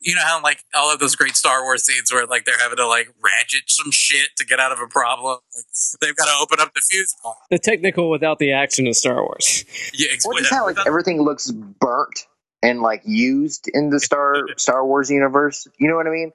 you 0.00 0.14
know 0.14 0.20
how 0.22 0.42
like 0.42 0.58
all 0.74 0.92
of 0.92 0.98
those 1.00 1.16
great 1.16 1.34
star 1.36 1.62
wars 1.62 1.84
scenes 1.84 2.12
where 2.12 2.26
like 2.26 2.44
they're 2.44 2.58
having 2.58 2.76
to 2.76 2.86
like 2.86 3.08
ratchet 3.22 3.62
some 3.68 3.90
shit 3.90 4.28
to 4.36 4.44
get 4.44 4.60
out 4.60 4.72
of 4.72 4.78
a 4.80 4.86
problem 4.86 5.38
like, 5.54 5.64
they've 6.00 6.16
got 6.16 6.26
to 6.26 6.42
open 6.42 6.60
up 6.60 6.72
the 6.74 6.82
fuse 6.90 7.14
box. 7.24 7.38
The 7.50 7.58
technical 7.58 8.10
without 8.10 8.38
the 8.38 8.52
action 8.52 8.86
of 8.86 8.96
Star 8.96 9.16
Wars. 9.22 9.64
yeah 9.94 10.08
ex- 10.12 10.26
Or 10.26 10.34
just 10.38 10.50
how 10.52 10.64
like 10.66 10.76
everything 10.86 11.22
looks 11.22 11.50
burnt 11.50 12.26
and 12.62 12.80
like 12.82 13.02
used 13.04 13.68
in 13.72 13.90
the 13.90 14.00
Star 14.00 14.36
Star 14.56 14.84
Wars 14.86 15.10
universe. 15.10 15.66
You 15.78 15.88
know 15.88 15.96
what 15.96 16.06
I 16.06 16.10
mean? 16.10 16.32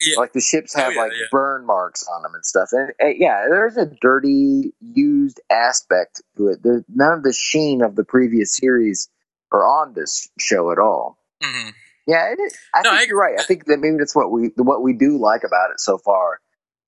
yeah, 0.00 0.16
Like 0.18 0.32
the 0.32 0.40
ships 0.40 0.74
Oh, 0.76 0.80
have 0.80 0.94
yeah, 0.94 1.00
like 1.00 1.12
yeah. 1.12 1.26
burn 1.30 1.64
marks 1.66 2.04
on 2.12 2.22
them 2.22 2.34
and 2.34 2.44
stuff. 2.44 2.70
And 2.72 2.90
uh, 3.02 3.06
yeah, 3.16 3.46
there's 3.48 3.76
a 3.76 3.86
dirty, 4.00 4.72
used 4.80 5.40
aspect 5.50 6.22
to 6.36 6.48
it. 6.48 6.58
There's 6.62 6.82
none 6.88 7.18
of 7.18 7.22
the 7.22 7.32
sheen 7.32 7.82
of 7.82 7.94
the 7.96 8.04
previous 8.04 8.56
series 8.56 9.08
are 9.52 9.64
on 9.64 9.92
this 9.94 10.28
show 10.38 10.72
at 10.72 10.78
all. 10.78 11.18
mhm. 11.42 11.72
Yeah, 12.06 12.32
it 12.32 12.40
is. 12.40 12.56
I 12.74 12.82
No, 12.82 12.90
think 12.90 13.02
I- 13.02 13.04
you're 13.06 13.18
right. 13.18 13.38
I 13.38 13.44
think 13.44 13.66
that 13.66 13.78
maybe 13.78 13.96
that's 13.98 14.14
what 14.16 14.30
we 14.30 14.50
what 14.56 14.82
we 14.82 14.92
do 14.92 15.18
like 15.18 15.44
about 15.44 15.70
it 15.70 15.80
so 15.80 15.98
far 15.98 16.40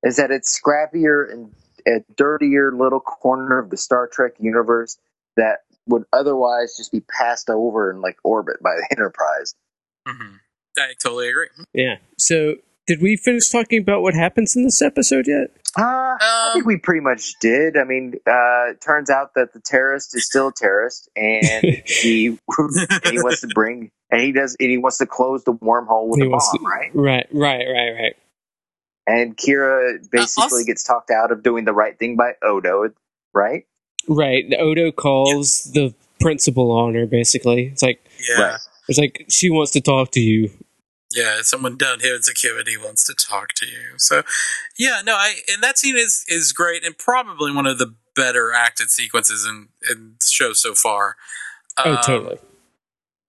is 0.03 0.17
that 0.17 0.31
it's 0.31 0.59
scrappier 0.61 1.31
and 1.33 1.53
a 1.87 2.01
dirtier 2.17 2.73
little 2.73 3.01
corner 3.01 3.59
of 3.59 3.71
the 3.71 3.77
Star 3.77 4.07
Trek 4.09 4.33
universe 4.39 4.99
that 5.37 5.61
would 5.87 6.05
otherwise 6.13 6.77
just 6.77 6.93
be 6.93 7.01
passed 7.01 7.49
over 7.51 7.91
in 7.91 8.01
like 8.01 8.17
orbit 8.25 8.57
by 8.63 8.75
the 8.77 8.87
Enterprise. 8.91 9.55
Mhm. 10.09 10.41
i 10.79 10.93
totally 11.03 11.29
agree 11.29 11.49
Yeah. 11.73 11.97
So, 12.19 12.57
did 12.87 13.01
we 13.01 13.17
finish 13.17 13.49
talking 13.51 13.81
about 13.81 14.03
what 14.03 14.15
happens 14.15 14.55
in 14.57 14.65
this 14.65 14.83
episode 14.83 15.27
yet? 15.27 15.51
Uh, 15.79 16.17
I 16.21 16.51
think 16.53 16.65
Um, 16.65 16.69
we 16.69 16.77
pretty 16.77 17.01
much 17.01 17.33
did. 17.41 17.77
I 17.79 17.85
mean, 17.85 18.15
uh, 18.27 18.71
it 18.73 18.81
turns 18.83 19.09
out 19.11 19.33
that 19.35 19.53
the 19.55 19.61
terrorist 19.61 20.15
is 20.15 20.27
still 20.27 20.49
a 20.49 20.53
terrorist, 20.53 21.09
and 21.17 21.65
he 21.87 22.27
and 22.27 22.39
he 23.11 23.21
wants 23.23 23.41
to 23.41 23.49
bring 23.55 23.91
and 24.15 24.23
he 24.23 24.33
does 24.33 24.57
and 24.61 24.71
he 24.71 24.79
wants 24.79 24.99
to 24.99 25.07
close 25.07 25.45
the 25.45 25.53
wormhole 25.55 26.09
with 26.09 26.21
He 26.21 26.27
a 26.27 26.31
bomb, 26.31 26.41
to- 26.41 26.65
right? 26.65 26.91
Right, 26.95 27.27
right, 27.33 27.65
right, 27.67 27.91
right. 27.91 28.17
And 29.07 29.37
Kira 29.37 29.99
basically 30.11 30.43
also- 30.45 30.65
gets 30.65 30.83
talked 30.83 31.11
out 31.11 31.31
of 31.31 31.43
doing 31.43 31.65
the 31.65 31.73
right 31.75 31.99
thing 31.99 32.17
by 32.17 32.33
Odo, 32.43 32.91
right? 33.35 33.67
Right. 34.09 34.45
Odo 34.59 34.93
calls 34.93 35.65
the 35.75 35.95
principal 36.21 36.71
on 36.71 36.95
her, 36.95 37.07
basically. 37.07 37.67
It's 37.67 37.83
like, 37.83 38.03
yeah 38.29 38.41
Right. 38.43 38.61
it's 38.89 38.99
like, 38.99 39.27
she 39.31 39.51
wants 39.51 39.73
to 39.73 39.81
talk 39.81 40.11
to 40.13 40.21
you. 40.21 40.51
yeah 41.15 41.43
someone 41.43 41.77
down 41.77 42.01
here 42.01 42.15
in 42.17 42.23
security 42.23 42.77
wants 42.77 43.05
to 43.05 43.15
talk 43.15 43.49
to 43.55 43.67
you 43.67 43.93
so 43.99 44.23
yeah 44.79 45.01
no 45.05 45.15
i 45.15 45.35
and 45.53 45.63
that 45.63 45.79
scene 45.79 45.97
is 45.97 46.25
is 46.29 46.53
great 46.53 46.83
and 46.85 46.97
probably 46.99 47.53
one 47.55 47.67
of 47.67 47.79
the 47.79 47.95
better 48.17 48.53
acted 48.53 48.91
sequences 48.91 49.45
in 49.47 49.69
in 49.91 50.15
the 50.19 50.27
show 50.27 50.53
so 50.53 50.75
far 50.75 51.15
Oh, 51.77 51.91
Um, 51.93 51.99
totally. 52.05 52.39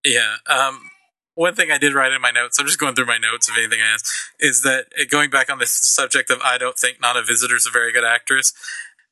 Yeah. 0.06 0.36
Um, 0.48 0.92
one 1.34 1.54
thing 1.54 1.70
I 1.70 1.78
did 1.78 1.94
write 1.94 2.14
in 2.14 2.22
my 2.22 2.32
notes, 2.32 2.58
I'm 2.60 2.66
just 2.66 2.80
going 2.80 2.96
through 2.96 3.08
my 3.08 3.18
notes 3.18 3.50
of 3.50 3.58
anything 3.58 3.82
I 3.82 3.94
asked, 3.94 4.10
is 4.40 4.62
that 4.62 4.86
uh, 5.00 5.04
going 5.10 5.30
back 5.30 5.52
on 5.52 5.60
the 5.60 5.66
subject 5.66 6.30
of 6.30 6.40
I 6.42 6.58
don't 6.58 6.78
think 6.78 7.02
Nana 7.02 7.22
Visitor's 7.24 7.66
a 7.66 7.72
very 7.72 7.92
good 7.92 8.06
actress. 8.06 8.54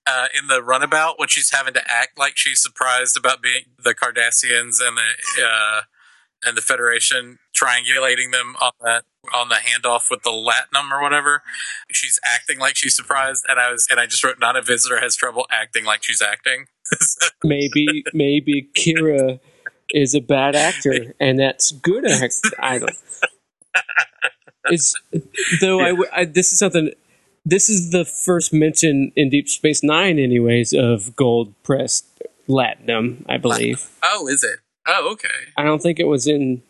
Uh, 0.06 0.28
in 0.38 0.48
the 0.48 0.62
runabout, 0.62 1.18
when 1.18 1.30
she's 1.30 1.52
having 1.52 1.74
to 1.74 1.82
act 1.90 2.18
like 2.18 2.34
she's 2.36 2.62
surprised 2.62 3.16
about 3.18 3.42
being 3.42 3.64
the 3.82 3.96
Cardassians 3.96 4.80
and 4.86 4.98
the 4.98 5.46
uh, 5.46 5.82
and 6.46 6.58
the 6.58 6.62
Federation 6.62 7.40
triangulating 7.56 8.34
them 8.34 8.56
on 8.62 8.72
that 8.82 9.04
on 9.34 9.48
the 9.48 9.56
handoff 9.56 10.12
with 10.12 10.24
the 10.24 10.30
Latinum 10.30 10.92
or 10.92 11.02
whatever, 11.02 11.42
she's 11.90 12.20
acting 12.26 12.60
like 12.60 12.76
she's 12.76 12.96
surprised, 12.96 13.46
and 13.48 13.60
I 13.60 13.72
was 13.72 13.88
and 13.90 13.98
I 13.98 14.06
just 14.06 14.24
wrote 14.26 14.40
Nana 14.40 14.62
Visitor 14.62 15.00
has 15.00 15.16
trouble 15.16 15.46
acting 15.50 15.86
like 15.86 16.04
she's 16.04 16.22
acting. 16.22 16.66
Maybe, 17.44 18.04
maybe 18.14 18.70
Kira 18.76 19.40
is 19.90 20.16
a 20.16 20.22
bad 20.22 20.56
actor, 20.56 21.14
and 21.20 21.40
that's 21.40 21.72
good 21.72 22.10
act. 22.10 22.36
I 22.60 22.80
don't. 22.80 22.92
It's 24.66 24.96
though 25.62 25.82
I 25.82 26.26
this 26.26 26.54
is 26.54 26.60
something. 26.60 26.92
This 27.46 27.70
is 27.70 27.92
the 27.92 28.06
first 28.06 28.54
mention 28.54 29.12
in 29.18 29.30
Deep 29.30 29.50
Space 29.50 29.84
Nine, 29.84 30.18
anyways, 30.18 30.74
of 30.74 31.16
gold 31.16 31.54
pressed 31.64 32.06
latinum. 32.48 33.26
I 33.28 33.38
believe. 33.38 33.90
oh, 34.02 34.28
is 34.28 34.44
it? 34.44 34.60
Oh, 34.88 35.12
okay. 35.14 35.28
I 35.58 35.64
don't 35.64 35.82
think 35.82 36.00
it 36.00 36.08
was 36.08 36.28
in. 36.28 36.62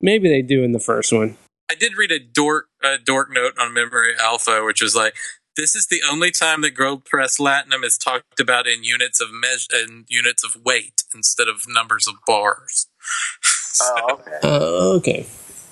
Maybe 0.00 0.28
they 0.28 0.42
do 0.42 0.62
in 0.62 0.72
the 0.72 0.80
first 0.80 1.12
one. 1.12 1.36
I 1.70 1.74
did 1.74 1.96
read 1.96 2.10
a 2.10 2.18
dork 2.18 2.66
a 2.82 2.98
dork 2.98 3.28
note 3.30 3.54
on 3.58 3.72
Memory 3.72 4.14
Alpha, 4.20 4.62
which 4.64 4.82
was 4.82 4.96
like, 4.96 5.14
"This 5.60 5.74
is 5.76 5.86
the 5.88 6.00
only 6.10 6.30
time 6.30 6.62
that 6.62 6.70
gold 6.70 7.04
press 7.04 7.38
latinum 7.38 7.84
is 7.84 7.98
talked 7.98 8.40
about 8.40 8.66
in 8.66 8.82
units 8.84 9.20
of 9.20 9.28
measure 9.32 9.68
in 9.84 10.04
units 10.08 10.42
of 10.42 10.56
weight 10.64 11.02
instead 11.14 11.48
of 11.48 11.64
numbers 11.68 12.06
of 12.08 12.14
bars." 12.26 12.86
so, 13.42 13.84
Oh, 13.98 14.14
okay. 14.14 14.38
Uh, 14.42 14.96
okay. 14.96 15.26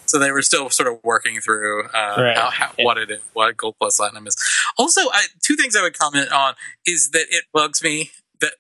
so 0.07 0.19
they 0.19 0.31
were 0.33 0.43
still 0.43 0.71
sort 0.71 0.89
of 0.89 0.99
working 1.03 1.41
through 1.41 1.85
uh, 1.89 2.15
Right. 2.19 2.37
how, 2.37 2.51
how, 2.51 2.73
what 2.79 2.99
it 2.99 3.11
is, 3.11 3.21
what 3.33 3.57
gold 3.57 3.77
plus 3.81 3.97
platinum 3.99 4.27
is. 4.27 4.37
Also, 4.79 5.03
I, 5.13 5.25
two 5.43 5.57
things 5.57 5.75
I 5.77 5.83
would 5.83 5.99
comment 5.99 6.31
on 6.33 6.55
is 6.87 7.11
that 7.11 7.27
it 7.31 7.45
bugs 7.53 7.83
me 7.83 8.11
that 8.41 8.53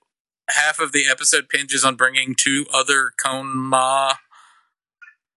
half 0.50 0.78
of 0.80 0.92
the 0.92 1.04
episode 1.10 1.46
pinges 1.48 1.84
on 1.84 1.94
bringing 1.96 2.34
two 2.34 2.66
other 2.72 3.12
Kon 3.22 3.46
Ma 3.56 4.14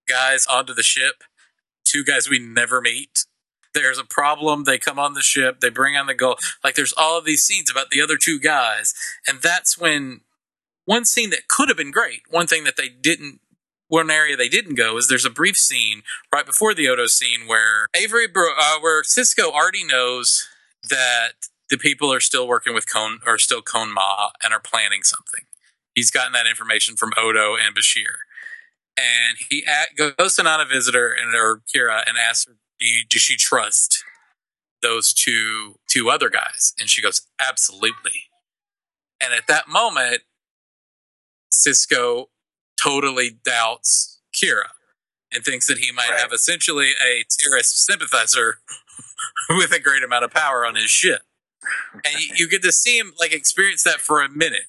guys 0.08 0.45
onto 0.47 0.73
the 0.73 0.84
ship, 0.84 1.23
two 1.86 2.04
guys 2.04 2.30
we 2.30 2.39
never 2.39 2.82
meet. 2.82 3.25
There's 3.73 3.97
a 3.97 4.03
problem. 4.03 4.63
They 4.63 4.77
come 4.77 4.99
on 4.99 5.13
the 5.13 5.21
ship. 5.21 5.60
They 5.60 5.69
bring 5.69 5.96
on 5.96 6.08
the 6.08 6.13
gold. 6.13 6.39
Like 6.63 6.75
there's 6.75 6.93
all 6.96 7.17
of 7.17 7.25
these 7.25 7.43
scenes 7.43 7.69
about 7.69 7.89
the 7.89 8.02
other 8.02 8.17
two 8.17 8.39
guys, 8.39 8.93
and 9.27 9.41
that's 9.41 9.77
when 9.77 10.21
one 10.85 11.06
scene 11.06 11.29
that 11.29 11.48
could 11.48 11.69
have 11.69 11.77
been 11.77 11.91
great. 11.91 12.21
One 12.29 12.48
thing 12.48 12.63
that 12.65 12.77
they 12.77 12.89
didn't. 12.89 13.39
One 13.87 14.10
area 14.10 14.37
they 14.37 14.48
didn't 14.48 14.75
go 14.75 14.98
is 14.98 15.10
there's 15.10 15.25
a 15.25 15.29
brief 15.29 15.58
scene 15.58 16.04
right 16.33 16.46
before 16.46 16.73
the 16.73 16.87
Odo 16.87 17.08
scene 17.08 17.46
where 17.46 17.87
Avery, 17.93 18.25
uh, 18.25 18.79
where 18.79 19.04
Sisko 19.04 19.52
already 19.52 19.83
knows 19.83 20.48
that 20.89 21.33
the 21.69 21.77
people 21.77 22.12
are 22.13 22.21
still 22.21 22.48
working 22.48 22.73
with 22.73 22.89
Cone 22.89 23.19
or 23.25 23.37
still 23.37 23.62
Kohn-Ma 23.62 24.29
and 24.41 24.54
are 24.54 24.62
planning 24.62 25.04
something. 25.04 25.43
He's 25.93 26.10
gotten 26.10 26.31
that 26.31 26.48
information 26.48 26.96
from 26.96 27.12
Odo 27.17 27.58
and 27.58 27.75
Bashir, 27.75 28.23
and 28.96 29.37
he 29.50 29.65
at, 29.65 30.15
goes 30.17 30.37
to 30.37 30.43
Nana 30.43 30.65
Visitor 30.65 31.12
and 31.12 31.35
or 31.35 31.62
Kira 31.75 32.04
and 32.08 32.17
asks 32.17 32.48
her, 32.48 32.56
do, 32.82 32.88
you, 32.88 33.04
"Does 33.10 33.21
she 33.21 33.38
trust 33.38 34.04
those 34.82 35.13
two 35.13 35.79
two 35.90 36.10
other 36.10 36.29
guys?" 36.29 36.73
And 36.79 36.90
she 36.90 37.02
goes, 37.02 37.21
"Absolutely." 37.40 38.29
And 39.21 39.34
at 39.34 39.48
that 39.48 39.67
moment, 39.69 40.23
Sisko 41.54 42.25
totally 42.82 43.29
doubts 43.46 44.19
Kira 44.34 44.69
and 45.32 45.44
thinks 45.46 45.67
that 45.67 45.77
he 45.79 45.92
might 45.92 46.10
Right. 46.10 46.19
have 46.19 46.34
essentially 46.34 46.94
a 47.02 47.23
terrorist 47.29 47.86
sympathizer 47.86 48.62
with 49.50 49.71
a 49.71 49.79
great 49.79 50.04
amount 50.04 50.25
of 50.25 50.32
power 50.32 50.65
on 50.65 50.75
his 50.75 50.90
ship. 50.90 51.21
And 51.94 52.19
you, 52.19 52.34
you 52.36 52.50
get 52.50 52.63
to 52.63 52.71
see 52.71 52.98
him 52.98 53.13
like 53.19 53.34
experience 53.34 53.84
that 53.84 54.02
for 54.02 54.21
a 54.21 54.29
minute. 54.29 54.65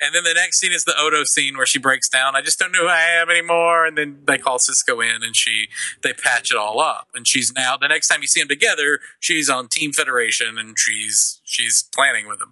And 0.00 0.14
then 0.14 0.24
the 0.24 0.34
next 0.34 0.58
scene 0.58 0.72
is 0.72 0.84
the 0.84 0.94
Odo 0.98 1.24
scene 1.24 1.56
where 1.56 1.66
she 1.66 1.78
breaks 1.78 2.08
down. 2.08 2.34
I 2.34 2.42
just 2.42 2.58
don't 2.58 2.72
know 2.72 2.82
who 2.82 2.88
I 2.88 3.00
am 3.20 3.30
anymore. 3.30 3.86
And 3.86 3.96
then 3.96 4.18
they 4.26 4.38
call 4.38 4.58
Sisko 4.58 5.04
in 5.04 5.22
and 5.22 5.36
she 5.36 5.68
they 6.02 6.12
patch 6.12 6.50
it 6.50 6.56
all 6.56 6.80
up. 6.80 7.08
And 7.14 7.26
she's 7.26 7.52
now 7.54 7.76
the 7.76 7.88
next 7.88 8.08
time 8.08 8.20
you 8.20 8.26
see 8.26 8.40
them 8.40 8.48
together, 8.48 8.98
she's 9.20 9.48
on 9.48 9.68
Team 9.68 9.92
Federation 9.92 10.58
and 10.58 10.76
she's 10.78 11.40
she's 11.44 11.84
planning 11.94 12.26
with 12.26 12.40
them. 12.40 12.50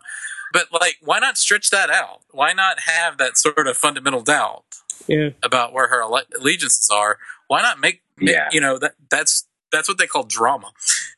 But 0.53 0.67
like, 0.73 0.97
why 1.03 1.19
not 1.19 1.37
stretch 1.39 1.71
that 1.71 1.91
out? 1.91 2.21
Why 2.31 2.53
not 2.53 2.81
have 2.81 3.19
that 3.19 3.37
sort 3.37 3.67
of 3.67 3.77
fundamental 3.77 4.23
doubt 4.23 4.65
Yeah. 5.07 5.31
about 5.43 5.73
where 5.73 5.89
her 5.89 6.03
alle- 6.03 6.23
allegiances 6.39 6.91
are? 6.93 7.19
Why 7.49 7.61
not 7.63 7.81
make, 7.81 8.03
make- 8.19 8.35
Yeah. 8.35 8.49
you 8.53 8.61
know 8.61 8.79
that 8.79 8.95
that's 9.11 9.47
that's 9.73 9.89
what 9.89 9.99
they 9.99 10.07
call 10.07 10.23
drama, 10.25 10.71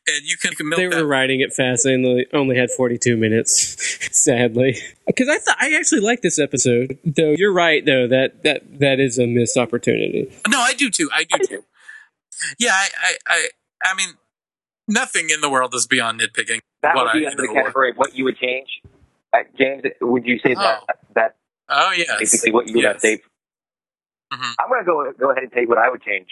and 0.07 0.25
you 0.25 0.37
can, 0.37 0.53
you 0.53 0.57
can 0.57 0.69
milk 0.69 0.79
They 0.79 0.87
that 0.87 0.97
were 1.03 1.07
writing 1.07 1.41
it 1.41 1.53
fast. 1.53 1.85
They 1.85 1.95
only, 1.95 2.27
only 2.33 2.57
had 2.57 2.71
42 2.71 3.17
minutes, 3.17 3.77
sadly. 4.17 4.77
Because 5.07 5.29
I 5.29 5.39
thought 5.39 5.57
I 5.61 5.75
actually 5.75 6.01
liked 6.01 6.23
this 6.23 6.39
episode. 6.39 6.99
Though 7.05 7.35
you're 7.37 7.53
right, 7.53 7.85
though 7.85 8.07
that 8.09 8.43
that 8.45 8.79
that 8.81 9.01
is 9.01 9.19
a 9.19 9.27
missed 9.27 9.57
opportunity. 9.57 10.33
No, 10.49 10.61
I 10.61 10.73
do 10.75 10.91
too. 10.91 11.11
I 11.13 11.25
do 11.25 11.39
too. 11.47 11.65
Yeah, 12.59 12.73
I, 12.73 12.89
I, 13.03 13.15
I, 13.27 13.49
I 13.85 13.95
mean, 13.95 14.09
nothing 14.89 15.31
in 15.31 15.41
the 15.41 15.49
world 15.51 15.75
is 15.75 15.87
beyond 15.87 16.21
nitpicking. 16.21 16.61
That 16.83 16.97
what 16.97 17.07
would 17.07 17.21
be 17.21 17.27
I 17.27 17.31
under 17.31 17.43
the 17.43 17.53
category 17.53 17.91
of 17.91 17.97
what 17.97 18.15
you 18.15 18.25
would 18.25 18.37
change. 18.37 18.69
Uh, 19.33 19.39
James, 19.59 19.83
would 20.01 20.27
you 20.27 20.39
say 20.39 20.55
that 20.55 20.81
Oh. 20.83 20.93
that 21.15 21.37
Oh 21.69 21.93
yes, 21.97 22.19
basically 22.19 22.53
what 22.53 22.69
you 22.69 22.75
would 22.77 22.85
have 22.85 22.97
Yes. 22.97 23.03
saved? 23.03 23.23
Mhm. 24.33 24.55
I'm 24.61 24.69
going 24.69 24.81
to 24.81 24.87
go 24.87 25.13
go 25.19 25.31
ahead 25.31 25.43
and 25.45 25.53
take 25.53 25.69
what 25.69 25.79
I 25.79 25.89
would 25.89 26.03
change 26.03 26.29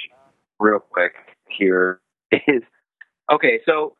real 0.60 0.78
quick 0.78 1.14
here. 1.48 2.00
Is 2.48 2.62
okay. 3.32 3.60
So 3.66 3.96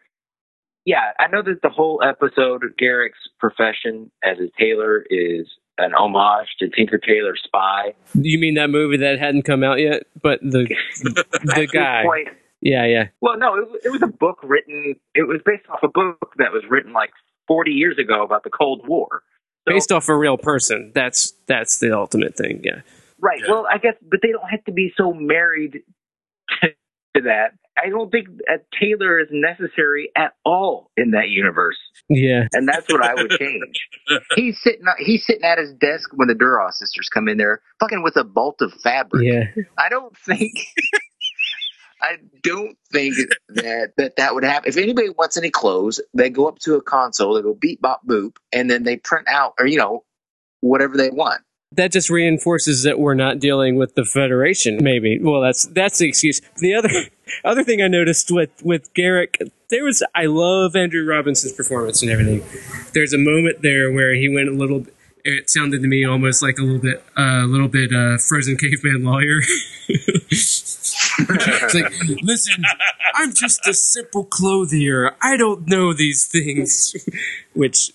yeah, 0.85 1.13
I 1.19 1.29
know 1.29 1.43
that 1.43 1.61
the 1.63 1.69
whole 1.69 2.03
episode 2.03 2.65
of 2.65 2.71
Garak's 2.81 3.29
profession 3.39 4.11
as 4.25 4.39
a 4.39 4.51
tailor 4.61 5.05
is 5.11 5.47
an 5.79 5.95
homage 5.95 6.49
to 6.59 6.69
Tinker 6.69 6.99
Tailor 6.99 7.35
Spy. 7.43 7.95
You 8.15 8.39
mean 8.39 8.55
that 8.55 8.69
movie 8.71 8.97
that 8.99 9.19
hadn't 9.19 9.43
come 9.43 9.63
out 9.63 9.79
yet? 9.79 10.05
But 10.23 10.41
the 10.43 10.67
the 11.45 11.69
guy, 11.73 12.03
point, 12.05 12.29
yeah, 12.61 12.85
yeah, 12.87 13.09
Well, 13.21 13.39
no, 13.39 13.55
it, 13.57 13.69
was- 13.71 13.81
it 13.85 13.91
was 13.91 14.03
a 14.03 14.07
book 14.09 14.39
written. 14.43 14.95
It 15.15 15.27
was 15.29 15.41
based 15.45 15.65
off 15.71 15.81
a 15.83 15.89
book 15.89 16.35
that 16.39 16.53
was 16.53 16.63
written 16.69 16.93
like 16.93 17.11
40 17.49 17.71
years 17.73 17.97
ago 17.99 18.23
about 18.25 18.45
the 18.45 18.51
Cold 18.51 18.87
War. 18.87 19.23
So- 19.67 19.75
based 19.75 19.93
off 19.93 20.09
a 20.09 20.17
real 20.17 20.37
person. 20.37 20.91
That's 20.95 21.33
that's 21.47 21.79
the 21.79 21.97
ultimate 21.97 22.37
thing. 22.37 22.61
Yeah, 22.65 22.81
Right. 23.21 23.41
Yeah. 23.45 23.53
Well, 23.53 23.67
I 23.73 23.79
guess, 23.79 23.95
but 24.03 24.21
they 24.23 24.33
don't 24.33 24.49
have 24.51 24.65
to 24.65 24.73
be 24.73 24.93
so 24.97 25.13
married 25.13 25.83
to 27.17 27.23
that. 27.23 27.53
I 27.83 27.89
don't 27.89 28.11
think 28.11 28.29
a 28.49 28.59
tailor 28.79 29.19
is 29.19 29.29
necessary 29.31 30.11
at 30.17 30.35
all 30.45 30.91
in 30.97 31.13
that 31.13 31.29
universe, 31.29 31.79
yeah. 32.09 32.47
and 32.53 32.69
that's 32.69 32.87
what 32.93 33.03
I 33.03 33.15
would 33.15 33.31
change. 33.31 33.89
he's 34.37 34.61
sitting. 34.61 34.85
He's 34.99 35.25
sitting 35.27 35.45
at 35.45 35.59
his 35.59 35.73
desk 35.75 36.11
when 36.15 36.29
the 36.29 36.35
Duras 36.35 36.79
sisters 36.79 37.09
come 37.09 37.29
in 37.29 37.39
there, 37.39 37.63
fucking 37.81 38.03
with 38.03 38.17
a 38.17 38.25
bolt 38.25 38.61
of 38.61 38.75
fabric. 38.83 39.25
Yeah, 39.25 39.45
I 39.79 39.89
don't 39.89 40.17
think. 40.19 40.53
I 42.03 42.17
don't 42.43 42.77
think 42.93 43.15
that, 43.51 43.93
that 43.97 44.17
that 44.17 44.35
would 44.35 44.43
happen. 44.43 44.69
If 44.69 44.77
anybody 44.77 45.11
wants 45.11 45.37
any 45.37 45.51
clothes, 45.51 46.01
they 46.13 46.31
go 46.31 46.49
up 46.49 46.59
to 46.61 46.75
a 46.75 46.83
console, 46.83 47.35
they 47.35 47.43
go 47.43 47.55
beep 47.55 47.81
bop 47.81 48.05
boop, 48.05 48.37
and 48.53 48.69
then 48.69 48.83
they 48.83 48.97
print 48.97 49.29
out 49.29 49.55
or 49.59 49.67
you 49.67 49.79
know 49.79 50.05
whatever 50.61 50.97
they 50.97 51.11
want. 51.11 51.43
That 51.75 51.93
just 51.93 52.11
reinforces 52.11 52.83
that 52.83 52.99
we're 52.99 53.15
not 53.15 53.39
dealing 53.39 53.77
with 53.77 53.95
the 53.95 54.05
Federation. 54.05 54.79
Maybe. 54.83 55.19
Well, 55.19 55.41
that's 55.41 55.65
that's 55.65 55.99
the 55.99 56.09
excuse. 56.09 56.41
The 56.59 56.75
other 56.75 56.91
other 57.45 57.65
thing 57.65 57.83
I 57.83 57.89
noticed 57.89 58.31
with 58.31 58.51
with 58.63 58.93
Garak, 58.95 59.51
there 59.71 59.85
was 59.85 60.03
I 60.15 60.27
love 60.27 60.77
Andrew 60.77 61.05
Robinson's 61.07 61.53
performance 61.53 62.03
and 62.03 62.11
everything. 62.11 62.43
There's 62.95 63.13
a 63.13 63.19
moment 63.19 63.63
there 63.63 63.91
where 63.93 64.15
he 64.15 64.29
went 64.29 64.49
a 64.49 64.53
little. 64.53 64.87
It 65.25 65.49
sounded 65.49 65.83
to 65.83 65.89
me 65.89 66.05
almost 66.05 66.43
like 66.43 66.59
a 66.59 66.63
little 66.63 66.81
bit, 66.81 67.03
a 67.17 67.45
little 67.47 67.69
bit 67.69 67.93
uh, 67.93 68.19
frozen 68.19 68.57
caveman 68.57 69.05
lawyer. 69.05 69.39
it's 69.89 71.75
like, 71.75 71.93
listen, 72.23 72.65
I'm 73.15 73.33
just 73.33 73.67
a 73.67 73.75
simple 73.75 74.25
clothier. 74.25 75.15
I 75.23 75.37
don't 75.37 75.69
know 75.69 75.93
these 75.93 76.27
things. 76.27 76.95
Which, 77.55 77.93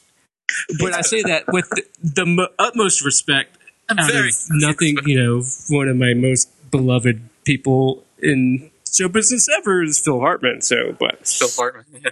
but 0.80 0.93
I 0.93 1.01
say 1.01 1.21
that 1.23 1.45
with 1.47 1.69
the, 1.69 1.84
the 2.01 2.25
mo- 2.25 2.49
utmost 2.59 3.03
respect 3.03 3.57
out 3.89 4.11
very 4.11 4.29
of 4.29 4.35
nothing, 4.51 4.97
you 5.05 5.21
know, 5.21 5.43
one 5.69 5.88
of 5.88 5.97
my 5.97 6.13
most 6.13 6.49
beloved 6.71 7.21
people 7.45 8.03
in 8.21 8.71
show 8.91 9.07
business 9.07 9.47
ever 9.57 9.83
is 9.83 9.99
Phil 9.99 10.19
Hartman. 10.19 10.61
So, 10.61 10.95
but 10.99 11.27
Phil 11.27 11.49
Hartman. 11.55 11.85
Yeah. 12.03 12.11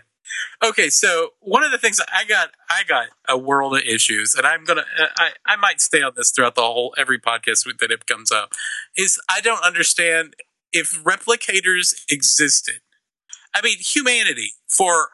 Okay, 0.63 0.89
so 0.89 1.29
one 1.39 1.63
of 1.63 1.71
the 1.71 1.77
things 1.77 2.01
I 2.11 2.25
got, 2.25 2.49
I 2.69 2.83
got 2.83 3.07
a 3.29 3.37
world 3.37 3.75
of 3.75 3.83
issues, 3.83 4.33
and 4.35 4.45
I'm 4.45 4.63
gonna, 4.63 4.83
I, 5.17 5.31
I 5.45 5.55
might 5.55 5.79
stay 5.79 6.01
on 6.01 6.13
this 6.15 6.31
throughout 6.31 6.55
the 6.55 6.61
whole 6.61 6.93
every 6.97 7.19
podcast 7.19 7.63
that 7.79 7.91
it 7.91 8.05
comes 8.05 8.31
up. 8.31 8.53
Is 8.97 9.19
I 9.29 9.41
don't 9.41 9.63
understand 9.63 10.35
if 10.71 11.03
replicators 11.03 11.93
existed. 12.09 12.81
I 13.53 13.61
mean, 13.61 13.77
humanity 13.79 14.51
for 14.67 14.91
uh, 14.93 15.05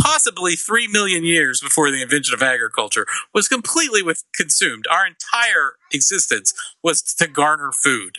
possibly 0.00 0.56
three 0.56 0.88
million 0.88 1.24
years 1.24 1.60
before 1.60 1.90
the 1.90 2.02
invention 2.02 2.34
of 2.34 2.42
agriculture 2.42 3.06
was 3.34 3.48
completely 3.48 4.02
with 4.02 4.24
consumed. 4.34 4.86
Our 4.90 5.06
entire 5.06 5.74
existence 5.92 6.52
was 6.82 7.02
to 7.02 7.26
garner 7.26 7.70
food. 7.72 8.18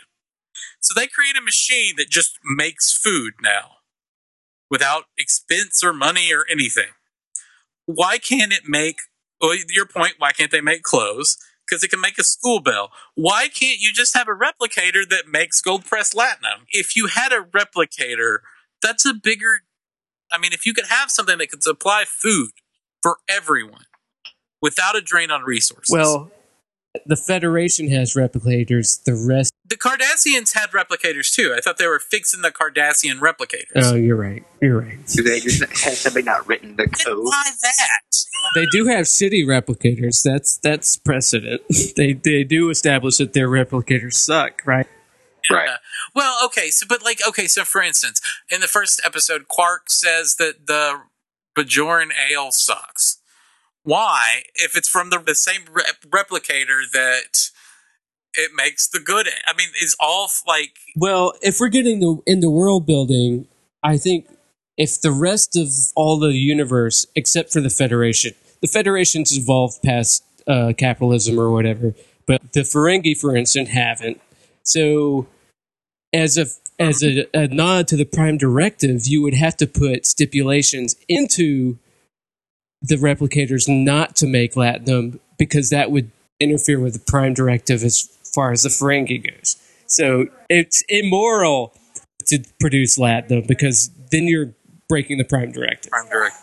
So 0.79 0.93
they 0.95 1.07
create 1.07 1.37
a 1.37 1.41
machine 1.41 1.95
that 1.97 2.09
just 2.09 2.39
makes 2.43 2.91
food 2.91 3.33
now 3.41 3.77
without 4.69 5.03
expense 5.17 5.83
or 5.83 5.93
money 5.93 6.33
or 6.33 6.45
anything. 6.49 6.91
Why 7.85 8.17
can't 8.17 8.53
it 8.53 8.63
make, 8.67 8.97
well, 9.39 9.55
your 9.69 9.85
point, 9.85 10.13
why 10.17 10.31
can't 10.31 10.51
they 10.51 10.61
make 10.61 10.81
clothes? 10.83 11.37
Because 11.67 11.83
it 11.83 11.89
can 11.89 12.01
make 12.01 12.17
a 12.17 12.23
school 12.23 12.61
bell. 12.61 12.91
Why 13.15 13.47
can't 13.47 13.79
you 13.79 13.91
just 13.93 14.15
have 14.15 14.27
a 14.27 14.31
replicator 14.31 15.07
that 15.09 15.27
makes 15.27 15.61
gold 15.61 15.85
pressed 15.85 16.13
latinum? 16.13 16.65
If 16.69 16.95
you 16.95 17.07
had 17.07 17.31
a 17.31 17.41
replicator, 17.43 18.39
that's 18.81 19.05
a 19.05 19.13
bigger, 19.13 19.61
I 20.31 20.37
mean, 20.37 20.53
if 20.53 20.65
you 20.65 20.73
could 20.73 20.87
have 20.87 21.11
something 21.11 21.37
that 21.37 21.49
could 21.49 21.63
supply 21.63 22.05
food 22.07 22.51
for 23.01 23.17
everyone 23.29 23.85
without 24.61 24.95
a 24.95 25.01
drain 25.01 25.31
on 25.31 25.43
resources. 25.43 25.91
well, 25.91 26.31
the 27.05 27.15
Federation 27.15 27.89
has 27.89 28.15
replicators. 28.15 29.03
The 29.03 29.15
rest, 29.15 29.53
the 29.65 29.77
Cardassians 29.77 30.53
had 30.53 30.71
replicators 30.71 31.33
too. 31.33 31.53
I 31.55 31.61
thought 31.61 31.77
they 31.77 31.87
were 31.87 31.99
fixing 31.99 32.41
the 32.41 32.51
Cardassian 32.51 33.19
replicators. 33.19 33.83
oh, 33.83 33.95
you're 33.95 34.17
right. 34.17 34.43
You're 34.61 34.81
right. 34.81 34.97
Do 35.07 35.23
they 35.23 35.39
just 35.39 35.61
has 35.83 35.99
somebody 35.99 36.25
not 36.25 36.47
written 36.47 36.75
the 36.75 36.87
code? 36.87 37.23
why 37.23 37.51
that? 37.61 38.01
They 38.55 38.65
do 38.71 38.87
have 38.87 39.05
shitty 39.05 39.45
replicators. 39.45 40.21
That's 40.23 40.57
that's 40.57 40.97
precedent. 40.97 41.61
they 41.95 42.13
they 42.13 42.43
do 42.43 42.69
establish 42.69 43.17
that 43.17 43.33
their 43.33 43.47
replicators 43.47 44.13
suck, 44.13 44.61
right? 44.65 44.87
Right. 45.49 45.69
Uh, 45.69 45.77
well, 46.13 46.37
okay, 46.45 46.69
so 46.69 46.85
but 46.87 47.03
like 47.03 47.19
okay, 47.27 47.47
so 47.47 47.63
for 47.63 47.81
instance, 47.81 48.21
in 48.49 48.61
the 48.61 48.67
first 48.67 49.01
episode, 49.03 49.47
Quark 49.47 49.89
says 49.89 50.35
that 50.35 50.67
the 50.67 51.01
Bajoran 51.57 52.09
ale 52.31 52.51
sucks. 52.51 53.17
Why, 53.83 54.43
if 54.53 54.77
it's 54.77 54.87
from 54.87 55.09
the, 55.09 55.19
the 55.19 55.35
same 55.35 55.61
rep- 55.71 56.05
replicator 56.07 56.83
that 56.93 57.49
it 58.35 58.51
makes 58.55 58.87
the 58.87 58.99
good? 58.99 59.27
I 59.47 59.53
mean, 59.57 59.69
is 59.81 59.95
all 59.99 60.29
like 60.47 60.77
Well, 60.95 61.33
if 61.41 61.59
we're 61.59 61.69
getting 61.69 61.99
the, 61.99 62.21
into 62.27 62.49
world 62.49 62.85
building, 62.85 63.47
I 63.83 63.97
think 63.97 64.27
if 64.77 65.01
the 65.01 65.11
rest 65.11 65.55
of 65.55 65.67
all 65.95 66.19
the 66.19 66.33
universe, 66.33 67.05
except 67.15 67.51
for 67.51 67.61
the 67.61 67.69
Federation, 67.69 68.33
the 68.61 68.67
Federation's 68.67 69.35
evolved 69.35 69.81
past 69.83 70.23
uh, 70.47 70.73
capitalism 70.77 71.39
or 71.39 71.51
whatever, 71.51 71.95
but 72.27 72.53
the 72.53 72.61
Ferengi, 72.61 73.17
for 73.17 73.35
instance, 73.35 73.69
haven't. 73.69 74.21
So, 74.63 75.27
as 76.13 76.37
a 76.37 76.45
as 76.79 77.03
a, 77.03 77.25
a 77.33 77.47
nod 77.47 77.87
to 77.89 77.95
the 77.95 78.05
Prime 78.05 78.37
Directive, 78.37 79.01
you 79.05 79.21
would 79.21 79.35
have 79.35 79.55
to 79.57 79.67
put 79.67 80.05
stipulations 80.05 80.95
into 81.07 81.77
the 82.81 82.95
replicators 82.95 83.69
not 83.69 84.15
to 84.17 84.27
make 84.27 84.55
latinum 84.55 85.19
because 85.37 85.69
that 85.69 85.91
would 85.91 86.11
interfere 86.39 86.79
with 86.79 86.93
the 86.93 86.99
Prime 86.99 87.33
Directive 87.33 87.83
as 87.83 88.01
far 88.33 88.51
as 88.51 88.63
the 88.63 88.69
Ferengi 88.69 89.23
goes. 89.23 89.57
So 89.85 90.27
it's 90.49 90.83
immoral 90.89 91.73
to 92.27 92.43
produce 92.59 92.97
latinum 92.97 93.47
because 93.47 93.91
then 94.11 94.23
you're 94.23 94.53
breaking 94.89 95.17
the 95.19 95.23
Prime 95.23 95.51
Directive. 95.51 95.91
Prime 95.91 96.09
Direct? 96.09 96.35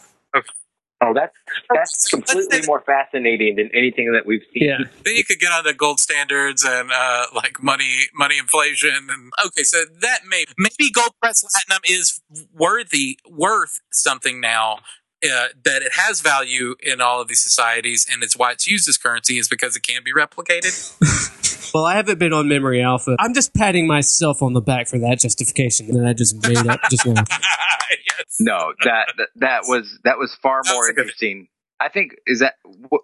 Oh, 1.00 1.14
that's 1.14 1.34
that's 1.72 2.08
completely 2.08 2.60
more 2.66 2.80
fascinating 2.80 3.54
than 3.54 3.70
anything 3.72 4.12
that 4.12 4.26
we've 4.26 4.42
seen. 4.52 4.68
Yeah. 4.68 4.78
Then 5.04 5.14
you 5.14 5.24
could 5.24 5.38
get 5.38 5.52
onto 5.52 5.72
gold 5.72 6.00
standards 6.00 6.64
and 6.64 6.90
uh, 6.92 7.26
like 7.34 7.62
money, 7.62 8.06
money 8.14 8.36
inflation, 8.36 9.08
and 9.08 9.32
okay, 9.46 9.62
so 9.62 9.84
that 10.00 10.20
may 10.28 10.44
maybe 10.56 10.90
gold 10.90 11.12
press 11.20 11.42
platinum 11.42 11.82
is 11.88 12.20
worthy, 12.52 13.18
worth 13.28 13.80
something 13.92 14.40
now. 14.40 14.78
Uh, 15.20 15.48
that 15.64 15.82
it 15.82 15.90
has 15.94 16.20
value 16.20 16.76
in 16.80 17.00
all 17.00 17.20
of 17.20 17.26
these 17.26 17.42
societies, 17.42 18.06
and 18.08 18.22
it's 18.22 18.36
why 18.36 18.52
it's 18.52 18.68
used 18.68 18.88
as 18.88 18.96
currency 18.96 19.36
is 19.36 19.48
because 19.48 19.74
it 19.74 19.82
can 19.82 20.02
be 20.04 20.12
replicated. 20.12 20.94
Well, 21.74 21.84
I 21.84 21.94
haven't 21.96 22.18
been 22.18 22.32
on 22.32 22.48
Memory 22.48 22.82
Alpha. 22.82 23.16
I'm 23.18 23.34
just 23.34 23.54
patting 23.54 23.86
myself 23.86 24.42
on 24.42 24.52
the 24.52 24.60
back 24.60 24.88
for 24.88 24.98
that 24.98 25.18
justification 25.20 25.88
that 25.94 26.06
I 26.06 26.12
just 26.12 26.36
made 26.46 26.56
up 26.66 26.80
just 26.90 27.06
now. 27.06 27.14
yes. 27.16 28.36
No, 28.40 28.72
that, 28.84 29.12
that 29.18 29.28
that 29.36 29.60
was 29.66 29.98
that 30.04 30.18
was 30.18 30.34
far 30.42 30.62
That 30.64 30.72
more 30.72 30.82
was 30.82 30.90
a 30.90 30.92
good- 30.94 31.00
interesting. 31.02 31.48
I 31.80 31.88
think 31.88 32.16
is 32.26 32.40
that 32.40 32.54
what 32.88 33.02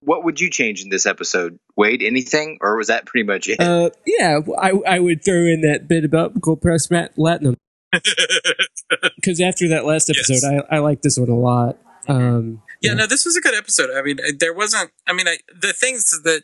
what 0.00 0.24
would 0.24 0.40
you 0.40 0.50
change 0.50 0.82
in 0.82 0.88
this 0.90 1.06
episode, 1.06 1.58
Wade? 1.76 2.02
Anything, 2.02 2.58
or 2.60 2.76
was 2.76 2.88
that 2.88 3.06
pretty 3.06 3.26
much 3.26 3.48
it? 3.48 3.58
Uh, 3.60 3.90
yeah, 4.06 4.38
I, 4.58 4.72
I 4.86 4.98
would 5.00 5.24
throw 5.24 5.46
in 5.46 5.62
that 5.62 5.88
bit 5.88 6.04
about 6.04 6.40
Gold 6.40 6.60
Press 6.60 6.90
Matt 6.90 7.16
Latinum 7.16 7.56
because 9.16 9.40
after 9.40 9.68
that 9.68 9.84
last 9.84 10.10
episode, 10.10 10.34
Yes. 10.42 10.62
I, 10.70 10.76
I 10.76 10.78
like 10.80 11.02
this 11.02 11.18
one 11.18 11.28
a 11.28 11.34
lot. 11.38 11.78
Um, 12.08 12.62
Yeah, 12.80 12.94
no, 12.94 13.06
this 13.06 13.24
was 13.24 13.36
a 13.36 13.40
good 13.40 13.54
episode. 13.54 13.90
I 13.96 14.02
mean, 14.02 14.18
there 14.38 14.54
wasn't. 14.54 14.90
I 15.06 15.12
mean, 15.12 15.26
I, 15.28 15.38
the 15.60 15.72
things 15.72 16.10
that 16.24 16.42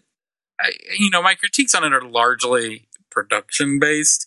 I, 0.61 0.73
you 0.99 1.11
know, 1.11 1.23
my 1.23 1.35
critiques 1.35 1.75
on 1.75 1.85
it 1.85 1.93
are 1.93 2.03
largely 2.03 2.89
production 3.11 3.79
based. 3.79 4.27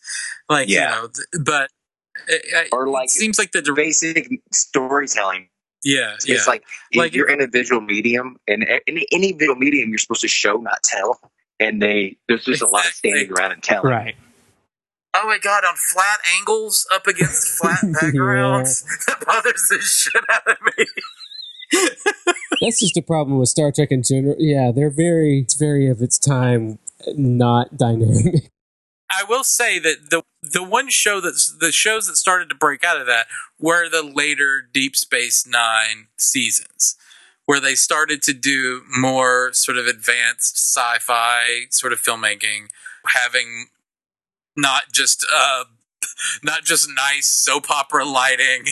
Like, 0.50 0.68
Yeah. 0.70 0.90
you 0.96 1.02
know, 1.02 1.08
th- 1.08 1.44
but 1.46 1.70
it, 2.28 2.70
Or 2.72 2.88
like 2.88 3.06
it 3.06 3.12
seems 3.12 3.38
like 3.40 3.52
the 3.52 3.62
dir- 3.62 3.74
basic 3.74 4.30
storytelling. 4.54 5.50
yeah, 5.84 6.14
It's 6.16 6.28
yeah, 6.28 6.40
like, 6.48 6.64
Like- 6.94 7.14
you're 7.14 7.30
in 7.30 7.42
a 7.42 7.48
visual 7.48 7.82
medium, 7.82 8.38
and 8.48 8.66
any, 8.88 9.06
any 9.12 9.34
visual 9.34 9.56
medium, 9.56 9.90
you're 9.90 9.98
supposed 9.98 10.22
to 10.22 10.28
show, 10.28 10.58
not 10.58 10.82
tell. 10.84 11.20
And 11.60 11.82
they 11.82 12.18
there's 12.28 12.44
just 12.46 12.62
a 12.62 12.68
lot 12.68 12.86
of 12.86 12.92
standing 12.94 13.32
around 13.32 13.54
and 13.54 13.64
telling. 13.64 13.90
right. 13.92 14.16
Oh 15.18 15.26
my 15.28 15.38
god, 15.38 15.64
on 15.64 15.76
flat 15.78 16.20
angles 16.38 16.86
up 16.94 17.08
against 17.08 17.48
flat 17.58 17.80
backgrounds, 18.02 18.84
that 19.08 19.26
bothers 19.26 19.68
the 19.70 19.80
shit 19.80 20.22
out 20.30 20.46
of 20.46 20.58
me. 20.78 20.86
That's 22.62 22.80
just 22.80 22.98
a 22.98 23.02
problem 23.02 23.40
with 23.40 23.50
Star 23.50 23.72
Trek 23.72 23.92
in 23.92 24.04
general. 24.04 24.36
Yeah, 24.40 24.72
they're 24.74 24.90
very, 24.90 25.40
it's 25.40 25.56
very 25.56 25.88
of 25.88 26.02
its 26.02 26.18
time, 26.18 26.80
not 27.08 27.78
dynamic. 27.78 28.52
I 29.10 29.24
will 29.28 29.44
say 29.44 29.80
that 29.80 30.10
the 30.10 30.24
the 30.42 30.64
one 30.64 30.90
show 30.90 31.22
that's 31.22 31.56
the 31.60 31.72
shows 31.72 32.08
that 32.08 32.16
started 32.16 32.50
to 32.50 32.56
break 32.56 32.84
out 32.84 33.00
of 33.00 33.08
that 33.08 33.28
were 33.60 33.88
the 33.90 34.04
later 34.04 34.68
Deep 34.74 34.96
Space 34.96 35.46
Nine 35.48 36.08
seasons, 36.18 36.96
where 37.46 37.60
they 37.60 37.76
started 37.76 38.22
to 38.24 38.34
do 38.34 38.82
more 38.90 39.54
sort 39.54 39.78
of 39.78 39.86
advanced 39.86 40.58
sci-fi 40.58 41.66
sort 41.70 41.94
of 41.94 42.02
filmmaking, 42.02 42.70
having 43.08 43.68
not 44.58 44.86
just 44.92 45.26
uh 45.34 45.66
not 46.44 46.64
just 46.64 46.90
nice 46.96 47.28
soap 47.28 47.70
opera 47.70 48.06
lighting, 48.06 48.66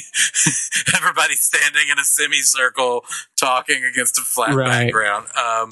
everybody 0.96 1.36
standing 1.36 1.84
in 1.92 2.00
a 2.00 2.04
semicircle 2.04 3.06
talking 3.36 3.84
against 3.84 4.18
a 4.18 4.22
flat 4.22 4.54
Right. 4.54 4.86
background. 4.86 5.28
Um, 5.38 5.70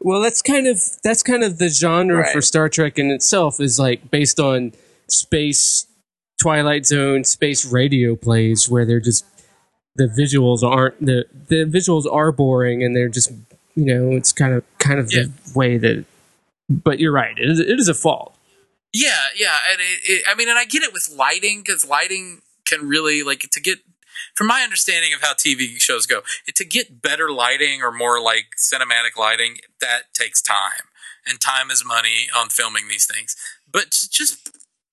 Well, 0.00 0.20
that's 0.20 0.42
kind 0.42 0.66
of 0.66 0.80
that's 1.04 1.22
kind 1.22 1.44
of 1.44 1.58
the 1.58 1.68
genre 1.68 2.22
Right. 2.22 2.32
for 2.32 2.40
Star 2.42 2.68
Trek 2.68 2.98
in 2.98 3.10
itself 3.10 3.60
is 3.60 3.78
like 3.78 4.10
based 4.10 4.40
on 4.40 4.72
space 5.08 5.86
Twilight 6.40 6.86
Zone 6.86 7.22
space 7.24 7.64
radio 7.64 8.16
plays 8.16 8.68
where 8.68 8.84
they're 8.84 8.98
just 9.00 9.24
the 9.94 10.04
visuals 10.08 10.62
aren't 10.64 10.98
the 11.04 11.26
the 11.48 11.64
visuals 11.66 12.10
are 12.12 12.32
boring 12.32 12.82
and 12.82 12.96
they're 12.96 13.08
just 13.08 13.30
you 13.76 13.84
know 13.84 14.10
it's 14.16 14.32
kind 14.32 14.54
of 14.54 14.64
kind 14.78 14.98
of 14.98 15.12
Yeah. 15.12 15.24
the 15.24 15.32
way 15.54 15.76
that 15.78 16.04
but 16.68 16.98
you're 16.98 17.12
right 17.12 17.38
it 17.38 17.48
is, 17.50 17.60
it 17.60 17.78
is 17.78 17.88
a 17.88 17.94
fault 17.94 18.34
Yeah, 18.92 19.26
yeah, 19.36 19.56
and 19.70 19.80
it, 19.80 20.00
it, 20.10 20.24
I 20.28 20.34
mean, 20.34 20.48
and 20.48 20.58
I 20.58 20.64
get 20.64 20.82
it 20.82 20.92
with 20.92 21.08
lighting 21.16 21.60
because 21.64 21.86
lighting 21.88 22.42
can 22.66 22.86
really 22.88 23.22
like 23.22 23.40
to 23.40 23.60
get, 23.60 23.78
from 24.34 24.46
my 24.48 24.62
understanding 24.62 25.14
of 25.14 25.22
how 25.22 25.32
TV 25.32 25.80
shows 25.80 26.04
go, 26.06 26.20
it, 26.46 26.54
to 26.56 26.64
get 26.64 27.00
better 27.00 27.30
lighting 27.30 27.82
or 27.82 27.90
more 27.90 28.20
like 28.20 28.46
cinematic 28.58 29.16
lighting 29.18 29.58
that 29.80 30.12
takes 30.12 30.42
time, 30.42 30.88
and 31.26 31.40
time 31.40 31.70
is 31.70 31.84
money 31.84 32.28
on 32.36 32.48
filming 32.50 32.88
these 32.88 33.06
things. 33.06 33.34
But 33.70 33.92
to 33.92 34.10
just 34.10 34.50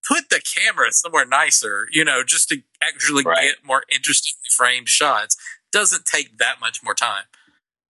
put 0.07 0.29
the 0.29 0.41
camera 0.41 0.91
somewhere 0.91 1.25
nicer, 1.25 1.87
you 1.91 2.05
know, 2.05 2.23
just 2.23 2.49
to 2.49 2.61
actually 2.81 3.23
Right. 3.25 3.49
get 3.49 3.65
more 3.65 3.83
interestingly 3.93 4.47
framed 4.55 4.87
shots 4.89 5.35
doesn't 5.71 6.05
take 6.05 6.37
that 6.37 6.59
much 6.61 6.81
more 6.83 6.95
time. 6.95 7.25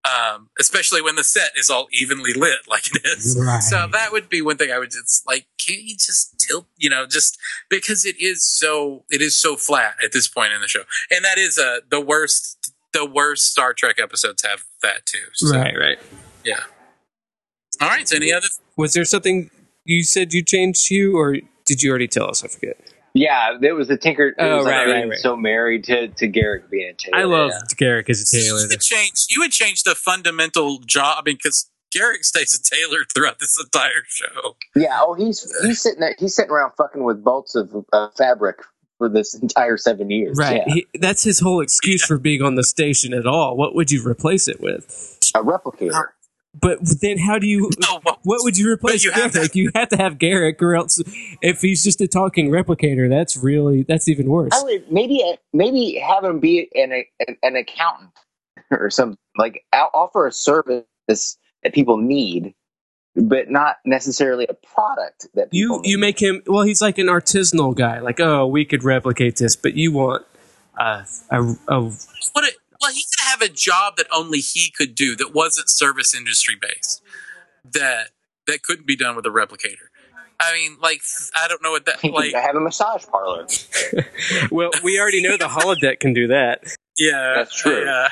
Um, 0.10 0.50
especially 0.60 1.02
when 1.02 1.16
the 1.16 1.24
set 1.24 1.52
is 1.56 1.70
all 1.70 1.88
evenly 1.92 2.34
lit 2.34 2.68
like 2.68 2.96
it 2.96 3.02
is. 3.06 3.38
Right. 3.40 3.62
So 3.62 3.88
that 3.92 4.12
would 4.12 4.30
be 4.30 4.42
one 4.42 4.58
thing 4.58 4.72
I 4.72 4.80
would 4.80 4.92
just 4.92 5.28
like, 5.28 5.46
can't 5.66 5.82
you 5.82 5.96
just 5.96 6.40
tilt, 6.40 6.68
you 6.78 6.90
know, 6.90 7.06
just 7.06 7.38
because 7.70 8.06
it 8.06 8.16
is 8.20 8.44
so, 8.44 9.04
it 9.10 9.22
is 9.22 9.40
so 9.40 9.56
flat 9.56 9.96
at 10.04 10.12
this 10.12 10.28
point 10.28 10.54
in 10.54 10.62
the 10.62 10.68
show. 10.68 10.84
And 11.12 11.24
that 11.26 11.38
is, 11.38 11.58
uh, 11.58 11.82
the 11.92 12.02
worst, 12.02 12.74
the 12.94 13.06
worst 13.06 13.52
Star 13.52 13.74
Trek 13.74 13.98
episodes 14.02 14.44
have 14.44 14.64
that 14.82 15.06
too. 15.06 15.20
So, 15.34 15.56
right 15.56 16.00
Yeah. 16.44 16.62
All 17.82 17.90
right. 17.90 18.08
So 18.08 18.16
any 18.16 18.32
other, 18.32 18.48
was 18.78 18.94
there 18.94 19.06
something 19.06 19.52
you 19.86 20.04
said 20.04 20.34
you 20.34 20.44
changed 20.44 20.88
Hugh 20.88 21.18
or 21.18 21.38
did 21.66 21.84
you 21.84 21.90
already 21.90 22.08
tell 22.08 22.30
us 22.30 22.44
I 22.44 22.48
forget 22.48 22.78
Yeah, 23.20 23.58
it 23.62 23.74
was 23.74 23.90
the 23.90 23.98
Tinker. 23.98 24.30
It 24.30 24.36
Oh, 24.40 24.58
was 24.58 24.66
right, 24.66 24.88
I 24.88 24.92
right, 24.92 25.10
right. 25.10 25.18
So 25.20 25.36
married 25.36 25.84
to 25.86 26.08
to 26.08 26.28
Garak 26.30 26.70
being 26.70 26.90
a 26.90 26.94
tailor. 26.94 27.18
I 27.18 27.24
love 27.26 27.52
yeah. 27.52 27.76
Garak 27.76 28.10
as 28.10 28.22
a 28.22 28.26
tailor 28.26 28.62
you 28.62 28.68
would 28.70 28.80
change, 28.82 29.26
you 29.30 29.42
would 29.42 29.52
change 29.52 29.84
the 29.84 29.94
fundamental 29.94 30.80
job. 30.80 31.18
I 31.20 31.22
mean, 31.30 31.38
cause 31.38 31.70
Garak 31.94 32.24
stays 32.24 32.54
a 32.58 32.64
tailor 32.76 33.04
throughout 33.14 33.40
this 33.40 33.60
entire 33.60 34.04
show. 34.08 34.56
Yeah. 34.76 35.00
Oh, 35.02 35.16
he's 35.16 35.54
he's 35.64 35.82
sitting 35.82 36.00
there. 36.00 36.16
He's 36.18 36.34
sitting 36.36 36.52
around 36.52 36.72
fucking 36.78 37.04
with 37.04 37.22
bolts 37.24 37.56
of 37.56 37.86
uh, 37.92 38.08
fabric 38.18 38.58
for 39.00 39.10
this 39.10 39.34
entire 39.34 39.76
seven 39.78 40.10
years. 40.10 40.38
right 40.38 40.62
Yeah. 40.68 40.74
he, 40.74 40.88
that's 41.00 41.24
his 41.24 41.40
whole 41.40 41.62
excuse 41.62 42.06
for 42.06 42.18
being 42.18 42.42
on 42.42 42.56
the 42.56 42.64
station 42.64 43.14
at 43.14 43.26
all 43.26 43.56
what 43.58 43.74
would 43.76 43.92
you 43.92 44.06
replace 44.08 44.48
it 44.48 44.60
with 44.62 45.18
a 45.36 45.44
replicator. 45.44 46.08
But 46.60 46.80
then, 47.02 47.18
how 47.20 47.40
do 47.40 47.48
you? 47.48 47.70
No, 47.80 48.00
well, 48.04 48.20
What 48.24 48.40
would 48.44 48.58
you 48.58 48.72
replace 48.72 49.04
you 49.04 49.12
have 49.12 49.32
Garak? 49.32 49.56
You 49.56 49.72
have 49.76 49.90
to 49.90 49.98
have 49.98 50.18
Garak, 50.18 50.62
or 50.62 50.76
else, 50.76 51.02
if 51.42 51.62
he's 51.62 51.84
just 51.84 52.02
a 52.02 52.08
talking 52.08 52.50
replicator, 52.50 53.08
that's 53.10 53.38
really 53.38 53.84
that's 53.84 54.08
even 54.08 54.30
worse. 54.30 54.52
I 54.54 54.64
would 54.64 54.92
maybe 54.92 55.24
maybe 55.54 55.96
have 55.96 56.24
him 56.24 56.40
be 56.40 56.70
an 56.76 57.04
an, 57.28 57.38
an 57.44 57.56
accountant 57.56 58.12
or 58.72 58.90
something 58.90 59.18
like 59.38 59.64
offer 59.94 60.28
a 60.28 60.32
service 60.32 60.86
that 61.08 61.74
people 61.74 61.98
need, 61.98 62.54
but 63.16 63.50
not 63.50 63.78
necessarily 63.86 64.46
a 64.50 64.54
product 64.54 65.28
that 65.36 65.52
people 65.52 65.78
You 65.78 65.82
need. 65.82 65.90
you 65.92 65.98
make 65.98 66.20
him 66.22 66.42
well. 66.48 66.64
He's 66.64 66.82
like 66.82 66.98
an 66.98 67.08
artisanal 67.08 67.76
guy. 67.76 68.00
Like, 68.00 68.20
oh, 68.20 68.48
we 68.48 68.66
could 68.66 68.84
replicate 68.84 69.38
this, 69.38 69.56
but 69.56 69.76
you 69.76 69.92
want 69.92 70.26
uh, 70.80 71.04
a, 71.32 71.42
a 71.68 71.82
what 71.82 72.46
it, 72.46 72.56
well, 72.82 72.92
he 72.92 73.04
could 73.04 73.09
have 73.40 73.50
a 73.50 73.54
job 73.54 73.96
that 73.98 74.08
only 74.12 74.40
he 74.40 74.72
could 74.76 74.96
do 74.96 75.16
that 75.16 75.34
wasn't 75.34 75.70
service 75.70 76.14
industry 76.16 76.56
based. 76.60 77.02
That 77.72 78.10
that 78.48 78.64
couldn't 78.64 78.88
be 78.88 78.96
done 78.96 79.16
with 79.16 79.26
a 79.26 79.30
replicator. 79.30 79.88
I 80.40 80.54
mean, 80.54 80.78
like 80.82 81.02
I 81.36 81.48
don't 81.48 81.62
know 81.62 81.72
what 81.72 81.86
that 81.86 82.04
like. 82.04 82.34
I 82.34 82.40
have 82.42 82.56
a 82.56 82.60
massage 82.62 83.06
parlor. 83.06 83.46
well. 84.52 84.72
We 84.84 85.00
already 85.00 85.22
know 85.22 85.38
the 85.38 85.46
holodeck 85.50 86.00
can 86.00 86.14
do 86.14 86.28
that 86.28 86.64
Yeah, 86.98 87.34
That's 87.36 87.54
true. 87.56 87.84
Yeah, 87.86 88.08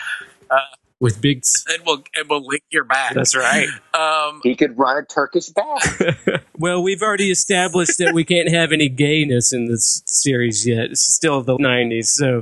with 0.99 1.21
big. 1.21 1.37
s- 1.39 1.63
and 1.69 1.83
we'll 1.85 2.03
and 2.15 2.27
we'll 2.29 2.45
lick 2.45 2.63
your 2.71 2.83
back. 2.83 3.13
That's 3.13 3.35
right. 3.35 3.67
Um, 3.93 4.41
He 4.43 4.55
could 4.55 4.77
run 4.77 4.97
a 4.97 5.05
Turkish 5.05 5.49
bath. 5.49 6.41
Well, 6.59 6.81
we've 6.81 7.03
already 7.03 7.29
established 7.29 7.99
that 7.99 8.15
we 8.15 8.25
can't 8.25 8.49
have 8.49 8.71
any 8.71 8.89
gayness 8.89 9.53
in 9.53 9.65
this 9.67 10.01
series 10.07 10.65
yet. 10.65 10.85
It's 10.85 11.03
still 11.03 11.43
the 11.43 11.55
'90s, 11.55 12.05
so 12.05 12.41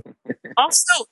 also, 0.56 1.06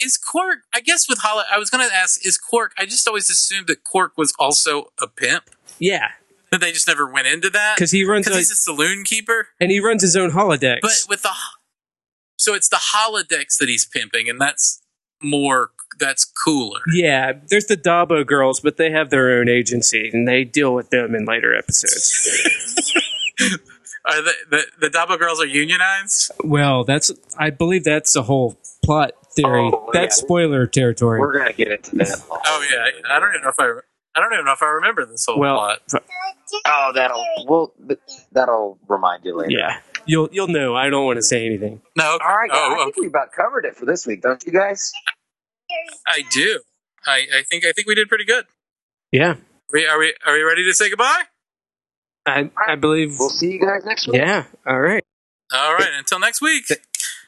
is 0.00 0.16
Quark? 0.16 0.60
I 0.74 0.80
guess 0.80 1.08
with 1.08 1.18
Hollow, 1.18 1.42
I 1.52 1.58
was 1.58 1.70
going 1.70 1.88
to 1.88 1.94
ask: 1.94 2.24
Is 2.26 2.38
Quark? 2.38 2.72
I 2.78 2.84
just 2.86 3.06
always 3.06 3.30
assumed 3.30 3.66
that 3.68 3.84
Quark 3.84 4.12
was 4.16 4.32
also 4.38 4.92
a 5.00 5.06
pimp. 5.06 5.44
yeah, 5.78 6.08
That 6.50 6.60
they 6.60 6.72
just 6.72 6.86
never 6.88 7.10
went 7.10 7.26
into 7.26 7.50
that 7.50 7.76
because 7.76 7.90
he 7.90 8.04
runs 8.04 8.24
because 8.26 8.36
a, 8.36 8.40
he's 8.40 8.50
a 8.50 8.56
saloon 8.56 9.04
keeper. 9.04 9.48
and 9.60 9.70
he 9.70 9.80
runs 9.80 10.02
his 10.02 10.16
own 10.16 10.30
holodecks. 10.32 10.80
But 10.82 11.04
with 11.08 11.22
the 11.22 11.32
so 12.36 12.54
it's 12.54 12.68
the 12.68 12.80
holodecks 12.94 13.58
that 13.58 13.68
he's 13.68 13.84
pimping, 13.84 14.28
and 14.28 14.40
that's 14.40 14.80
more 15.22 15.70
that's 15.98 16.24
cooler. 16.24 16.80
Yeah, 16.94 17.32
there's 17.48 17.66
the 17.66 17.76
Dabo 17.76 18.26
girls, 18.26 18.60
but 18.60 18.78
they 18.78 18.90
have 18.90 19.10
their 19.10 19.38
own 19.38 19.48
agency 19.50 20.08
and 20.10 20.26
they 20.26 20.44
deal 20.44 20.74
with 20.74 20.88
them 20.88 21.14
in 21.14 21.26
later 21.26 21.54
episodes. 21.54 22.94
Are 24.06 24.22
the 24.22 24.32
the, 24.50 24.62
the 24.80 24.88
Dabo 24.88 25.18
girls 25.18 25.40
are 25.42 25.46
unionized? 25.46 26.30
well, 26.42 26.84
that's 26.84 27.12
I 27.38 27.50
believe 27.50 27.84
that's 27.84 28.16
a 28.16 28.22
whole 28.22 28.58
plot 28.82 29.12
theory. 29.42 29.70
Oh, 29.72 29.90
that's 29.92 30.18
yeah. 30.18 30.24
spoiler 30.24 30.66
territory. 30.66 31.20
We're 31.20 31.38
gonna 31.38 31.52
get 31.52 31.68
into 31.72 31.96
that. 31.96 32.22
Oh 32.30 32.66
yeah, 32.72 33.14
I 33.14 33.18
don't 33.18 33.30
even 33.30 33.42
know 33.42 33.50
if 33.50 33.58
I 33.58 33.80
I 34.14 34.20
don't 34.20 34.32
even 34.32 34.44
know 34.44 34.52
if 34.52 34.62
I 34.62 34.66
remember 34.66 35.06
this 35.06 35.24
whole 35.26 35.38
well, 35.38 35.56
plot. 35.56 35.80
Oh, 36.66 36.92
that'll 36.94 37.24
well, 37.46 37.72
that'll 38.32 38.78
remind 38.88 39.24
you 39.24 39.36
later. 39.36 39.52
yeah, 39.52 39.80
you'll 40.06 40.28
you'll 40.32 40.48
know. 40.48 40.74
I 40.74 40.90
don't 40.90 41.04
want 41.06 41.18
to 41.18 41.22
say 41.22 41.46
anything. 41.46 41.80
No, 41.96 42.04
All 42.04 42.18
right, 42.18 42.50
guys, 42.50 42.58
I 42.58 42.76
oh, 42.78 42.84
think 42.86 42.96
we 42.96 43.06
about 43.06 43.32
covered 43.32 43.64
it 43.64 43.76
for 43.76 43.86
this 43.86 44.06
week, 44.06 44.22
don't 44.22 44.44
you 44.44 44.52
guys? 44.52 44.92
I 46.06 46.22
do. 46.32 46.60
I, 47.06 47.26
I 47.38 47.42
think 47.48 47.64
I 47.64 47.72
think 47.72 47.86
we 47.86 47.94
did 47.94 48.08
pretty 48.08 48.24
good. 48.24 48.46
Yeah, 49.12 49.30
Are 49.32 49.38
we 49.72 49.86
are 49.86 49.98
we 49.98 50.14
are 50.26 50.34
we 50.34 50.42
ready 50.42 50.64
to 50.64 50.74
say 50.74 50.90
goodbye? 50.90 51.22
I 52.26 52.50
I 52.66 52.74
believe. 52.74 53.16
We'll 53.18 53.30
see 53.30 53.52
you 53.52 53.60
guys 53.60 53.84
next 53.84 54.08
week. 54.08 54.16
Yeah. 54.16 54.44
All 54.66 54.80
right. 54.80 55.04
All 55.52 55.74
right, 55.74 55.90
until 55.98 56.20
next 56.20 56.40
week. 56.40 56.64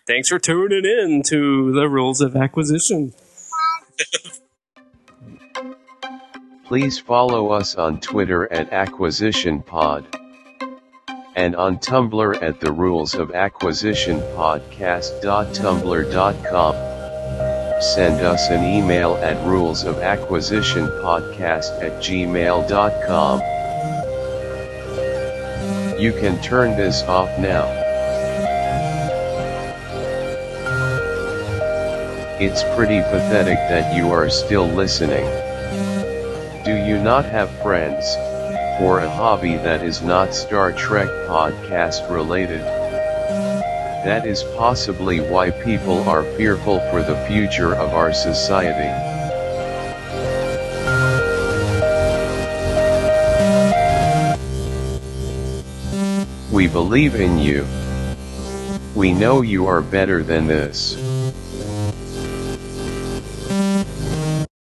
Thanks 0.06 0.28
for 0.28 0.38
tuning 0.38 0.84
in 0.84 1.22
to 1.26 1.72
the 1.72 1.88
rules 1.88 2.20
of 2.20 2.36
acquisition. 2.36 3.14
Please 6.66 6.98
follow 6.98 7.50
us 7.50 7.76
on 7.76 8.00
Twitter 8.00 8.52
at 8.52 8.72
Acquisition 8.72 9.62
Pod 9.62 10.04
and 11.34 11.54
on 11.54 11.78
Tumblr 11.78 12.42
at 12.42 12.60
the 12.60 12.72
Rules 12.72 13.14
of 13.14 13.30
Acquisition 13.32 14.18
Podcast.tumblr.com. 14.20 16.74
send 17.82 18.20
us 18.20 18.48
an 18.50 18.64
email 18.64 19.14
at 19.16 19.36
rulesofacquisitionpodcast 19.46 21.82
at 21.82 21.92
gmail.com. 22.02 23.40
You 26.00 26.12
can 26.12 26.40
turn 26.42 26.76
this 26.76 27.02
off 27.02 27.38
now. 27.38 27.81
It's 32.40 32.62
pretty 32.74 33.00
pathetic 33.02 33.58
that 33.68 33.94
you 33.94 34.10
are 34.10 34.30
still 34.30 34.66
listening. 34.66 35.24
Do 36.64 36.74
you 36.74 36.98
not 36.98 37.24
have 37.26 37.50
friends, 37.62 38.04
or 38.80 39.00
a 39.00 39.10
hobby 39.10 39.56
that 39.56 39.82
is 39.82 40.02
not 40.02 40.34
Star 40.34 40.72
Trek 40.72 41.08
podcast 41.28 42.10
related? 42.10 42.62
That 44.04 44.26
is 44.26 44.42
possibly 44.56 45.20
why 45.20 45.50
people 45.50 46.08
are 46.08 46.24
fearful 46.36 46.80
for 46.90 47.02
the 47.02 47.16
future 47.28 47.74
of 47.74 47.90
our 47.90 48.12
society. 48.12 48.90
We 56.50 56.66
believe 56.66 57.14
in 57.14 57.38
you. 57.38 57.66
We 58.94 59.12
know 59.12 59.42
you 59.42 59.66
are 59.66 59.80
better 59.80 60.22
than 60.22 60.46
this. 60.46 61.01